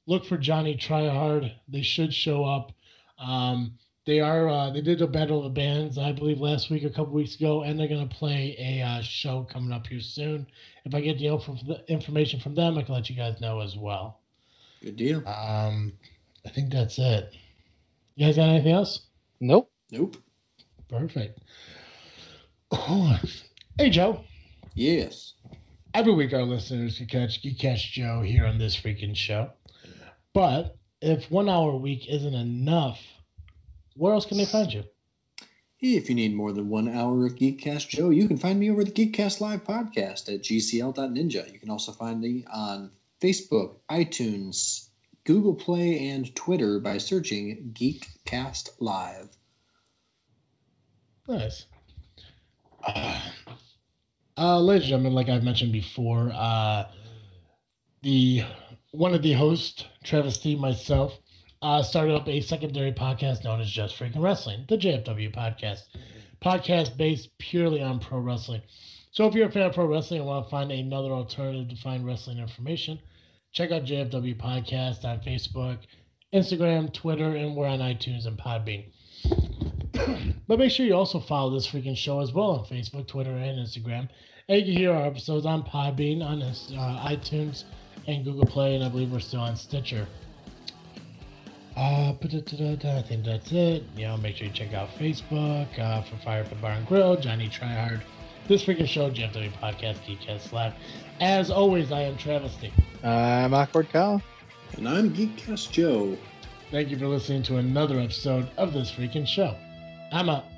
Look 0.08 0.24
for 0.24 0.38
Johnny 0.38 0.78
Tryhard. 0.78 1.52
They 1.68 1.82
should 1.82 2.14
show 2.14 2.46
up. 2.46 2.72
Um, 3.20 3.78
they 4.06 4.22
are 4.22 4.48
uh, 4.48 4.70
they 4.70 4.80
did 4.80 5.02
a 5.02 5.08
battle 5.08 5.40
of 5.40 5.44
the 5.44 5.60
bands 5.60 5.98
I 5.98 6.14
believe 6.14 6.40
last 6.40 6.70
week 6.70 6.86
or 6.86 6.88
a 6.88 6.92
couple 6.92 7.12
weeks 7.12 7.36
ago, 7.36 7.64
and 7.64 7.78
they're 7.78 7.90
gonna 7.90 8.08
play 8.08 8.56
a 8.60 8.82
uh, 8.82 9.02
show 9.02 9.46
coming 9.52 9.74
up 9.74 9.86
here 9.86 10.00
soon. 10.00 10.48
If 10.86 10.96
I 10.96 11.02
get 11.02 11.18
the 11.18 11.28
info- 11.28 11.84
information 11.90 12.40
from 12.40 12.56
them, 12.56 12.78
I 12.78 12.84
can 12.84 12.94
let 12.96 13.10
you 13.10 13.18
guys 13.18 13.42
know 13.42 13.60
as 13.60 13.76
well. 13.76 14.22
Good 14.82 14.96
deal. 14.96 15.18
Um, 15.28 15.92
I 16.46 16.50
think 16.50 16.72
that's 16.72 16.98
it. 16.98 17.36
You 18.16 18.26
guys 18.26 18.38
got 18.38 18.48
anything 18.48 18.72
else? 18.72 19.02
Nope. 19.42 19.70
Nope. 19.92 20.16
Perfect. 20.88 21.42
Hey, 23.78 23.90
Joe. 23.90 24.24
Yes. 24.74 25.34
Every 25.94 26.14
week, 26.14 26.34
our 26.34 26.44
listeners 26.44 26.98
can 26.98 27.08
catch 27.08 27.42
Geekcast 27.42 27.92
Joe 27.92 28.22
here 28.22 28.46
on 28.46 28.58
this 28.58 28.76
freaking 28.76 29.16
show. 29.16 29.52
But 30.34 30.78
if 31.02 31.32
one 31.32 31.48
hour 31.48 31.72
a 31.72 31.78
week 31.78 32.08
isn't 32.10 32.34
enough, 32.34 33.02
where 33.96 34.14
else 34.14 34.26
can 34.26 34.38
they 34.38 34.46
find 34.46 34.74
you? 34.74 34.84
If 35.80 36.10
you 36.10 36.16
need 36.16 36.34
more 36.34 36.52
than 36.52 36.70
one 36.70 36.90
hour 36.90 37.26
of 37.26 37.36
Geekcast 37.36 37.88
Joe, 37.90 38.10
you 38.10 38.28
can 38.28 38.38
find 38.38 38.60
me 38.60 38.70
over 38.70 38.84
the 38.84 38.92
Geekcast 38.92 39.40
Live 39.40 39.64
podcast 39.64 40.34
at 40.34 40.42
gcl.ninja. 40.42 41.54
You 41.54 41.60
can 41.60 41.70
also 41.70 41.92
find 41.92 42.20
me 42.20 42.44
on 42.52 42.92
Facebook, 43.22 43.76
iTunes, 43.90 44.90
Google 45.24 45.56
Play, 45.56 46.10
and 46.10 46.36
Twitter 46.36 46.80
by 46.80 46.98
searching 46.98 47.72
Geekcast 47.74 48.70
Live. 48.80 49.30
Nice. 51.28 51.66
Uh, 52.86 53.20
uh, 54.38 54.60
ladies 54.60 54.84
and 54.84 54.90
gentlemen, 54.90 55.14
like 55.14 55.30
I've 55.30 55.44
mentioned 55.44 55.72
before, 55.72 56.32
uh, 56.34 56.86
the 58.04 58.44
one 58.92 59.14
of 59.14 59.22
the 59.22 59.34
hosts, 59.34 59.86
Travis 60.04 60.38
T, 60.38 60.56
myself, 60.56 61.18
uh, 61.62 61.82
started 61.82 62.16
up 62.16 62.28
a 62.28 62.42
secondary 62.42 62.92
podcast 62.92 63.44
known 63.44 63.60
as 63.60 63.70
Just 63.70 63.98
Freaking 63.98 64.22
Wrestling, 64.22 64.66
the 64.70 64.78
JFW 64.78 65.34
podcast. 65.34 65.84
Podcast 66.44 66.96
based 66.98 67.36
purely 67.40 67.82
on 67.82 68.00
pro 68.00 68.20
wrestling. 68.20 68.62
So 69.12 69.26
if 69.26 69.34
you're 69.34 69.48
a 69.48 69.52
fan 69.52 69.64
of 69.64 69.74
pro 69.74 69.86
wrestling 69.86 70.20
and 70.20 70.28
want 70.28 70.46
to 70.46 70.52
find 70.52 70.72
another 70.72 71.12
alternative 71.12 71.70
to 71.70 71.82
find 71.82 72.06
wrestling 72.06 72.38
information, 72.38 73.00
check 73.52 73.72
out 73.72 73.86
JFW 73.86 74.38
Podcast 74.38 75.06
on 75.06 75.22
Facebook, 75.22 75.80
Instagram, 76.34 76.94
Twitter, 76.94 77.36
and 77.36 77.56
we're 77.56 77.68
on 77.68 77.80
iTunes 77.80 78.28
and 78.28 78.38
Podbean. 78.38 78.86
but 80.48 80.60
make 80.60 80.72
sure 80.72 80.86
you 80.86 80.94
also 80.94 81.20
follow 81.20 81.52
this 81.54 81.68
freaking 81.68 81.98
show 81.98 82.20
as 82.20 82.34
well 82.34 82.52
on 82.52 82.66
Facebook, 82.66 83.08
Twitter, 83.08 83.32
and 83.32 83.60
Instagram. 83.60 84.10
And 84.48 84.60
you 84.60 84.74
can 84.74 84.74
hear 84.74 84.92
our 84.94 85.06
episodes 85.06 85.46
on 85.46 85.64
Podbean, 85.64 86.24
on 86.24 86.42
uh, 86.42 87.08
iTunes, 87.08 87.64
and 88.08 88.24
Google 88.24 88.46
Play, 88.46 88.76
and 88.76 88.84
I 88.84 88.90
believe 88.90 89.12
we're 89.12 89.20
still 89.20 89.40
on 89.40 89.56
Stitcher. 89.56 90.08
Uh, 91.76 92.14
I 92.22 93.04
think 93.08 93.26
that's 93.26 93.52
it. 93.52 93.84
You 93.98 94.06
know, 94.06 94.18
make 94.18 94.38
sure 94.38 94.48
you 94.48 94.54
check 94.54 94.74
out 94.74 94.90
Facebook 94.98 95.78
uh, 95.78 96.02
for 96.04 96.16
Fire 96.18 96.42
at 96.42 96.50
the 96.50 96.56
Bar 96.56 96.72
and 96.72 96.88
Grill, 96.88 97.18
Johnny 97.18 97.50
Tryhard, 97.50 98.02
this 98.48 98.64
freaking 98.64 98.88
show, 98.88 99.10
JFW 99.10 99.52
Podcast, 99.60 99.98
Geekcast 100.06 100.54
Live. 100.54 100.74
As 101.20 101.52
always, 101.52 101.92
I 101.92 102.04
am 102.04 102.18
Travis 102.18 102.56
I'm 103.04 103.54
awkward 103.54 103.90
Kyle. 103.90 104.22
And 104.78 104.88
I'm 104.88 105.14
Geekcast 105.14 105.72
Joe. 105.72 106.18
Thank 106.72 106.90
you 106.90 106.98
for 106.98 107.08
listening 107.08 107.44
to 107.44 107.58
another 107.58 108.00
episode 108.00 108.50
of 108.58 108.74
this 108.74 108.92
freaking 108.92 109.28
show. 109.28 109.56
I'm 110.12 110.30
out. 110.30 110.55